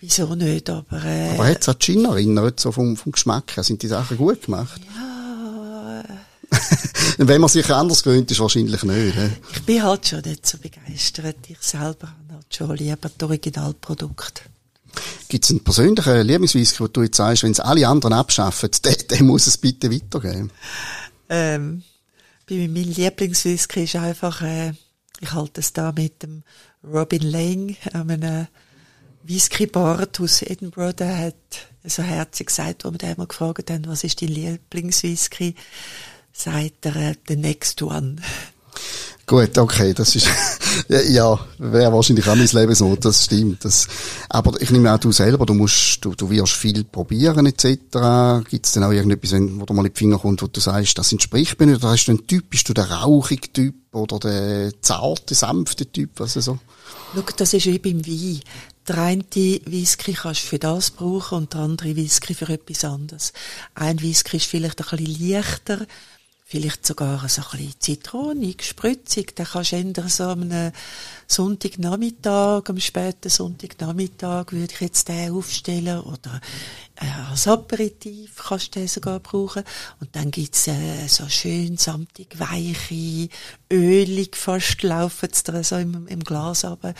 Wieso 0.00 0.34
nicht? 0.34 0.68
Aber, 0.68 1.04
äh, 1.04 1.30
aber 1.30 1.46
hat 1.46 1.62
es 1.62 1.68
auch 1.68 1.78
Gin 1.78 2.04
erinnert, 2.04 2.60
so 2.60 2.72
vom, 2.72 2.96
vom 2.96 3.12
Geschmack 3.12 3.56
her? 3.56 3.64
Sind 3.64 3.82
die 3.82 3.88
Sachen 3.88 4.18
gut 4.18 4.42
gemacht? 4.42 4.80
Ja. 4.94 5.13
wenn 7.18 7.40
man 7.40 7.50
sich 7.50 7.68
anders 7.70 8.02
gewöhnt, 8.02 8.30
ist 8.30 8.40
wahrscheinlich 8.40 8.82
nicht. 8.82 9.14
He? 9.14 9.28
Ich 9.54 9.62
bin 9.62 9.82
halt 9.82 10.06
schon 10.06 10.20
nicht 10.20 10.46
so 10.46 10.58
begeistert. 10.58 11.36
Ich 11.48 11.58
selber 11.60 12.08
habe 12.08 12.34
halt 12.34 12.54
schon 12.54 12.76
lieber 12.76 13.10
das 13.16 13.28
Originalprodukt. 13.28 14.42
Gibt 15.28 15.44
es 15.44 15.50
einen 15.50 15.64
persönlichen 15.64 16.26
Lieblingswhisky, 16.26 16.80
wo 16.80 16.88
du 16.88 17.02
jetzt 17.02 17.16
sagst, 17.16 17.42
wenn 17.42 17.52
es 17.52 17.60
alle 17.60 17.88
anderen 17.88 18.12
abschaffen, 18.12 18.70
den, 18.84 19.08
den 19.10 19.26
muss 19.26 19.46
es 19.46 19.58
bitte 19.58 19.90
weitergeben? 19.90 20.50
Ähm, 21.28 21.82
bei 22.48 22.68
meinem 22.68 22.92
Lieblingswhisky 22.92 23.84
ist 23.84 23.96
einfach, 23.96 24.42
äh, 24.42 24.72
ich 25.20 25.32
halte 25.32 25.60
es 25.60 25.72
da 25.72 25.92
mit 25.92 26.22
dem 26.22 26.42
Robin 26.84 27.22
Lang, 27.22 27.76
einem 27.92 28.46
Whisky-Bart 29.24 30.20
aus 30.20 30.42
Edinburgh, 30.42 30.92
der 30.92 31.16
hat 31.16 31.34
so 31.84 32.02
herzlich 32.02 32.46
gesagt, 32.46 32.84
wo 32.84 32.92
wir 32.92 32.98
den 32.98 33.10
einmal 33.10 33.26
gefragt 33.26 33.70
haben, 33.70 33.86
was 33.86 34.04
ist 34.04 34.20
dein 34.20 34.28
Lieblingswhisky? 34.28 35.54
Sagt 36.36 36.84
er, 36.84 36.96
äh, 36.96 37.14
the 37.28 37.36
next 37.36 37.80
one. 37.80 38.16
Gut, 39.26 39.56
okay, 39.56 39.94
das 39.94 40.16
ist, 40.16 40.28
ja, 40.88 41.38
wäre 41.56 41.92
wahrscheinlich 41.92 42.28
auch 42.28 42.34
mein 42.34 42.46
Leben 42.46 42.74
so, 42.74 42.94
das 42.96 43.24
stimmt. 43.24 43.64
Das, 43.64 43.86
aber 44.28 44.60
ich 44.60 44.70
nehme 44.70 44.92
auch 44.92 44.98
du 44.98 45.12
selber, 45.12 45.46
du 45.46 45.54
musst, 45.54 46.04
du, 46.04 46.14
du 46.14 46.28
wirst 46.28 46.52
viel 46.52 46.84
probieren, 46.84 47.46
etc. 47.46 48.46
Gibt 48.50 48.66
es 48.66 48.72
denn 48.72 48.82
auch 48.82 48.90
irgendetwas, 48.90 49.32
wo 49.32 49.64
du 49.64 49.72
mal 49.72 49.86
in 49.86 49.92
die 49.92 49.98
Finger 49.98 50.18
kommt, 50.18 50.42
wo 50.42 50.46
du 50.46 50.60
sagst, 50.60 50.98
das 50.98 51.12
entspricht 51.12 51.58
mir 51.58 51.66
nicht, 51.66 51.82
oder 51.82 51.92
hast 51.92 52.04
du 52.04 52.12
einen 52.12 52.26
Typ, 52.26 52.50
bist 52.50 52.68
du 52.68 52.74
der 52.74 52.90
rauchige 52.90 53.50
Typ, 53.50 53.74
oder 53.92 54.18
der 54.18 54.72
zarte, 54.82 55.34
sanfte 55.34 55.86
Typ, 55.86 56.10
was 56.16 56.34
so? 56.34 56.58
Schau, 57.14 57.22
das 57.36 57.54
ist 57.54 57.66
wie 57.66 57.78
beim 57.78 58.04
Wein. 58.06 58.40
Der 58.86 58.98
eine 58.98 59.24
Whisky 59.32 60.12
kannst 60.12 60.42
du 60.42 60.48
für 60.48 60.58
das 60.58 60.90
brauchen 60.90 61.38
und 61.38 61.54
der 61.54 61.60
andere 61.60 61.96
Whisky 61.96 62.34
für 62.34 62.50
etwas 62.50 62.84
anderes. 62.84 63.32
Ein 63.74 64.02
Whisky 64.02 64.36
ist 64.36 64.46
vielleicht 64.46 64.82
ein 64.82 64.98
bisschen 64.98 65.30
leichter, 65.30 65.86
vielleicht 66.54 66.86
sogar 66.86 67.28
so 67.28 67.42
ein 67.42 67.58
bisschen 67.58 67.74
zitronig, 67.80 68.62
spritzig. 68.62 69.34
Den 69.34 69.44
kannst 69.44 69.72
du 69.72 69.76
ändern 69.76 70.08
so 70.08 70.22
am 70.22 70.70
Sonntagnachmittag, 71.26 72.62
am 72.68 72.78
späten 72.78 73.28
Sonntagnachmittag 73.28 74.52
würde 74.52 74.72
ich 74.72 74.80
jetzt 74.80 75.08
den 75.08 75.32
aufstellen 75.32 76.00
oder 76.02 76.40
äh, 76.96 77.30
als 77.30 77.48
Aperitif 77.48 78.36
kannst 78.36 78.76
du 78.76 78.80
den 78.80 78.88
sogar 78.88 79.18
brauchen. 79.18 79.64
Und 79.98 80.14
dann 80.14 80.30
gibt's 80.30 80.68
äh, 80.68 81.08
so 81.08 81.28
schön 81.28 81.76
samtig, 81.76 82.38
weiche, 82.38 83.28
ölig 83.72 84.36
fast 84.36 84.82
laufen 84.82 85.28
da 85.44 85.64
so 85.64 85.76
im, 85.76 86.06
im 86.06 86.20
Glas 86.20 86.64
aber 86.64 86.94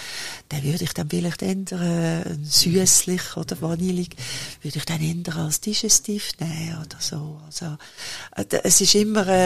Den 0.50 0.64
würde 0.64 0.84
ich 0.84 0.94
dann 0.94 1.08
vielleicht 1.08 1.42
ändern, 1.42 1.82
äh, 1.82 2.36
süßlich 2.42 3.36
oder 3.36 3.60
vanillig, 3.60 4.16
würde 4.62 4.78
ich 4.78 4.84
dann 4.84 5.00
ändern 5.00 5.46
als 5.46 5.60
Digestiv 5.60 6.32
nehmen 6.40 6.78
oder 6.84 6.98
so. 6.98 7.40
Also, 7.46 7.76
äh, 8.34 8.44
es 8.64 8.80
ist 8.80 8.94
immer, 8.96 9.28
äh, 9.28 9.43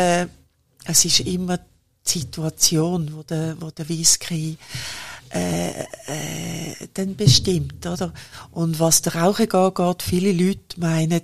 es 0.84 1.04
ist 1.04 1.20
immer 1.20 1.58
die 1.58 2.18
Situation, 2.18 3.12
wo 3.14 3.22
der, 3.22 3.56
wo 3.60 3.70
der 3.70 3.88
Whisky 3.88 4.56
äh, 5.30 5.82
äh, 5.82 6.88
dann 6.94 7.16
bestimmt, 7.16 7.86
oder? 7.86 8.12
Und 8.52 8.80
was 8.80 9.02
der 9.02 9.14
Rauchen 9.16 9.50
angeht, 9.52 10.02
viele 10.02 10.32
Leute 10.32 10.80
meinen, 10.80 11.22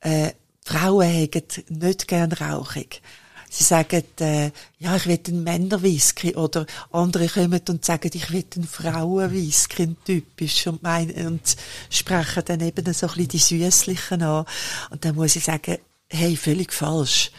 äh, 0.00 0.32
Frauen 0.64 1.06
hätten 1.06 1.64
nicht 1.68 2.08
gern 2.08 2.32
rauchig. 2.32 3.02
Sie 3.50 3.64
sagen, 3.64 4.02
äh, 4.20 4.50
ja, 4.78 4.96
ich 4.96 5.06
will 5.06 5.18
einen 5.26 5.42
Männerwhisky. 5.42 6.36
Oder 6.36 6.66
andere 6.92 7.28
kommen 7.28 7.62
und 7.68 7.84
sagen, 7.84 8.10
ich 8.12 8.30
will 8.30 8.44
einen 8.54 8.68
Frauenwhisky, 8.68 9.96
typisch. 10.04 10.66
Und, 10.66 10.82
meinen, 10.82 11.26
und 11.26 11.56
sprechen 11.88 12.42
dann 12.44 12.60
eben 12.60 12.92
so 12.92 13.06
ein 13.06 13.14
bisschen 13.14 13.28
die 13.28 13.38
Süßlichen 13.38 14.22
an. 14.22 14.44
Und 14.90 15.04
dann 15.04 15.14
muss 15.14 15.36
ich 15.36 15.44
sagen, 15.44 15.78
hey, 16.08 16.36
völlig 16.36 16.72
falsch. 16.72 17.30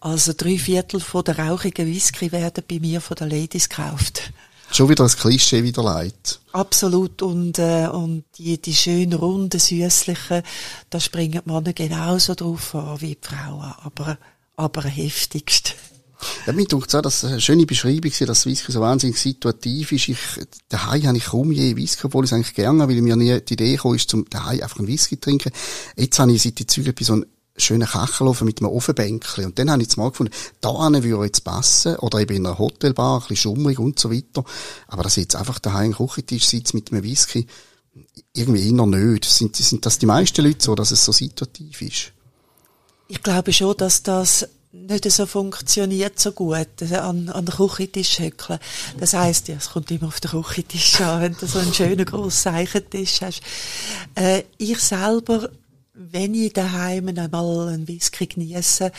Also 0.00 0.32
drei 0.36 0.58
Viertel 0.58 1.00
von 1.00 1.24
der 1.24 1.38
rauchigen 1.38 1.86
Whisky 1.86 2.32
werden 2.32 2.64
bei 2.68 2.78
mir 2.78 3.00
von 3.00 3.16
den 3.16 3.30
Ladies 3.30 3.68
gekauft. 3.68 4.32
Schon 4.72 4.88
wieder 4.88 5.04
das 5.04 5.16
Klischee 5.16 5.64
wieder 5.64 5.82
leid. 5.82 6.40
Absolut. 6.52 7.22
Und, 7.22 7.58
äh, 7.58 7.88
und 7.88 8.24
die, 8.38 8.60
die 8.60 8.74
schönen, 8.74 9.14
runden, 9.14 9.58
süßlichen, 9.58 10.42
da 10.88 11.00
springen 11.00 11.42
die 11.44 11.50
Männer 11.50 11.72
genauso 11.72 12.34
drauf 12.34 12.74
an 12.74 13.00
wie 13.00 13.16
die 13.16 13.18
Frauen. 13.20 13.74
Aber, 13.82 14.16
aber 14.56 14.82
heftigst. 14.82 15.74
Ja, 16.46 16.52
mir 16.52 16.66
denkt 16.66 16.94
auch, 16.94 17.02
dass 17.02 17.24
eine 17.24 17.40
schöne 17.40 17.66
Beschreibung 17.66 18.12
war, 18.12 18.26
dass 18.26 18.46
Whisky 18.46 18.72
so 18.72 18.80
wahnsinnig 18.80 19.18
situativ 19.18 19.90
ist. 19.92 20.08
Ich, 20.08 20.18
daheim 20.68 21.06
habe 21.06 21.16
ich 21.16 21.24
kaum 21.24 21.50
je 21.50 21.74
Whisky, 21.76 22.06
obwohl 22.06 22.24
ich 22.24 22.30
es 22.30 22.34
eigentlich 22.34 22.54
gerne, 22.54 22.86
weil 22.86 23.00
mir 23.00 23.16
nie 23.16 23.40
die 23.40 23.54
Idee 23.54 23.72
gekommen 23.72 23.96
ist, 23.96 24.10
zum 24.10 24.28
daheim 24.28 24.62
einfach 24.62 24.78
einen 24.78 24.88
Whisky 24.88 25.16
zu 25.16 25.22
trinken. 25.22 25.50
Jetzt 25.96 26.18
habe 26.18 26.32
ich 26.32 26.42
seit 26.42 26.58
die 26.58 26.66
Züge 26.66 26.92
bei 26.92 27.04
so 27.04 27.14
einem 27.14 27.26
schönen 27.56 27.88
Kachelofen 27.88 28.46
mit 28.46 28.60
einem 28.60 28.70
Ofenbänkchen. 28.70 29.46
Und 29.46 29.58
dann 29.58 29.70
habe 29.70 29.82
ich 29.82 29.88
jetzt 29.88 29.96
mal 29.96 30.10
gefunden, 30.10 30.32
da 30.60 30.70
würde 30.70 31.24
jetzt 31.24 31.44
passen. 31.44 31.96
Oder 31.96 32.20
eben 32.20 32.36
in 32.36 32.46
einer 32.46 32.58
Hotelbar, 32.58 33.16
ein 33.16 33.20
bisschen 33.20 33.36
schummrig 33.36 33.78
und 33.78 33.98
so 33.98 34.10
weiter. 34.10 34.44
Aber 34.88 35.02
dass 35.02 35.16
ich 35.16 35.24
jetzt 35.24 35.36
einfach 35.36 35.58
daheim 35.58 35.94
am 35.94 36.06
Küchentisch 36.06 36.46
sitze 36.46 36.76
mit 36.76 36.92
einem 36.92 37.02
Whisky, 37.02 37.46
irgendwie 38.34 38.68
eher 38.68 38.86
nicht. 38.86 39.24
Sind, 39.24 39.56
sind 39.56 39.84
das 39.84 39.98
die 39.98 40.06
meisten 40.06 40.44
Leute 40.44 40.64
so, 40.64 40.74
dass 40.74 40.90
es 40.90 41.04
so 41.04 41.12
situativ 41.12 41.82
ist? 41.82 42.12
Ich 43.08 43.22
glaube 43.22 43.52
schon, 43.52 43.76
dass 43.76 44.02
das 44.02 44.46
nicht 44.72 45.10
so 45.10 45.26
funktioniert 45.26 46.20
so 46.20 46.30
gut, 46.30 46.68
an, 46.92 47.28
an 47.28 47.44
der 47.44 47.54
Küchentisch 47.56 48.20
hückeln. 48.20 48.60
Das 48.98 49.14
heisst, 49.14 49.48
ja, 49.48 49.56
es 49.56 49.70
kommt 49.70 49.90
immer 49.90 50.06
auf 50.06 50.20
den 50.20 50.30
Küchentisch 50.30 51.00
an, 51.00 51.22
wenn 51.22 51.36
du 51.36 51.46
so 51.46 51.58
einen 51.58 51.74
schönen 51.74 52.04
grossen 52.04 52.54
Eichentisch 52.54 53.20
hast. 53.20 53.42
Äh, 54.14 54.44
ich 54.58 54.78
selber 54.78 55.50
wenn 56.00 56.34
ich 56.34 56.54
daheim 56.54 57.08
einmal 57.08 57.68
einen 57.68 57.86
Whisky 57.86 58.26
genieße, 58.26 58.90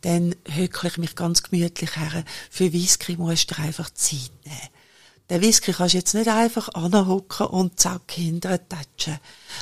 dann 0.00 0.34
hückle 0.48 0.88
ich 0.88 0.98
mich 0.98 1.14
ganz 1.14 1.42
gemütlich 1.42 1.96
her. 1.96 2.24
Für 2.50 2.72
Whisky 2.72 3.16
musst 3.16 3.50
du 3.50 3.58
einfach 3.60 3.90
Zeit 3.90 4.30
nehmen. 4.44 4.68
Den 5.28 5.42
Whisky 5.42 5.72
kannst 5.72 5.94
du 5.94 5.98
jetzt 5.98 6.14
nicht 6.14 6.28
einfach 6.28 6.68
anhocken 6.72 7.48
und 7.48 7.78
zack 7.78 8.12
hinterher 8.12 8.60
touchen. 8.68 9.18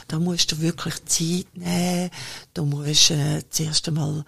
Da 0.07 0.21
musst 0.21 0.53
du 0.53 0.61
wirklich 0.61 1.05
Zeit 1.07 1.47
nehmen. 1.57 2.11
Du 2.53 2.65
musst 2.65 3.11
äh, 3.11 3.43
zuerst 3.51 3.89
einmal 3.89 4.25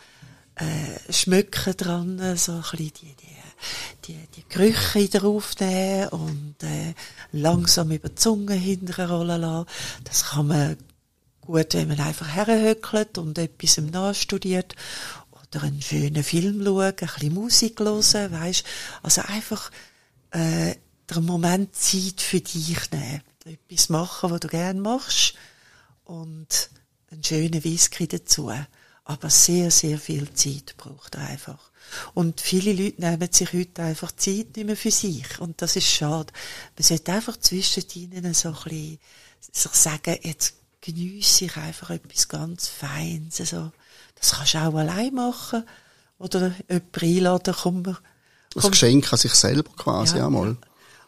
äh, 0.57 1.13
schmücken 1.13 1.77
dran, 1.77 2.37
so 2.37 2.53
ein 2.53 2.61
bisschen 2.63 2.91
die, 3.01 3.15
die, 3.15 4.07
die, 4.07 4.27
die 4.35 4.45
Gerüche 4.49 4.99
wieder 4.99 5.25
aufnehmen 5.25 6.09
und 6.09 6.57
äh, 6.63 6.95
langsam 7.31 7.93
über 7.93 8.09
die 8.09 8.15
Zunge 8.17 8.55
hinterher 8.55 9.11
rollen 9.11 9.41
lassen. 9.43 9.69
Das 10.05 10.25
kann 10.25 10.49
man 10.49 10.77
gut, 11.47 11.75
wenn 11.75 11.89
man 11.89 12.01
einfach 12.01 12.29
herhöckelt 12.29 13.19
und 13.19 13.39
etwas 13.39 13.79
im 13.79 13.87
nachstudiert 13.87 14.75
oder 15.33 15.65
einen 15.65 15.81
schönen 15.81 16.23
Film 16.23 16.65
schauen, 16.65 16.85
ein 16.87 16.95
bisschen 16.95 17.35
Musik 17.35 17.81
hören, 17.81 18.33
weisst. 18.33 18.65
Also 19.03 19.23
einfach 19.23 19.71
äh, 20.31 20.75
den 21.11 21.25
Moment 21.25 21.75
Zeit 21.75 22.21
für 22.21 22.41
dich 22.41 22.91
nehmen. 22.91 23.23
Etwas 23.45 23.89
machen, 23.89 24.31
was 24.31 24.41
du 24.41 24.49
gerne 24.49 24.81
machst 24.81 25.35
und 26.05 26.71
einen 27.11 27.23
schönen 27.23 27.63
Whisky 27.63 28.09
dazu. 28.09 28.53
Aber 29.05 29.31
sehr, 29.31 29.71
sehr 29.71 29.99
viel 29.99 30.33
Zeit 30.33 30.75
braucht 30.77 31.15
er 31.15 31.29
einfach. 31.29 31.71
Und 32.15 32.41
viele 32.41 32.73
Leute 32.73 33.01
nehmen 33.01 33.33
sich 33.33 33.53
heute 33.53 33.85
einfach 33.85 34.11
Zeit 34.13 34.57
nicht 34.57 34.67
mehr 34.67 34.77
für 34.77 34.91
sich. 34.91 35.39
Und 35.39 35.63
das 35.63 35.77
ist 35.77 35.87
schade. 35.87 36.33
Man 36.77 36.83
sollte 36.83 37.13
einfach 37.13 37.37
zwischen 37.37 37.85
ihnen 37.95 38.35
so 38.35 38.49
ein 38.49 38.55
bisschen 38.55 38.99
sich 39.53 39.73
sagen, 39.73 40.19
jetzt 40.23 40.55
geniesse 40.87 41.47
ich 41.47 41.57
einfach 41.57 41.91
etwas 41.91 42.29
ganz 42.29 42.69
Feines. 42.69 43.41
Also, 43.41 43.73
das 44.15 44.33
kannst 44.33 44.55
du 44.55 44.59
auch 44.59 44.75
allein 44.75 45.15
machen. 45.15 45.65
Oder 46.19 46.53
jemanden 46.69 47.01
einladen, 47.01 47.55
komm, 47.61 47.83
komm. 47.83 47.97
Das 48.55 48.71
Geschenk 48.71 49.13
an 49.13 49.19
sich 49.19 49.35
selber 49.35 49.71
quasi 49.77 50.17
ja, 50.17 50.27
einmal. 50.27 50.57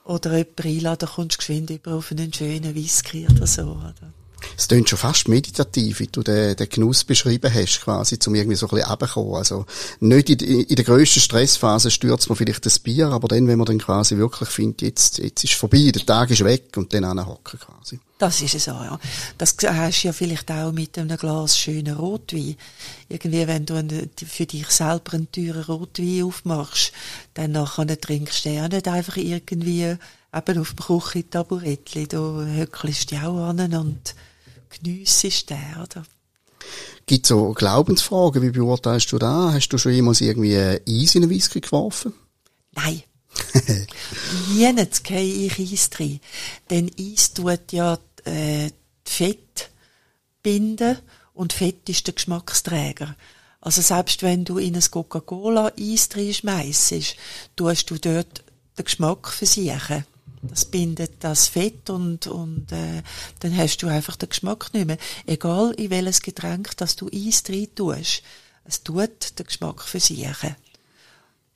oder 0.04 0.36
jemand 0.36 0.64
einladen, 0.64 1.08
kommst 1.08 1.36
du 1.36 1.38
geschwind 1.38 1.70
über 1.70 1.94
auf 1.94 2.10
einen 2.10 2.32
schönen 2.32 2.74
Whisky 2.74 3.26
oder 3.26 3.46
so, 3.46 3.62
oder? 3.62 4.12
Es 4.56 4.68
klingt 4.68 4.88
schon 4.88 4.98
fast 4.98 5.28
meditativ, 5.28 6.00
wie 6.00 6.08
du 6.08 6.22
den, 6.22 6.54
den 6.56 6.68
Genuss 6.68 7.04
beschrieben 7.04 7.52
hast, 7.52 7.80
quasi, 7.80 8.18
zum 8.18 8.34
irgendwie 8.34 8.56
so 8.56 8.66
ein 8.66 8.70
bisschen 8.70 8.90
runterzukommen. 8.90 9.34
Also, 9.36 9.66
nicht 10.00 10.28
in, 10.28 10.60
in 10.60 10.76
der 10.76 10.84
grössten 10.84 11.20
Stressphase 11.20 11.90
stürzt 11.90 12.28
man 12.28 12.36
vielleicht 12.36 12.66
das 12.66 12.78
Bier, 12.78 13.08
aber 13.08 13.28
dann, 13.28 13.48
wenn 13.48 13.58
man 13.58 13.66
dann 13.66 13.78
quasi 13.78 14.16
wirklich 14.18 14.50
findet, 14.50 14.82
jetzt, 14.82 15.18
jetzt 15.18 15.42
ist 15.42 15.54
vorbei, 15.54 15.90
der 15.92 16.04
Tag 16.04 16.30
ist 16.30 16.44
weg 16.44 16.76
und 16.76 16.92
dann 16.92 17.04
anhocken 17.04 17.58
quasi. 17.58 17.98
Das 18.18 18.42
ist 18.42 18.56
es 18.56 18.64
so, 18.64 18.72
ja. 18.72 18.98
Das 19.38 19.56
hast 19.62 20.02
du 20.02 20.08
ja 20.08 20.12
vielleicht 20.12 20.50
auch 20.50 20.72
mit 20.72 20.98
einem 20.98 21.16
Glas 21.16 21.56
schönen 21.56 21.96
Rotwein. 21.96 22.56
Irgendwie, 23.08 23.46
wenn 23.46 23.64
du 23.64 23.74
einen, 23.74 24.10
für 24.26 24.44
dich 24.44 24.68
selber 24.70 25.14
einen 25.14 25.30
teuren 25.30 25.62
Rotwein 25.62 26.24
aufmachst, 26.24 26.92
dann 27.34 27.52
nachher 27.52 28.00
trinkst 28.00 28.44
du 28.44 28.50
ja 28.50 28.68
nicht 28.68 28.88
einfach 28.88 29.16
irgendwie 29.16 29.82
eben 29.82 30.58
auf 30.58 30.74
dem 30.74 30.84
Küchentaburettli. 30.84 32.08
Du 32.08 32.44
höckelst 32.44 33.12
dich 33.12 33.20
auch 33.20 33.50
an 33.50 33.72
und 33.72 34.14
geniessest 34.68 35.50
den, 35.50 35.76
oder? 35.80 36.04
Gibt 37.06 37.24
es 37.24 37.28
so 37.28 37.52
Glaubensfragen? 37.52 38.42
Wie 38.42 38.50
beurteilst 38.50 39.12
du 39.12 39.18
da? 39.18 39.52
Hast 39.52 39.68
du 39.68 39.78
schon 39.78 39.92
jemals 39.92 40.20
irgendwie 40.20 40.56
Eis 40.56 41.14
in 41.14 41.22
den 41.22 41.30
Whisky 41.30 41.60
geworfen? 41.60 42.12
Nein. 42.72 43.02
Nirgends 44.54 45.04
gehe 45.04 45.46
ich 45.46 45.58
Eis 45.58 45.90
drin. 45.90 46.20
Denn 46.68 46.90
Eis 46.98 47.32
tut 47.32 47.72
ja 47.72 47.98
äh, 48.28 48.70
Fett 49.04 49.70
binden 50.42 50.98
und 51.34 51.52
Fett 51.52 51.88
ist 51.88 52.06
der 52.06 52.14
Geschmacksträger. 52.14 53.16
Also 53.60 53.82
selbst 53.82 54.22
wenn 54.22 54.44
du 54.44 54.58
in 54.58 54.76
ein 54.76 54.90
Coca-Cola 54.90 55.72
Eis 55.78 56.08
drin 56.08 56.32
schmeissest, 56.32 57.16
tust 57.56 57.90
du 57.90 57.98
dort 57.98 58.44
den 58.78 58.84
Geschmack 58.84 59.28
versichern. 59.28 60.04
Das 60.42 60.64
bindet 60.64 61.14
das 61.20 61.48
Fett 61.48 61.90
und, 61.90 62.28
und 62.28 62.70
äh, 62.70 63.02
dann 63.40 63.56
hast 63.56 63.78
du 63.78 63.88
einfach 63.88 64.16
den 64.16 64.28
Geschmack 64.28 64.72
nicht 64.72 64.86
mehr. 64.86 64.98
Egal 65.26 65.72
in 65.72 65.90
welches 65.90 66.22
Getränk, 66.22 66.76
das 66.76 66.94
du 66.94 67.10
Eis 67.12 67.42
drin 67.42 67.68
tust, 67.74 68.22
es 68.64 68.82
tut 68.84 69.38
den 69.38 69.46
Geschmack 69.46 69.82
versichern. 69.82 70.56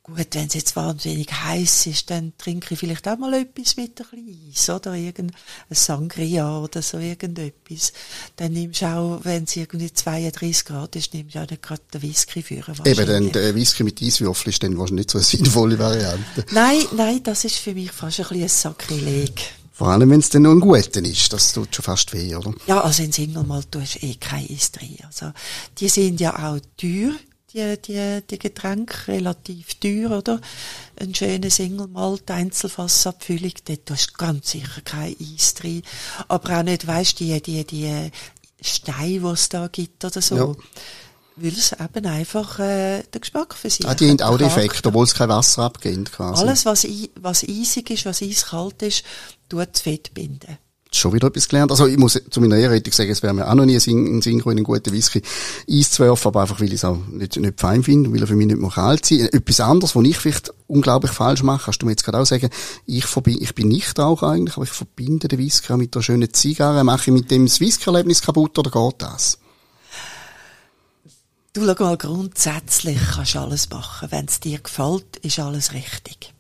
Gut, 0.04 0.34
wenn 0.34 0.48
es 0.48 0.54
jetzt 0.54 0.74
wahnsinnig 0.74 1.32
heiß 1.32 1.86
ist, 1.86 2.10
dann 2.10 2.32
trinke 2.36 2.74
ich 2.74 2.80
vielleicht 2.80 3.06
auch 3.06 3.18
mal 3.18 3.34
etwas 3.34 3.76
mit 3.76 4.00
ein 4.00 4.06
bisschen 4.10 4.50
Eis, 4.50 4.68
oder? 4.68 4.94
Irgendein 4.94 5.36
Sangria 5.70 6.58
oder 6.58 6.82
so 6.82 6.98
irgendetwas. 6.98 7.92
Dann 8.34 8.52
nimmst 8.52 8.82
du 8.82 8.86
auch, 8.86 9.20
wenn 9.22 9.44
es 9.44 9.54
irgendwie 9.54 9.92
32 9.92 10.64
Grad 10.64 10.96
ist, 10.96 11.14
nimmst 11.14 11.36
du 11.36 11.38
auch 11.38 11.48
nicht 11.48 11.62
gerade 11.62 11.82
den 11.94 12.02
Whisky 12.02 12.42
für. 12.42 12.64
Eben, 12.84 13.06
dann 13.06 13.30
der 13.30 13.54
Whisky 13.54 13.84
mit 13.84 14.02
Eiswürfel 14.02 14.48
ist 14.48 14.60
dann 14.64 14.76
wahrscheinlich 14.76 15.06
nicht 15.06 15.10
so 15.12 15.18
eine 15.18 15.24
sinnvolle 15.24 15.78
Variante. 15.78 16.46
Nein, 16.50 16.84
nein, 16.96 17.22
das 17.22 17.44
ist 17.44 17.58
für 17.58 17.72
mich 17.72 17.92
fast 17.92 18.18
ein 18.18 18.26
bisschen 18.26 18.42
ein 18.42 18.48
Sakrileg. 18.48 19.40
Vor 19.72 19.86
allem, 19.86 20.10
wenn 20.10 20.18
es 20.18 20.30
dann 20.30 20.42
noch 20.42 20.50
ein 20.50 20.60
guter 20.60 21.04
ist. 21.04 21.32
Das 21.32 21.52
tut 21.52 21.76
schon 21.76 21.84
fast 21.84 22.12
weh, 22.12 22.34
oder? 22.34 22.52
Ja, 22.66 22.80
also 22.80 23.04
in 23.04 23.12
Single 23.12 23.44
Malt 23.44 23.70
tust 23.70 24.02
eh 24.02 24.16
kein 24.16 24.48
Eis 24.50 24.72
drin. 24.72 24.98
Also, 25.06 25.32
die 25.78 25.88
sind 25.88 26.20
ja 26.20 26.34
auch 26.34 26.58
teuer 26.76 27.12
die, 27.54 27.76
die, 27.82 28.22
die 28.28 28.38
Getränke 28.38 29.08
relativ 29.08 29.74
teuer, 29.74 30.18
oder? 30.18 30.40
Ein 31.00 31.14
schöner 31.14 31.50
Single 31.50 31.88
Malt, 31.88 32.30
Einzelfassabfüllung, 32.30 33.52
dort 33.64 33.90
hast 33.90 34.12
du 34.12 34.14
ganz 34.18 34.50
sicher 34.50 34.80
kein 34.82 35.16
Eis 35.20 35.54
drin. 35.54 35.82
Aber 36.28 36.58
auch 36.58 36.62
nicht, 36.62 36.86
weißt 36.86 37.20
die, 37.20 37.40
die, 37.40 37.64
die 37.64 38.10
Steine, 38.60 39.20
die 39.20 39.26
es 39.26 39.48
da 39.48 39.68
gibt 39.68 40.04
oder 40.04 40.22
so. 40.22 40.36
Ja. 40.36 40.54
Weil 41.36 41.52
es 41.52 41.72
eben 41.72 42.06
einfach 42.06 42.58
äh, 42.58 43.02
den 43.02 43.20
Geschmack 43.20 43.54
für 43.54 43.70
sich 43.70 43.86
Ah, 43.86 43.94
die 43.94 44.10
haben 44.10 44.20
auch 44.20 44.36
den 44.36 44.48
Effekt, 44.48 44.86
obwohl 44.86 45.04
es 45.04 45.14
kein 45.14 45.30
Wasser 45.30 45.62
abgeht, 45.62 46.12
quasi. 46.12 46.42
Alles, 46.42 46.66
was, 46.66 46.86
was 47.14 47.42
eisig 47.44 47.90
ist, 47.90 48.04
was 48.04 48.20
eiskalt 48.20 48.82
ist, 48.82 49.02
tut 49.48 49.68
das 49.72 49.80
Fett 49.80 50.12
binden 50.12 50.58
schon 50.96 51.12
wieder 51.12 51.28
etwas 51.28 51.48
gelernt. 51.48 51.70
Also 51.70 51.86
ich 51.86 51.96
muss 51.96 52.20
zu 52.30 52.40
meiner 52.40 52.56
Ehrenrettung 52.56 52.92
sagen, 52.92 53.10
es 53.10 53.22
wäre 53.22 53.34
mir 53.34 53.48
auch 53.48 53.54
noch 53.54 53.64
nie 53.64 53.76
ein 53.76 54.22
Synchro 54.22 54.50
in 54.50 54.58
einen 54.58 54.64
guten 54.64 54.92
Whisky 54.92 55.22
Eis 55.70 55.90
zu 55.90 56.02
werfen, 56.02 56.28
aber 56.28 56.42
einfach, 56.42 56.60
weil 56.60 56.68
ich 56.68 56.74
es 56.74 56.84
auch 56.84 56.98
nicht, 57.08 57.36
nicht 57.36 57.60
fein 57.60 57.82
finde, 57.82 58.12
weil 58.12 58.20
er 58.20 58.26
für 58.26 58.36
mich 58.36 58.46
nicht 58.46 58.60
mehr 58.60 58.70
kalt 58.70 59.06
sein 59.06 59.20
Etwas 59.20 59.60
anderes, 59.60 59.96
was 59.96 60.04
ich 60.04 60.18
vielleicht 60.18 60.54
unglaublich 60.66 61.12
falsch 61.12 61.42
mache, 61.42 61.64
kannst 61.64 61.82
du 61.82 61.86
mir 61.86 61.92
jetzt 61.92 62.04
gerade 62.04 62.18
auch 62.18 62.26
sagen, 62.26 62.48
ich, 62.86 63.04
ich 63.26 63.54
bin 63.54 63.68
nicht 63.68 63.98
auch 64.00 64.22
eigentlich, 64.22 64.56
aber 64.56 64.64
ich 64.64 64.70
verbinde 64.70 65.28
den 65.28 65.38
Whisky 65.38 65.76
mit 65.76 65.94
der 65.94 66.02
schönen 66.02 66.32
Zigarre. 66.32 66.84
Mache 66.84 67.10
ich 67.10 67.14
mit 67.14 67.30
dem 67.30 67.46
das 67.46 67.60
Whisky-Erlebnis 67.60 68.22
kaputt 68.22 68.58
oder 68.58 68.70
geht 68.70 69.02
das? 69.02 69.38
Du, 71.54 71.66
schau 71.66 71.84
mal, 71.84 71.98
grundsätzlich 71.98 72.98
kannst 73.14 73.34
du 73.34 73.40
alles 73.40 73.68
machen. 73.68 74.10
Wenn 74.10 74.24
es 74.24 74.40
dir 74.40 74.58
gefällt, 74.58 75.18
ist 75.18 75.38
alles 75.38 75.74
richtig. 75.74 76.32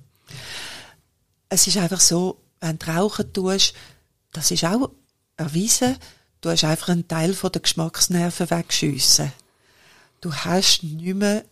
Es 1.50 1.66
ist 1.66 1.76
einfach 1.76 2.00
so, 2.00 2.38
wenn 2.60 2.78
du 2.78 2.86
rauchen 2.86 3.30
tust, 3.30 3.74
das 4.32 4.50
ist 4.50 4.64
auch 4.64 4.90
erwiesen, 5.36 5.96
du 6.40 6.50
hast 6.50 6.64
einfach 6.64 6.88
einen 6.88 7.08
Teil 7.08 7.34
von 7.34 7.52
der 7.52 7.62
Geschmacksnerven 7.62 8.50
weggeschiessen. 8.50 9.32
Du 10.20 10.32
hast 10.32 10.82
nicht 10.82 11.14
mehr 11.14 11.44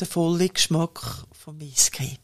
den 0.00 0.08
vollen 0.08 0.52
Geschmack 0.52 1.26
vom 1.32 1.60
Whisky. 1.60 2.18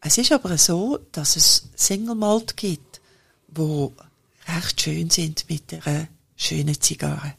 Es 0.00 0.18
ist 0.18 0.32
aber 0.32 0.56
so, 0.56 0.98
dass 1.12 1.36
es 1.36 1.68
Single 1.76 2.14
Malt 2.14 2.56
gibt, 2.56 3.00
wo 3.48 3.92
recht 4.48 4.80
schön 4.80 5.10
sind 5.10 5.48
mit 5.48 5.86
einer 5.86 6.08
schönen 6.36 6.80
Zigarre. 6.80 7.34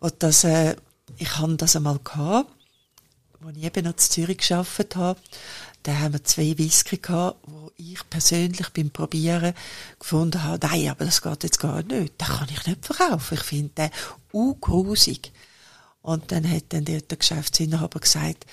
Und 0.00 0.14
das, 0.22 0.44
äh, 0.44 0.76
ich 1.16 1.38
hatte 1.38 1.56
das 1.56 1.76
einmal 1.76 1.98
gehabt, 2.00 2.50
als 3.44 3.56
ich 3.56 3.64
eben 3.64 3.84
noch 3.84 3.92
in 3.92 3.98
Zürich 3.98 4.38
gearbeitet 4.38 4.96
habe. 4.96 5.20
Da 5.84 5.96
haben 5.98 6.14
wir 6.14 6.24
zwei 6.24 6.58
Whisky 6.58 6.98
gehabt, 6.98 7.38
wo 7.46 7.67
ich 7.78 8.00
persönlich 8.10 8.68
beim 8.70 8.90
Probieren 8.90 9.54
gefunden 9.98 10.42
habe, 10.42 10.66
nein, 10.66 10.88
aber 10.88 11.04
das 11.04 11.22
geht 11.22 11.44
jetzt 11.44 11.60
gar 11.60 11.82
nicht. 11.82 12.20
Den 12.20 12.26
kann 12.26 12.48
ich 12.50 12.66
nicht 12.66 12.84
verkaufen. 12.84 13.34
Ich 13.34 13.44
finde 13.44 13.70
den 13.76 13.90
ungrusig. 14.32 15.32
Und 16.02 16.32
dann 16.32 16.48
hat 16.50 16.64
dann 16.70 16.84
der, 16.84 17.00
Geschäftsinhaber 17.02 18.00
gesagt, 18.00 18.46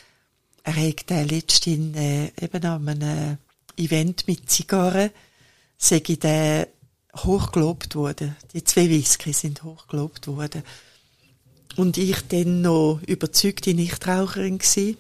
er 0.64 0.76
hat 0.76 1.10
den 1.10 1.28
letztens 1.28 1.98
äh, 1.98 2.32
eben 2.40 2.66
an 2.66 2.88
einem 2.88 3.38
Event 3.78 4.28
mit 4.28 4.50
Zigarren, 4.50 5.10
ich, 5.90 6.20
der 6.20 6.68
hochgelobt 7.16 7.96
worden. 7.96 8.36
Die 8.54 8.64
zwei 8.64 8.90
Whisky 8.90 9.34
sind 9.34 9.64
hochgelobt 9.64 10.28
worden. 10.28 10.64
Und 11.76 11.98
ich 11.98 12.22
dann 12.28 12.62
noch 12.62 13.02
überzeugte 13.06 13.74
Nichtraucherin 13.74 14.60
gewesen 14.60 14.98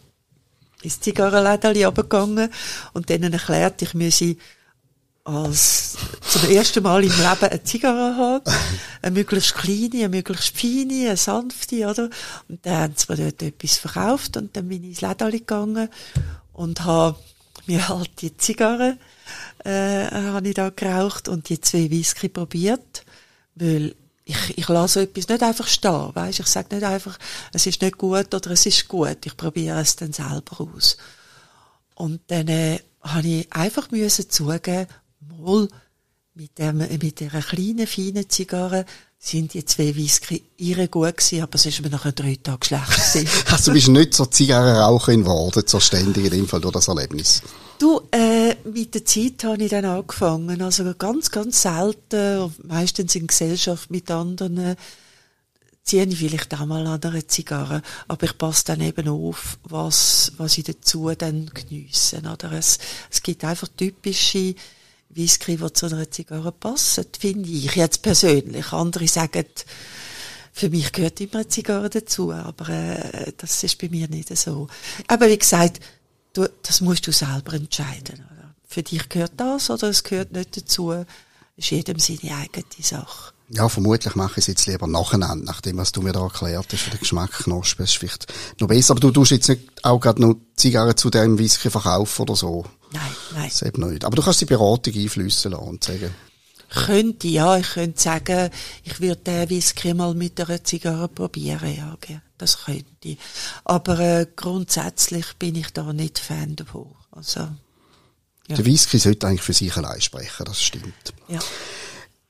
ins 0.86 1.00
Zigarrenläden 1.00 1.86
runtergegangen 1.86 2.50
und 2.94 3.10
denen 3.10 3.34
erklärt, 3.34 3.82
ich 3.82 3.94
müsse 3.94 4.38
als 5.26 5.98
zum 6.22 6.50
ersten 6.52 6.84
Mal 6.84 7.04
im 7.04 7.10
Leben 7.10 7.50
eine 7.50 7.64
Zigarre 7.64 8.16
haben. 8.16 8.44
Eine 9.02 9.12
möglichst 9.12 9.56
kleine, 9.56 10.06
eine 10.06 10.10
möglichst 10.10 10.56
feine, 10.56 11.08
eine 11.08 11.18
sanfte, 11.18 11.88
oder? 11.88 12.10
Und 12.48 12.64
dann 12.64 12.78
haben 12.78 12.94
sie 12.96 13.06
mir 13.10 13.18
dort 13.18 13.42
etwas 13.42 13.78
verkauft 13.78 14.38
und 14.38 14.56
dann 14.56 14.70
bin 14.70 14.84
ich 14.84 14.90
ins 14.90 15.02
Läden 15.02 15.32
gegangen 15.32 15.90
und 16.54 16.86
habe 16.86 17.18
mir 17.66 17.90
halt 17.90 18.12
die 18.22 18.38
Zigarre, 18.38 18.98
äh, 19.64 20.06
habe 20.12 20.48
ich 20.48 20.54
da 20.54 20.70
geraucht 20.70 21.28
und 21.28 21.50
die 21.50 21.60
zwei 21.60 21.90
Whisky 21.90 22.30
probiert, 22.30 23.04
weil 23.56 23.96
ich, 24.26 24.58
ich 24.58 24.68
lasse 24.68 25.04
etwas 25.04 25.28
nicht 25.28 25.44
einfach 25.44 25.68
stehen, 25.68 26.10
weißt? 26.14 26.40
Ich 26.40 26.48
sage 26.48 26.76
nicht 26.76 26.84
einfach, 26.84 27.18
es 27.54 27.68
ist 27.68 27.82
nicht 27.82 27.98
gut 27.98 28.34
oder 28.34 28.52
es 28.52 28.66
ist 28.66 28.88
gut. 28.88 29.26
Ich 29.26 29.38
probiere 29.38 29.80
es 29.80 29.96
dann 29.96 30.14
selber 30.14 30.62
aus. 30.62 30.98
Und 31.94 32.22
dann 32.28 32.48
äh, 32.48 32.80
habe 33.02 33.28
ich 33.28 33.54
einfach 33.54 33.92
müssen 33.92 34.30
zugeben, 34.30 34.88
mal 35.20 35.68
mit, 36.34 36.58
dem, 36.58 36.78
mit 36.78 37.20
dieser 37.20 37.42
kleinen, 37.42 37.88
feinen 37.88 38.30
Zigarre 38.30 38.86
sind 39.18 39.54
die 39.54 39.66
zwei 39.66 39.96
Whisky 39.96 40.44
ihre 40.58 40.88
gut 40.88 41.18
gewesen, 41.18 41.42
aber 41.42 41.56
es 41.56 41.66
ist 41.66 41.82
mir 41.82 41.90
nach 41.90 42.12
drei 42.12 42.38
Tagen 42.42 42.64
schlecht 42.64 42.90
gewesen. 42.90 43.28
also 43.52 43.72
du 43.72 43.74
bist 43.74 43.88
nicht 43.88 44.14
so 44.14 44.26
Zigarrenraucherin 44.26 45.22
geworden, 45.22 45.66
zur 45.66 45.82
ständig 45.82 46.26
in 46.26 46.32
dem 46.32 46.48
Fall 46.48 46.62
durch 46.62 46.74
das 46.74 46.88
Erlebnis? 46.88 47.42
Du, 47.80 48.02
äh, 48.12 48.56
mit 48.64 48.94
der 48.94 49.04
Zeit 49.04 49.44
habe 49.44 49.64
ich 49.64 49.70
dann 49.70 49.86
angefangen. 49.86 50.62
Also 50.62 50.94
ganz, 50.98 51.32
ganz 51.32 51.62
selten, 51.64 52.54
meistens 52.64 53.16
in 53.16 53.28
Gesellschaft 53.28 53.92
mit 53.92 54.10
anderen, 54.12 54.58
äh, 54.58 54.76
ziehe 55.84 56.06
ich 56.06 56.18
vielleicht 56.18 56.54
auch 56.54 56.66
mal 56.66 56.86
an 56.88 57.02
einer 57.02 57.28
Zigarre. 57.28 57.82
Aber 58.08 58.24
ich 58.26 58.38
passe 58.38 58.66
dann 58.66 58.82
eben 58.82 59.08
auf, 59.08 59.58
was, 59.64 60.32
was 60.38 60.58
ich 60.58 60.64
dazu 60.64 61.12
dann 61.18 61.52
geniesse. 61.54 62.20
Oder 62.20 62.54
es, 62.54 62.80
es 63.12 63.22
gibt 63.22 63.44
einfach 63.44 63.68
typische 63.76 64.56
Die 65.16 65.28
zu 65.28 65.86
einer 65.86 66.12
Zigarre 66.12 66.52
passen, 66.52 67.06
finde 67.18 67.50
ich 67.50 67.76
jetzt 67.76 68.02
persönlich. 68.02 68.74
Andere 68.74 69.08
sagen, 69.08 69.46
für 70.52 70.70
mich 70.70 70.92
gehört 70.92 71.22
immer 71.22 71.36
eine 71.36 71.48
Zigarre 71.48 71.90
dazu, 71.90 72.32
aber 72.32 72.70
äh, 72.70 73.32
das 73.38 73.64
ist 73.64 73.78
bei 73.78 73.90
mir 73.90 74.08
nicht 74.08 74.36
so. 74.38 74.68
Aber 75.08 75.30
wie 75.30 75.38
gesagt, 75.38 75.80
du, 76.34 76.50
das 76.64 76.82
musst 76.82 77.08
du 77.08 77.12
selber 77.12 77.54
entscheiden. 77.54 78.26
Oder? 78.32 78.56
Für 78.68 78.84
dich 78.84 79.08
gehört 79.10 79.34
das 79.38 79.70
oder 79.70 79.90
es 79.90 80.04
gehört 80.04 80.32
nicht 80.32 80.56
dazu. 80.58 81.06
Ist 81.58 81.72
jedem 81.72 82.00
seine 82.00 82.36
eigene 82.38 82.66
Sache. 82.82 83.35
Ja, 83.50 83.70
vermutlich 83.70 84.16
mache 84.16 84.34
ich 84.34 84.38
es 84.40 84.48
jetzt 84.48 84.66
lieber 84.66 84.88
nacheinander, 84.88 85.46
nachdem 85.46 85.78
was 85.78 85.92
du 85.92 86.02
mir 86.02 86.14
da 86.14 86.24
erklärt 86.24 86.68
hast, 86.72 86.82
für 86.82 86.90
den 86.90 87.00
Geschmack 87.00 87.32
Knospen, 87.32 87.86
ist 87.86 87.98
vielleicht 87.98 88.34
noch 88.60 88.68
besser. 88.68 88.92
Aber 88.92 89.02
du 89.02 89.12
tust 89.12 89.32
jetzt 89.32 89.50
nicht 89.50 89.62
auch 89.84 90.00
gerade 90.00 90.22
noch 90.22 90.36
Zigarren 90.56 90.98
zu 90.98 91.12
dem 91.12 91.38
Whisky 91.38 91.70
verkaufen 91.70 92.24
oder 92.24 92.36
so. 92.36 92.66
Nein, 92.92 93.02
nein. 93.36 93.50
Das 93.50 93.62
eben 93.62 93.90
nicht. 93.90 94.04
Aber 94.04 94.16
du 94.16 94.24
kannst 94.24 94.42
die 94.42 94.46
Beratung 94.46 94.94
einflüssen 94.96 95.52
lassen 95.52 95.64
und 95.64 95.84
sagen, 95.84 96.14
Könnte, 96.70 97.28
ja, 97.28 97.58
ich 97.58 97.70
könnte 97.70 98.02
sagen, 98.02 98.50
ich 98.84 99.00
würde 99.00 99.22
den 99.22 99.50
Whisky 99.50 99.94
mal 99.94 100.16
mit 100.16 100.40
einer 100.42 100.64
Zigarre 100.64 101.08
probieren, 101.08 101.76
ja, 101.76 101.96
das 102.38 102.66
könnte 102.66 102.86
ich. 103.02 103.20
Aber 103.64 104.00
äh, 104.00 104.28
grundsätzlich 104.36 105.26
bin 105.38 105.56
ich 105.56 105.70
da 105.72 105.94
nicht 105.94 106.20
Fan 106.20 106.56
davon. 106.56 106.96
Also, 107.12 107.42
ja. 108.48 108.56
der 108.56 108.66
Whisky 108.66 108.98
sollte 108.98 109.28
eigentlich 109.28 109.44
für 109.44 109.54
sich 109.54 109.76
allein 109.78 110.02
sprechen, 110.02 110.46
das 110.46 110.62
stimmt. 110.62 111.14
Ja. 111.28 111.40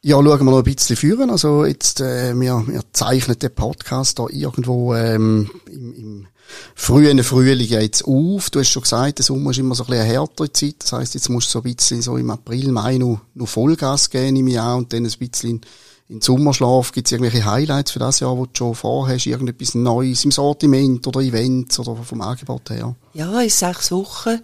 Ja, 0.07 0.17
schauen 0.17 0.45
wir 0.45 0.51
noch 0.51 0.57
ein 0.59 0.63
bisschen 0.63 0.95
führen. 0.95 1.31
Also 1.31 1.65
jetzt, 1.65 1.99
äh, 1.99 2.39
wir, 2.39 2.63
wir 2.67 2.81
zeichnen 2.93 3.39
den 3.39 3.55
Podcast 3.55 4.19
da 4.19 4.27
irgendwo 4.29 4.93
ähm, 4.93 5.49
im, 5.65 5.95
im 5.95 6.27
frühen 6.75 7.23
Frühling 7.23 7.67
jetzt 7.67 8.05
auf. 8.05 8.51
Du 8.51 8.59
hast 8.59 8.69
schon 8.69 8.83
gesagt, 8.83 9.17
der 9.17 9.25
Sommer 9.25 9.49
ist 9.49 9.57
immer 9.57 9.73
so 9.73 9.83
ein 9.83 9.87
bisschen 9.87 10.03
eine 10.03 10.13
härtere 10.13 10.53
Zeit. 10.53 10.75
Das 10.77 10.93
heisst, 10.93 11.15
jetzt 11.15 11.29
musst 11.29 11.47
du 11.47 11.53
so 11.53 11.59
ein 11.63 11.73
bisschen 11.73 12.03
so 12.03 12.17
im 12.17 12.29
April, 12.29 12.71
Mai 12.71 12.99
noch, 12.99 13.21
noch 13.33 13.47
Vollgas 13.47 14.11
geben 14.11 14.35
im 14.35 14.47
Jahr 14.47 14.77
und 14.77 14.93
dann 14.93 15.07
ein 15.07 15.11
bisschen 15.17 15.61
in 16.07 16.17
den 16.17 16.21
Sommerschlaf. 16.21 16.91
Gibt 16.91 17.07
es 17.07 17.11
irgendwelche 17.11 17.43
Highlights 17.43 17.89
für 17.89 17.97
das 17.97 18.19
Jahr, 18.19 18.37
wo 18.37 18.45
du 18.45 18.51
schon 18.55 18.75
vorhast? 18.75 19.25
Irgendetwas 19.25 19.73
Neues 19.73 20.23
im 20.23 20.29
Sortiment 20.29 21.07
oder 21.07 21.21
Events 21.21 21.79
oder 21.79 21.95
vom 21.95 22.21
Angebot 22.21 22.69
her? 22.69 22.95
Ja, 23.15 23.41
in 23.41 23.49
sechs 23.49 23.91
Wochen, 23.91 24.39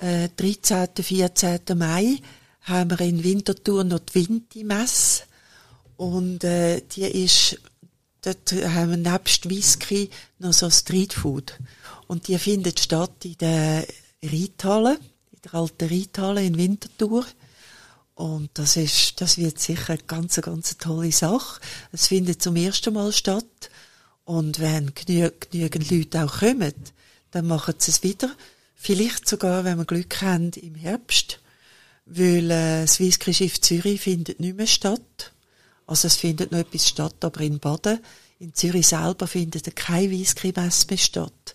äh, 0.00 0.30
13., 0.38 0.88
14. 1.02 1.60
Mai, 1.76 2.16
haben 2.62 2.90
wir 2.90 3.00
in 3.00 3.24
Winterthur 3.24 3.84
noch 3.84 4.00
die 4.00 4.28
Winti-Messe. 4.28 5.24
Und 5.96 6.44
äh, 6.44 6.80
die 6.80 7.02
ist, 7.02 7.60
dort 8.22 8.52
haben 8.52 8.90
wir 8.90 9.12
nebst 9.12 9.48
Whisky 9.48 10.10
noch 10.38 10.52
so 10.52 10.70
Streetfood. 10.70 11.58
Und 12.06 12.28
die 12.28 12.38
findet 12.38 12.80
statt 12.80 13.24
in 13.24 13.38
der 13.38 13.86
Reithalle, 14.22 14.98
in 15.32 15.38
der 15.44 15.54
alten 15.54 15.88
Reithalle 15.88 16.44
in 16.44 16.56
Winterthur. 16.56 17.26
Und 18.14 18.50
das 18.54 18.76
ist, 18.76 19.20
das 19.20 19.38
wird 19.38 19.58
sicher 19.58 19.94
eine 19.94 20.02
ganz, 20.06 20.40
ganz 20.40 20.76
tolle 20.78 21.12
Sache. 21.12 21.60
Es 21.90 22.08
findet 22.08 22.42
zum 22.42 22.56
ersten 22.56 22.94
Mal 22.94 23.12
statt. 23.12 23.44
Und 24.24 24.60
wenn 24.60 24.94
genü 24.94 25.30
genügend 25.50 25.90
Leute 25.90 26.24
auch 26.24 26.38
kommen, 26.38 26.74
dann 27.32 27.46
machen 27.46 27.74
sie 27.78 27.90
es 27.90 28.02
wieder. 28.02 28.30
Vielleicht 28.74 29.28
sogar, 29.28 29.64
wenn 29.64 29.78
wir 29.78 29.84
Glück 29.84 30.22
haben, 30.22 30.50
im 30.52 30.74
Herbst 30.74 31.40
weil 32.16 32.50
äh, 32.50 32.82
das 32.82 33.00
Whisky-Schiff 33.00 33.60
Zürich 33.60 34.00
findet 34.00 34.40
nicht 34.40 34.56
mehr 34.56 34.66
statt. 34.66 35.32
Also 35.86 36.06
es 36.06 36.16
findet 36.16 36.52
noch 36.52 36.58
etwas 36.58 36.88
statt, 36.88 37.16
aber 37.20 37.40
in 37.40 37.58
Baden. 37.58 38.00
In 38.38 38.54
Zürich 38.54 38.88
selber 38.88 39.26
findet 39.26 39.74
kein 39.76 40.10
Whisky-Mess 40.10 40.88
mehr 40.88 40.98
statt. 40.98 41.54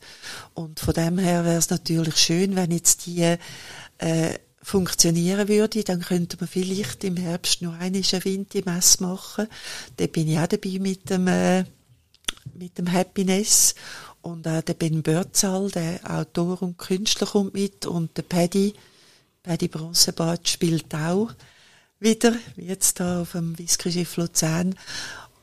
Und 0.54 0.80
von 0.80 0.94
dem 0.94 1.18
her 1.18 1.44
wäre 1.44 1.58
es 1.58 1.70
natürlich 1.70 2.16
schön, 2.18 2.56
wenn 2.56 2.72
jetzt 2.72 3.06
die 3.06 3.38
äh, 3.98 4.40
funktionieren 4.68 5.48
würde, 5.48 5.84
dann 5.84 6.02
könnte 6.02 6.36
man 6.40 6.50
vielleicht 6.50 7.04
im 7.06 7.16
Herbst 7.16 7.62
noch 7.62 7.74
eine 7.80 8.04
Winti-Mess 8.04 9.00
machen. 9.00 9.48
Da 9.96 10.08
bin 10.08 10.28
ich 10.28 10.40
auch 10.40 10.48
dabei 10.48 10.78
mit 10.80 11.10
dem, 11.10 11.28
äh, 11.28 11.64
mit 12.54 12.78
dem 12.78 12.92
Happiness. 12.92 13.76
Und 14.22 14.46
auch 14.46 14.62
der 14.62 14.74
Ben 14.74 15.04
Börzahl, 15.04 15.72
der 15.72 16.00
Autor 16.04 16.62
und 16.62 16.78
Künstler, 16.78 17.28
kommt 17.28 17.54
mit. 17.54 17.86
Und 17.86 18.18
der 18.18 18.24
Paddy, 18.24 18.74
die 19.56 19.70
Bronzebad 19.70 20.50
spielt 20.50 20.94
auch 20.94 21.30
wieder, 22.00 22.34
wie 22.56 22.66
jetzt 22.66 23.00
da 23.00 23.22
auf 23.22 23.32
dem 23.32 23.58
Whisky-Schiff 23.58 24.18
Luzern. 24.18 24.76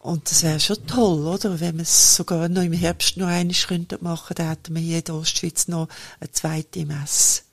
Und 0.00 0.30
das 0.30 0.42
wäre 0.42 0.60
schon 0.60 0.86
toll, 0.86 1.26
oder? 1.26 1.60
Wenn 1.60 1.76
wir 1.76 1.82
es 1.82 2.16
sogar 2.16 2.50
noch 2.50 2.62
im 2.62 2.74
Herbst 2.74 3.16
noch 3.16 3.28
einmal 3.28 3.56
könnten 3.66 3.98
dann 4.02 4.48
hätten 4.48 4.74
wir 4.74 4.82
hier 4.82 4.98
in 4.98 5.04
der 5.04 5.14
Ostschweiz 5.14 5.66
noch 5.68 5.88
eine 6.20 6.30
zweite 6.30 6.84
Messe. 6.84 7.43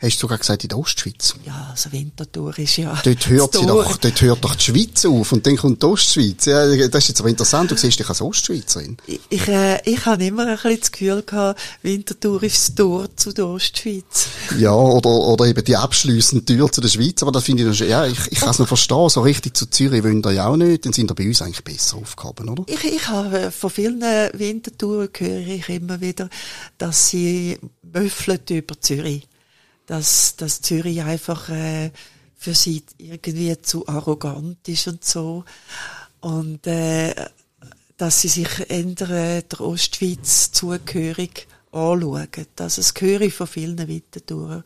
Hast 0.00 0.18
du 0.18 0.20
sogar 0.20 0.38
gesagt, 0.38 0.62
in 0.62 0.68
der 0.68 0.78
Ostschweiz? 0.78 1.34
Ja, 1.44 1.70
also 1.72 1.90
Winterthur 1.90 2.56
ist 2.56 2.76
ja. 2.76 2.96
Dort 3.02 3.28
hört 3.28 3.54
sie 3.54 3.66
doch, 3.66 3.96
dort 3.96 4.20
hört 4.20 4.44
doch 4.44 4.54
die 4.54 4.62
Schweiz 4.62 5.04
auf 5.04 5.32
und 5.32 5.44
dann 5.44 5.56
kommt 5.56 5.82
die 5.82 5.86
Ostschweiz. 5.86 6.44
Ja, 6.44 6.64
das 6.66 7.02
ist 7.02 7.08
jetzt 7.08 7.20
aber 7.20 7.30
interessant. 7.30 7.72
Du 7.72 7.76
siehst 7.76 7.98
dich 7.98 8.08
als 8.08 8.22
Ostschweizerin. 8.22 8.96
Ich, 9.08 9.18
ich, 9.28 9.48
äh, 9.48 9.80
ich 9.84 10.06
habe 10.06 10.24
immer 10.24 10.46
ein 10.46 10.54
bisschen 10.54 10.78
das 10.78 10.92
Gefühl 10.92 11.22
gehabt, 11.22 11.60
Winterthur 11.82 12.40
ist 12.44 12.56
das 12.58 12.74
Tor 12.76 13.08
zu 13.16 13.32
der 13.32 13.48
Ostschweiz. 13.48 14.28
Ja, 14.56 14.72
oder, 14.72 15.10
oder 15.10 15.46
eben 15.46 15.64
die 15.64 15.76
abschliessende 15.76 16.44
Tür 16.44 16.70
zu 16.70 16.80
der 16.80 16.90
Schweiz. 16.90 17.20
Aber 17.22 17.32
das 17.32 17.42
finde 17.42 17.68
ich, 17.68 17.76
schon, 17.76 17.88
ja, 17.88 18.06
ich, 18.06 18.20
ich 18.30 18.38
kann 18.38 18.50
es 18.50 18.60
noch 18.60 18.68
verstehen. 18.68 19.08
So 19.08 19.22
richtig 19.22 19.56
zu 19.56 19.68
Zürich 19.68 20.04
wollen 20.04 20.22
wir 20.22 20.30
ja 20.30 20.46
auch 20.46 20.56
nicht. 20.56 20.86
Dann 20.86 20.92
sind 20.92 21.10
wir 21.10 21.16
bei 21.16 21.26
uns 21.26 21.42
eigentlich 21.42 21.64
besser 21.64 21.96
aufgehoben, 21.96 22.48
oder? 22.50 22.62
Ich, 22.68 22.84
ich 22.84 23.08
habe 23.08 23.50
von 23.50 23.68
vielen 23.68 24.00
Wintertouren 24.00 25.08
höre 25.18 25.38
ich 25.40 25.68
immer 25.68 26.00
wieder, 26.00 26.30
dass 26.78 27.08
sie 27.08 27.58
müffeln 27.82 28.38
über 28.48 28.80
Zürich 28.80 29.26
dass, 29.88 30.36
dass 30.36 30.60
Zürich 30.60 31.02
einfach 31.02 31.48
äh, 31.48 31.90
für 32.36 32.54
sie 32.54 32.84
irgendwie 32.98 33.60
zu 33.60 33.88
arrogant 33.88 34.68
ist 34.68 34.86
und 34.86 35.02
so. 35.02 35.44
Und 36.20 36.66
äh, 36.66 37.14
dass 37.96 38.20
sie 38.20 38.28
sich 38.28 38.70
ändern, 38.70 39.42
der 39.50 39.60
Ostschweiz 39.60 40.52
zugehörig 40.52 41.48
anschauen. 41.72 42.28
Das, 42.54 42.76
das 42.76 42.92
höre 42.98 43.30
von 43.30 43.46
vielen 43.46 43.88
Wintertouren. 43.88 44.62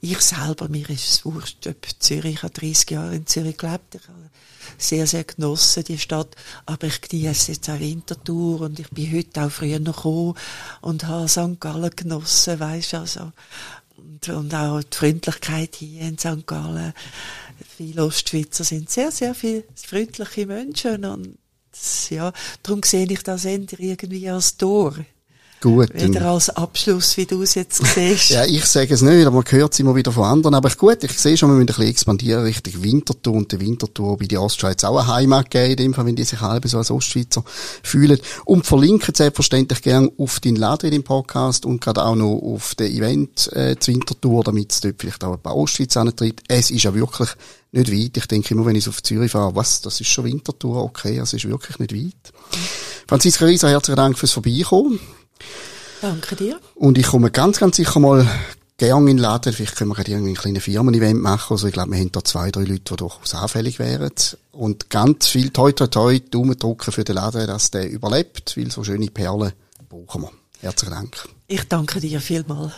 Ich 0.00 0.20
selber, 0.20 0.68
mir 0.68 0.90
ist 0.90 1.08
es 1.08 1.24
wurscht, 1.24 1.66
ob 1.68 1.86
Zürich, 2.00 2.34
ich 2.34 2.42
habe 2.42 2.52
30 2.52 2.90
Jahre 2.90 3.14
in 3.14 3.26
Zürich 3.26 3.56
gelebt, 3.56 3.94
ich 3.94 4.08
habe 4.08 4.30
sehr, 4.78 5.06
sehr 5.06 5.24
genossen, 5.24 5.84
die 5.84 5.98
Stadt, 5.98 6.34
aber 6.66 6.88
ich 6.88 7.00
genieße 7.00 7.52
jetzt 7.52 7.70
auch 7.70 7.78
Wintertour 7.78 8.62
und 8.62 8.80
ich 8.80 8.90
bin 8.90 9.12
heute 9.16 9.44
auch 9.44 9.50
früher 9.50 9.78
noch 9.78 9.96
gekommen 9.96 10.34
und 10.80 11.06
habe 11.06 11.28
St. 11.28 11.60
Gallen 11.60 11.90
genossen, 11.94 12.60
weisst 12.60 12.94
also 12.94 13.32
und, 13.96 14.28
und 14.28 14.54
auch 14.54 14.82
die 14.82 14.96
Freundlichkeit 14.96 15.76
hier 15.76 16.02
in 16.02 16.18
St. 16.18 16.46
Gallen. 16.46 16.92
Viele 17.76 18.04
Ostschweizer 18.04 18.64
sind 18.64 18.90
sehr, 18.90 19.10
sehr 19.10 19.34
viele 19.34 19.64
freundliche 19.74 20.46
Menschen 20.46 21.04
und 21.04 21.38
ja, 22.10 22.32
darum 22.62 22.82
sehe 22.82 23.06
ich 23.06 23.22
das 23.22 23.44
irgendwie 23.44 24.30
als 24.30 24.56
Tor. 24.56 24.94
Gut. 25.60 25.94
Wieder 25.94 26.26
als 26.26 26.50
Abschluss, 26.50 27.16
wie 27.16 27.24
du 27.24 27.42
es 27.42 27.54
jetzt 27.54 27.82
siehst. 27.94 28.30
ja, 28.30 28.44
ich 28.44 28.64
sage 28.66 28.92
es 28.92 29.00
nicht, 29.00 29.26
aber 29.26 29.36
man 29.36 29.44
hört 29.48 29.72
es 29.72 29.80
immer 29.80 29.94
wieder 29.94 30.12
von 30.12 30.24
anderen. 30.24 30.54
Aber 30.54 30.68
gut, 30.70 31.02
ich 31.02 31.18
sehe 31.18 31.36
schon, 31.36 31.48
wir 31.48 31.54
müssen 31.54 31.62
ein 31.62 31.74
bisschen 31.74 31.90
expandieren 31.90 32.44
Richtung 32.44 32.82
Winterthur 32.82 33.32
und 33.32 33.50
der 33.50 33.60
Winterthur 33.60 34.18
bei 34.18 34.26
der 34.26 34.42
Ostschweiz 34.42 34.84
auch 34.84 34.98
eine 34.98 35.06
Heimat 35.06 35.50
geben, 35.50 35.70
in 35.70 35.76
dem 35.76 35.94
Fall, 35.94 36.06
wenn 36.06 36.16
die 36.16 36.24
sich 36.24 36.40
halb 36.40 36.68
so 36.68 36.76
als 36.76 36.90
Ostschweizer 36.90 37.42
fühlen. 37.82 38.18
Und 38.44 38.66
verlinken 38.66 39.14
selbstverständlich 39.14 39.80
gern 39.80 40.10
auf 40.18 40.40
deinen 40.40 40.56
Laden 40.56 40.86
in 40.86 40.92
dem 40.92 41.04
Podcast 41.04 41.64
und 41.64 41.80
gerade 41.80 42.04
auch 42.04 42.16
noch 42.16 42.38
auf 42.38 42.74
den 42.74 42.92
Event 42.92 43.50
äh, 43.54 43.76
zur 43.78 43.94
Winterthur, 43.94 44.44
damit 44.44 44.72
es 44.72 44.80
dort 44.82 44.96
vielleicht 44.98 45.24
auch 45.24 45.32
ein 45.32 45.40
paar 45.40 45.56
Ostschweiz 45.56 45.96
antritt. 45.96 46.42
Es 46.48 46.70
ist 46.70 46.82
ja 46.82 46.94
wirklich 46.94 47.30
nicht 47.72 47.90
weit. 47.90 48.16
Ich 48.16 48.26
denke 48.26 48.52
immer, 48.52 48.66
wenn 48.66 48.76
ich 48.76 48.88
auf 48.88 49.02
Zürich 49.02 49.32
fahre, 49.32 49.54
was, 49.54 49.80
das 49.80 50.00
ist 50.00 50.08
schon 50.08 50.26
Winterthur, 50.26 50.82
okay, 50.82 51.18
es 51.18 51.32
ist 51.32 51.48
wirklich 51.48 51.78
nicht 51.78 51.94
weit. 51.94 52.32
Franziska 53.08 53.46
Rieser, 53.46 53.70
herzlichen 53.70 53.96
Dank 53.96 54.18
fürs 54.18 54.32
Vorbeikommen. 54.32 55.00
Danke 56.00 56.36
dir. 56.36 56.60
Und 56.74 56.98
ich 56.98 57.06
komme 57.06 57.30
ganz, 57.30 57.58
ganz 57.58 57.76
sicher 57.76 58.00
mal 58.00 58.26
gerne 58.76 59.10
in 59.10 59.16
den 59.16 59.18
Laden. 59.18 59.52
Vielleicht 59.52 59.76
können 59.76 59.90
wir 59.90 59.94
gerade 59.94 60.10
irgendwie 60.10 60.32
ein 60.32 60.36
kleines 60.36 60.64
Firmen-Event 60.64 61.20
machen. 61.20 61.54
Also 61.54 61.66
ich 61.66 61.72
glaube, 61.72 61.92
wir 61.92 61.98
haben 61.98 62.12
da 62.12 62.22
zwei, 62.22 62.50
drei 62.50 62.62
Leute, 62.64 62.82
die 62.90 62.96
durchaus 62.96 63.34
anfällig 63.34 63.78
wären. 63.78 64.10
Und 64.52 64.90
ganz 64.90 65.28
viel 65.28 65.50
toi 65.50 65.72
toi 65.72 65.86
toi 65.86 66.20
Daumen 66.20 66.58
drücken 66.58 66.92
für 66.92 67.04
den 67.04 67.16
Laden, 67.16 67.46
dass 67.46 67.70
der 67.70 67.90
überlebt, 67.90 68.56
weil 68.56 68.70
so 68.70 68.84
schöne 68.84 69.06
Perlen 69.06 69.52
brauchen 69.88 70.22
wir. 70.22 70.32
Herzlichen 70.60 70.94
Dank. 70.94 71.28
Ich 71.48 71.64
danke 71.68 72.00
dir 72.00 72.20
vielmals. 72.20 72.72